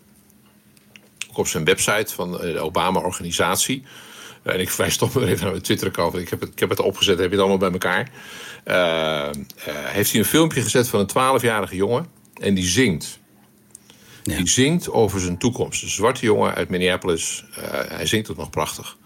Ook 1.31 1.39
op 1.39 1.47
zijn 1.47 1.65
website 1.65 2.15
van 2.15 2.33
de 2.33 2.61
Obama-organisatie. 2.61 3.85
En 4.43 4.61
ik 4.61 4.71
verwijs 4.71 4.97
toch 4.97 5.15
maar 5.15 5.25
even 5.25 5.41
naar 5.41 5.51
mijn 5.51 5.63
Twitter-account. 5.63 6.17
Ik, 6.17 6.29
heb 6.29 6.41
het, 6.41 6.49
ik 6.49 6.59
heb 6.59 6.69
het 6.69 6.81
opgezet, 6.81 7.19
heb 7.19 7.27
je 7.27 7.31
het 7.31 7.41
allemaal 7.41 7.59
bij 7.59 7.71
elkaar. 7.71 8.11
Uh, 8.65 9.31
heeft 9.67 10.11
hij 10.11 10.21
een 10.21 10.27
filmpje 10.27 10.63
gezet 10.63 10.89
van 10.89 11.01
een 11.01 11.41
12-jarige 11.41 11.77
jongen. 11.77 12.07
En 12.41 12.55
die 12.55 12.65
zingt. 12.65 13.21
Ja. 14.23 14.37
Die 14.37 14.49
zingt 14.49 14.91
over 14.91 15.21
zijn 15.21 15.39
toekomst. 15.39 15.83
Een 15.83 15.89
zwarte 15.89 16.25
jongen 16.25 16.55
uit 16.55 16.69
Minneapolis. 16.69 17.45
hij 17.89 18.07
zingt 18.07 18.29
het 18.29 18.37
nog 18.37 18.51
prachtig. 18.51 18.97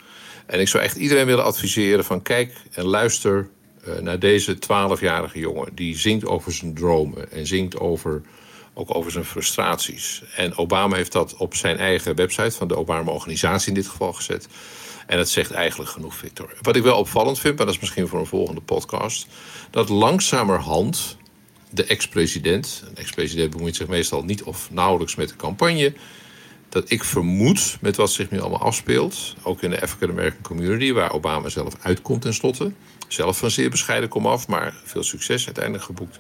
En 0.47 0.61
ik 0.61 0.69
zou 0.69 0.83
echt 0.83 0.97
iedereen 0.97 1.27
willen 1.27 1.45
adviseren 1.45 2.05
van 2.05 2.23
kijk 2.23 2.53
en 2.73 2.85
luister 2.85 3.49
naar 4.01 4.18
deze 4.18 4.57
12-jarige 4.57 5.38
jongen. 5.38 5.75
Die 5.75 5.99
zingt 5.99 6.27
over 6.27 6.53
zijn 6.53 6.75
dromen 6.75 7.33
en 7.33 7.46
zingt 7.46 7.79
over, 7.79 8.22
ook 8.75 8.94
over 8.94 9.11
zijn 9.11 9.25
frustraties. 9.25 10.22
En 10.37 10.57
Obama 10.57 10.96
heeft 10.96 11.12
dat 11.12 11.37
op 11.37 11.55
zijn 11.55 11.79
eigen 11.79 12.14
website 12.14 12.57
van 12.57 12.68
de 12.68 12.77
Obama-organisatie 12.77 13.68
in 13.68 13.75
dit 13.75 13.87
geval 13.87 14.12
gezet. 14.12 14.49
En 15.07 15.16
dat 15.16 15.29
zegt 15.29 15.51
eigenlijk 15.51 15.90
genoeg, 15.90 16.14
Victor. 16.14 16.55
Wat 16.61 16.77
ik 16.77 16.83
wel 16.83 16.99
opvallend 16.99 17.38
vind, 17.38 17.57
maar 17.57 17.66
dat 17.66 17.75
is 17.75 17.81
misschien 17.81 18.09
voor 18.09 18.18
een 18.18 18.27
volgende 18.27 18.61
podcast... 18.61 19.27
dat 19.70 19.88
langzamerhand 19.88 21.16
de 21.70 21.85
ex-president... 21.85 22.83
een 22.88 22.96
ex-president 22.96 23.51
bemoeit 23.51 23.77
zich 23.77 23.88
meestal 23.88 24.25
niet 24.25 24.42
of 24.42 24.68
nauwelijks 24.70 25.14
met 25.14 25.29
de 25.29 25.37
campagne 25.37 25.94
dat 26.68 26.90
ik 26.90 27.05
vermoed 27.05 27.77
met 27.81 27.96
wat 27.96 28.12
zich 28.12 28.31
nu 28.31 28.40
allemaal 28.40 28.61
afspeelt, 28.61 29.35
ook 29.42 29.62
in 29.62 29.70
de 29.70 29.81
African 29.83 30.11
American 30.11 30.42
community, 30.42 30.92
waar 30.92 31.12
Obama 31.12 31.49
zelf 31.49 31.75
uitkomt 31.81 32.22
tenslotte, 32.22 32.72
zelf 33.09 33.38
van 33.38 33.51
zeer 33.51 33.71
bescheiden 33.71 34.09
komaf, 34.09 34.49
maar 34.49 34.75
veel 34.85 35.03
succes 35.03 35.47
uiteindelijk 35.47 35.85
geboekt, 35.85 36.19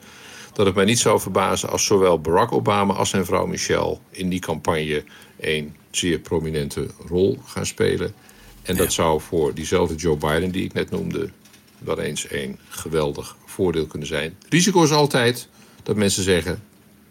dat 0.52 0.66
het 0.66 0.74
mij 0.74 0.84
niet 0.84 0.98
zou 0.98 1.20
verbazen 1.20 1.68
als 1.68 1.84
zowel 1.84 2.20
Barack 2.20 2.52
Obama 2.52 2.94
als 2.94 3.10
zijn 3.10 3.24
vrouw 3.24 3.46
Michelle 3.46 3.98
in 4.10 4.28
die 4.28 4.40
campagne 4.40 5.04
een 5.40 5.76
zeer 5.90 6.18
prominente 6.18 6.86
rol 7.08 7.38
gaan 7.44 7.66
spelen. 7.66 8.14
En 8.62 8.76
dat 8.76 8.92
zou 8.92 9.20
voor 9.20 9.54
diezelfde 9.54 9.94
Joe 9.94 10.16
Biden, 10.16 10.50
die 10.50 10.64
ik 10.64 10.72
net 10.72 10.90
noemde, 10.90 11.30
wel 11.78 12.00
eens 12.00 12.30
een 12.30 12.58
geweldig 12.68 13.36
voordeel 13.44 13.86
kunnen 13.86 14.08
zijn. 14.08 14.36
Risico 14.48 14.82
is 14.82 14.90
altijd 14.90 15.48
dat 15.82 15.96
mensen 15.96 16.22
zeggen: 16.22 16.62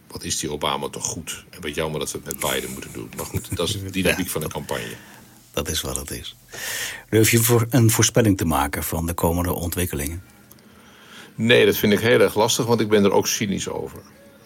wat 0.08 0.24
is 0.24 0.40
die 0.40 0.52
Obama 0.52 0.90
toch 0.90 1.06
goed? 1.06 1.46
En 1.50 1.62
wat 1.62 1.76
jammer 1.76 2.00
dat 2.00 2.12
we 2.12 2.20
het 2.24 2.42
met 2.42 2.52
Biden 2.52 2.72
moeten 2.72 2.94
doen. 2.94 3.10
Maar 3.16 3.26
goed, 3.26 3.56
dat 3.56 3.68
is 3.68 3.82
de 3.82 3.90
dynamiek 4.02 4.30
van 4.30 4.42
de 4.42 4.48
campagne. 4.48 4.96
Dat 5.56 5.70
is 5.70 5.82
wat 5.82 5.98
het 5.98 6.12
is. 6.12 6.36
Durf 7.10 7.32
je 7.32 7.38
voor 7.38 7.66
een 7.70 7.90
voorspelling 7.90 8.38
te 8.38 8.46
maken 8.46 8.84
van 8.84 9.06
de 9.06 9.14
komende 9.14 9.54
ontwikkelingen? 9.54 10.24
Nee, 11.36 11.66
dat 11.66 11.76
vind 11.76 11.94
ik 11.94 12.00
heel 12.00 12.20
erg 12.20 12.36
lastig, 12.36 12.66
want 12.66 12.80
ik 12.80 12.90
ben 12.90 13.04
er 13.04 13.12
ook 13.12 13.28
cynisch 13.28 13.70
over. 13.70 14.00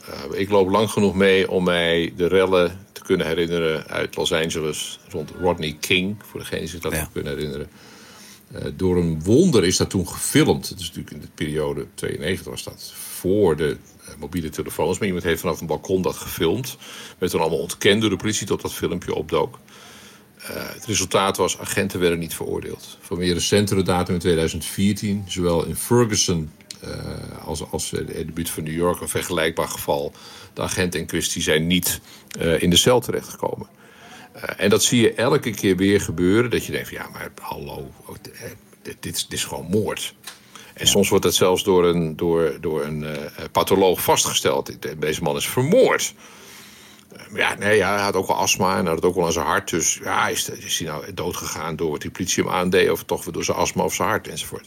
Uh, 0.09 0.39
ik 0.39 0.49
loop 0.49 0.69
lang 0.69 0.89
genoeg 0.89 1.15
mee 1.15 1.51
om 1.51 1.63
mij 1.63 2.13
de 2.15 2.27
rellen 2.27 2.85
te 2.91 3.01
kunnen 3.01 3.27
herinneren 3.27 3.87
uit 3.87 4.15
Los 4.15 4.33
Angeles 4.33 4.99
rond 5.09 5.31
Rodney 5.39 5.77
King, 5.79 6.15
voor 6.25 6.39
degene 6.39 6.59
die 6.59 6.69
zich 6.69 6.79
dat 6.79 6.91
ja. 6.91 7.09
kunnen 7.13 7.33
herinneren. 7.33 7.69
Uh, 8.55 8.61
door 8.75 8.97
een 8.97 9.23
wonder 9.23 9.65
is 9.65 9.77
dat 9.77 9.89
toen 9.89 10.07
gefilmd. 10.07 10.69
Het 10.69 10.79
is 10.79 10.87
natuurlijk 10.87 11.15
in 11.15 11.21
de 11.21 11.29
periode 11.35 11.85
92 11.93 12.51
was 12.51 12.63
dat 12.63 12.93
voor 12.95 13.55
de 13.55 13.77
uh, 14.01 14.09
mobiele 14.19 14.49
telefoons. 14.49 14.97
Maar 14.97 15.07
iemand 15.07 15.25
heeft 15.25 15.41
vanaf 15.41 15.61
een 15.61 15.67
balkon 15.67 16.01
dat 16.01 16.15
gefilmd. 16.15 16.77
Werd 17.17 17.31
dan 17.31 17.41
allemaal 17.41 17.59
ontkend 17.59 18.01
door 18.01 18.09
de 18.09 18.15
politie 18.15 18.47
tot 18.47 18.61
dat 18.61 18.73
filmpje 18.73 19.13
opdook. 19.13 19.59
Het 20.47 20.85
resultaat 20.85 21.37
was, 21.37 21.59
agenten 21.59 21.99
werden 21.99 22.19
niet 22.19 22.35
veroordeeld. 22.35 22.97
Van 23.01 23.17
meer 23.17 23.33
recentere 23.33 23.83
datum 23.83 24.13
in 24.13 24.19
2014, 24.19 25.23
zowel 25.27 25.65
in 25.65 25.75
Ferguson 25.75 26.51
uh, 26.83 27.45
als, 27.45 27.71
als 27.71 27.93
in 27.93 28.25
de 28.25 28.31
buurt 28.33 28.49
van 28.49 28.63
New 28.63 28.73
York 28.73 29.01
een 29.01 29.09
vergelijkbaar 29.09 29.67
geval. 29.67 30.13
De 30.53 30.61
agenten 30.61 30.99
in 30.99 31.05
kwestie 31.05 31.41
zijn 31.41 31.67
niet 31.67 32.01
uh, 32.41 32.61
in 32.61 32.69
de 32.69 32.75
cel 32.75 32.99
terechtgekomen. 32.99 33.67
Uh, 34.35 34.43
en 34.57 34.69
dat 34.69 34.83
zie 34.83 35.01
je 35.01 35.13
elke 35.13 35.51
keer 35.51 35.75
weer 35.75 36.01
gebeuren. 36.01 36.49
Dat 36.49 36.65
je 36.65 36.71
denkt 36.71 36.87
van 36.87 36.97
ja, 36.97 37.09
maar 37.09 37.31
hallo, 37.41 37.91
dit, 38.81 38.97
dit, 39.01 39.15
is, 39.15 39.23
dit 39.27 39.33
is 39.33 39.43
gewoon 39.43 39.67
moord. 39.69 40.13
En 40.73 40.87
soms 40.87 41.09
wordt 41.09 41.23
dat 41.23 41.35
zelfs 41.35 41.63
door 41.63 41.85
een, 41.85 42.15
door, 42.15 42.57
door 42.61 42.83
een 42.83 43.05
patholoog 43.51 44.01
vastgesteld. 44.01 44.71
Deze 44.99 45.21
man 45.21 45.35
is 45.35 45.47
vermoord. 45.47 46.13
Ja, 47.33 47.55
nee, 47.55 47.77
ja, 47.77 47.93
hij 47.93 48.03
had 48.03 48.15
ook 48.15 48.27
wel 48.27 48.35
astma 48.35 48.77
en 48.77 48.85
had 48.85 49.05
ook 49.05 49.15
wel 49.15 49.25
aan 49.25 49.31
zijn 49.31 49.45
hart. 49.45 49.69
Dus 49.69 49.99
ja, 50.03 50.27
is, 50.27 50.47
hij 50.47 50.87
nou 50.87 51.13
doodgegaan 51.13 51.75
door 51.75 51.91
wat 51.91 52.01
die 52.01 52.11
politie 52.11 52.43
hem 52.43 52.53
aandeed... 52.53 52.91
of 52.91 53.03
toch 53.03 53.23
door 53.23 53.43
zijn 53.43 53.57
astma 53.57 53.83
of 53.83 53.93
zijn 53.93 54.09
hart 54.09 54.27
enzovoort. 54.27 54.65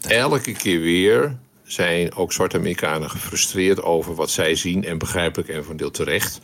Elke 0.00 0.52
keer 0.52 0.80
weer 0.80 1.36
zijn 1.64 2.14
ook 2.14 2.32
zwarte 2.32 2.56
Amerikanen 2.56 3.10
gefrustreerd 3.10 3.82
over 3.82 4.14
wat 4.14 4.30
zij 4.30 4.54
zien... 4.54 4.84
en 4.84 4.98
begrijpelijk 4.98 5.48
en 5.48 5.64
van 5.64 5.76
deel 5.76 5.90
terecht... 5.90 6.40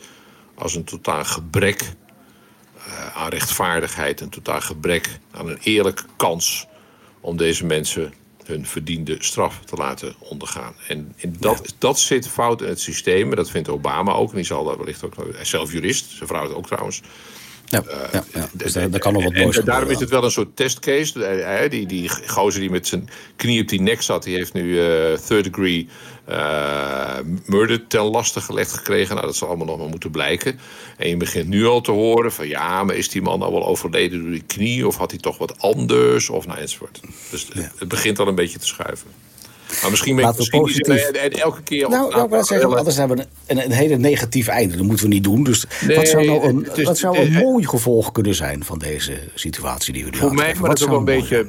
als 0.55 0.75
een 0.75 0.83
totaal 0.83 1.25
gebrek 1.25 1.81
uh, 2.77 3.17
aan 3.17 3.29
rechtvaardigheid... 3.29 4.21
een 4.21 4.29
totaal 4.29 4.61
gebrek 4.61 5.19
aan 5.31 5.49
een 5.49 5.59
eerlijke 5.63 6.03
kans... 6.15 6.67
om 7.21 7.37
deze 7.37 7.65
mensen 7.65 8.13
hun 8.47 8.65
verdiende 8.65 9.15
straf 9.19 9.59
te 9.65 9.75
laten 9.75 10.15
ondergaan. 10.19 10.73
En, 10.87 11.13
en 11.17 11.35
dat, 11.39 11.61
ja. 11.63 11.71
dat 11.77 11.99
zit 11.99 12.27
fout 12.27 12.61
in 12.61 12.67
het 12.67 12.81
systeem. 12.81 13.29
En 13.29 13.35
dat 13.35 13.49
vindt 13.49 13.69
Obama 13.69 14.11
ook. 14.11 14.29
En 14.29 14.35
die 14.35 14.45
zal 14.45 14.63
dat 14.63 14.77
wellicht 14.77 15.03
ook... 15.03 15.15
Hij 15.15 15.41
is 15.41 15.49
zelf 15.49 15.71
jurist, 15.71 16.09
zijn 16.09 16.29
vrouw 16.29 16.53
ook 16.53 16.67
trouwens... 16.67 17.01
Ja, 17.65 17.83
ja, 18.11 18.23
ja. 18.33 18.49
Dus 18.51 18.73
daar, 18.73 18.89
daar, 18.89 18.99
kan 18.99 19.13
nog 19.13 19.23
wat 19.23 19.33
moois 19.33 19.57
En 19.57 19.65
daarom 19.65 19.89
is 19.89 19.99
het 19.99 20.09
wel 20.09 20.23
een 20.23 20.31
soort 20.31 20.55
testcase. 20.55 21.67
Die, 21.69 21.85
die 21.85 22.09
gozer 22.27 22.59
die 22.59 22.69
met 22.69 22.87
zijn 22.87 23.09
knie 23.35 23.61
op 23.61 23.67
die 23.67 23.81
nek 23.81 24.01
zat... 24.01 24.23
die 24.23 24.35
heeft 24.35 24.53
nu 24.53 24.63
uh, 24.63 25.13
third 25.13 25.43
degree 25.43 25.87
uh, 26.29 27.17
murder 27.45 27.87
ten 27.87 28.01
laste 28.01 28.41
gelegd 28.41 28.73
gekregen. 28.73 29.15
Nou, 29.15 29.27
dat 29.27 29.35
zal 29.35 29.47
allemaal 29.47 29.67
nog 29.67 29.77
maar 29.77 29.89
moeten 29.89 30.11
blijken. 30.11 30.59
En 30.97 31.09
je 31.09 31.17
begint 31.17 31.47
nu 31.47 31.65
al 31.65 31.81
te 31.81 31.91
horen 31.91 32.31
van... 32.31 32.47
ja, 32.47 32.83
maar 32.83 32.95
is 32.95 33.09
die 33.09 33.21
man 33.21 33.39
nou 33.39 33.51
wel 33.51 33.65
overleden 33.65 34.21
door 34.21 34.31
die 34.31 34.43
knie... 34.47 34.87
of 34.87 34.97
had 34.97 35.11
hij 35.11 35.19
toch 35.19 35.37
wat 35.37 35.59
anders, 35.59 36.29
of 36.29 36.45
nou 36.45 36.59
enzovoort. 36.59 36.99
Dus 37.31 37.47
het 37.75 37.87
begint 37.87 38.19
al 38.19 38.27
een 38.27 38.35
beetje 38.35 38.59
te 38.59 38.67
schuiven. 38.67 39.22
Maar 39.83 39.91
misschien 39.91 40.15
ben 40.15 40.35
ik 40.39 40.49
positief. 40.49 41.09
En, 41.09 41.31
elke 41.31 41.61
keer. 41.63 41.89
Nou, 41.89 42.43
zeggen, 42.43 42.77
anders 42.77 42.97
hebben 42.97 43.17
we 43.17 43.25
een, 43.45 43.63
een, 43.63 43.71
hele 43.71 43.97
negatief 43.97 44.47
einde. 44.47 44.77
Dat 44.77 44.85
moeten 44.85 45.05
we 45.05 45.13
niet 45.13 45.23
doen. 45.23 45.43
Dus 45.43 45.65
nee, 45.85 45.97
wat 45.97 46.07
zou 46.07 46.25
nou 46.25 46.43
een, 46.43 46.67
dus, 46.75 46.85
wat 46.85 46.97
zou 46.97 47.17
een 47.17 47.31
mooi 47.31 47.67
gevolg 47.67 48.11
kunnen 48.11 48.35
zijn 48.35 48.63
van 48.63 48.77
deze 48.77 49.19
situatie 49.35 49.93
die 49.93 50.03
we 50.05 50.09
nu 50.09 50.17
Voor 50.17 50.33
mij, 50.33 50.55
maar 50.59 50.69
dat 50.69 50.77
is 50.77 50.83
ook 50.83 50.89
wel 50.89 50.99
een 50.99 51.05
beetje. 51.05 51.45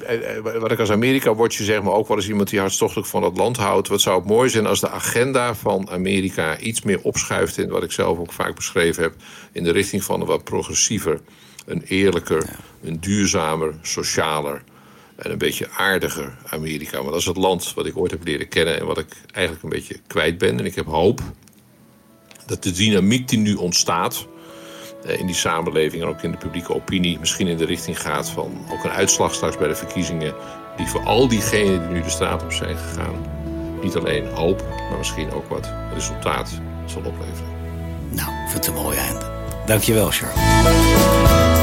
Wat 0.61 0.73
ik 0.73 0.79
als 0.79 0.91
Amerika-watcher 0.91 1.65
zeg, 1.65 1.83
maar 1.83 1.93
ook 1.93 2.09
wel 2.09 2.17
eens 2.17 2.29
iemand 2.29 2.51
die 2.51 2.59
hartstochtelijk 2.59 3.09
van 3.09 3.23
het 3.23 3.37
land 3.37 3.57
houdt. 3.57 3.89
Wat 3.89 4.01
zou 4.01 4.19
het 4.19 4.29
mooi 4.29 4.51
zijn 4.51 4.67
als 4.67 4.81
de 4.81 4.89
agenda 4.89 5.55
van 5.55 5.91
Amerika 5.91 6.59
iets 6.59 6.83
meer 6.83 7.01
opschuift 7.03 7.59
in 7.59 7.69
wat 7.69 7.83
ik 7.83 7.93
zelf 7.93 8.19
ook 8.19 8.33
vaak 8.33 8.55
beschreven 8.55 9.03
heb. 9.03 9.15
In 9.53 9.65
de 9.65 9.73
richting 9.73 10.05
van 10.05 10.21
een 10.21 10.27
wat 10.27 10.45
progressiever, 10.45 11.21
een 11.67 11.83
eerlijker, 11.83 12.49
een 12.83 13.01
duurzamer, 13.01 13.75
socialer 13.83 14.63
en 15.17 15.31
een 15.31 15.39
beetje 15.39 15.71
aardiger 15.71 16.37
Amerika. 16.47 17.03
Maar 17.03 17.11
dat 17.11 17.21
is 17.21 17.27
het 17.27 17.37
land 17.37 17.75
wat 17.75 17.87
ik 17.87 17.97
ooit 17.97 18.11
heb 18.11 18.25
leren 18.25 18.49
kennen 18.49 18.81
en 18.81 18.87
wat 18.87 18.99
ik 18.99 19.17
eigenlijk 19.33 19.65
een 19.65 19.71
beetje 19.71 20.01
kwijt 20.07 20.39
ben. 20.39 20.59
En 20.59 20.65
ik 20.65 20.75
heb 20.75 20.87
hoop 20.87 21.21
dat 22.47 22.63
de 22.63 22.71
dynamiek 22.71 23.29
die 23.29 23.39
nu 23.39 23.55
ontstaat 23.55 24.27
eh, 25.05 25.19
in 25.19 25.27
die 25.27 25.35
samenleving 25.35 26.03
en 26.03 26.09
ook 26.09 26.23
in 26.23 26.31
de 26.31 26.37
publieke 26.37 26.75
opinie 26.75 27.19
misschien 27.19 27.47
in 27.47 27.57
de 27.57 27.65
richting 27.65 28.01
gaat 28.01 28.31
van 28.31 28.67
ook 28.71 28.85
een 28.85 28.91
uitslag 28.91 29.35
straks 29.35 29.57
bij 29.57 29.69
de 29.69 29.75
verkiezingen 29.75 30.35
die 30.77 30.87
voor 30.87 31.05
al 31.05 31.29
diegenen 31.29 31.81
die 31.81 31.97
nu 31.97 32.03
de 32.03 32.11
straat 32.11 32.43
op 32.43 32.53
zijn 32.53 32.77
gegaan 32.77 33.43
niet 33.85 33.97
alleen 33.97 34.27
hoop, 34.27 34.65
maar 34.89 34.99
misschien 34.99 35.33
ook 35.33 35.49
wat 35.49 35.73
resultaat 35.95 36.61
zal 36.87 37.03
opleveren. 37.05 37.53
Nou, 38.11 38.31
ik 38.31 38.51
vind 38.51 38.67
het 38.67 38.67
een 38.67 38.83
mooi 38.83 38.97
einde. 38.97 39.25
Dankjewel, 39.67 40.11
Charles. 40.11 41.54